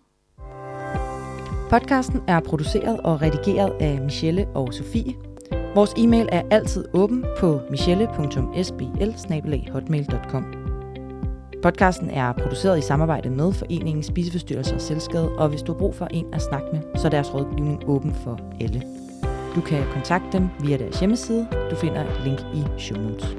Podcasten 1.69 2.21
er 2.27 2.39
produceret 2.39 3.01
og 3.01 3.21
redigeret 3.21 3.71
af 3.79 4.01
Michelle 4.01 4.47
og 4.47 4.73
Sofie. 4.73 5.15
Vores 5.75 5.93
e-mail 5.97 6.29
er 6.31 6.41
altid 6.51 6.85
åben 6.93 7.25
på 7.39 7.61
michelle.sbl 7.69 9.11
Podcasten 11.63 12.09
er 12.09 12.33
produceret 12.33 12.79
i 12.79 12.81
samarbejde 12.81 13.29
med 13.29 13.53
Foreningen 13.53 14.03
Spiseforstyrrelser 14.03 14.75
og 14.75 14.81
Selvskade, 14.81 15.31
og 15.37 15.49
hvis 15.49 15.61
du 15.61 15.73
har 15.73 15.79
brug 15.79 15.95
for 15.95 16.05
en 16.11 16.33
at 16.33 16.41
snakke 16.41 16.67
med, 16.73 16.81
så 16.95 17.07
er 17.07 17.11
deres 17.11 17.33
rådgivning 17.33 17.83
åben 17.89 18.13
for 18.13 18.39
alle. 18.61 18.83
Du 19.55 19.61
kan 19.61 19.83
kontakte 19.93 20.37
dem 20.37 20.49
via 20.59 20.77
deres 20.77 20.99
hjemmeside. 20.99 21.47
Du 21.71 21.75
finder 21.75 22.01
et 22.01 22.21
link 22.23 22.39
i 22.39 22.81
show 22.81 23.01
notes. 23.01 23.37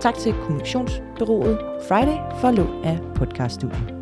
Tak 0.00 0.14
til 0.14 0.32
kommunikationsbyrået 0.32 1.58
Friday 1.88 2.40
for 2.40 2.50
lån 2.50 2.84
af 2.84 2.98
podcaststudiet. 3.14 3.95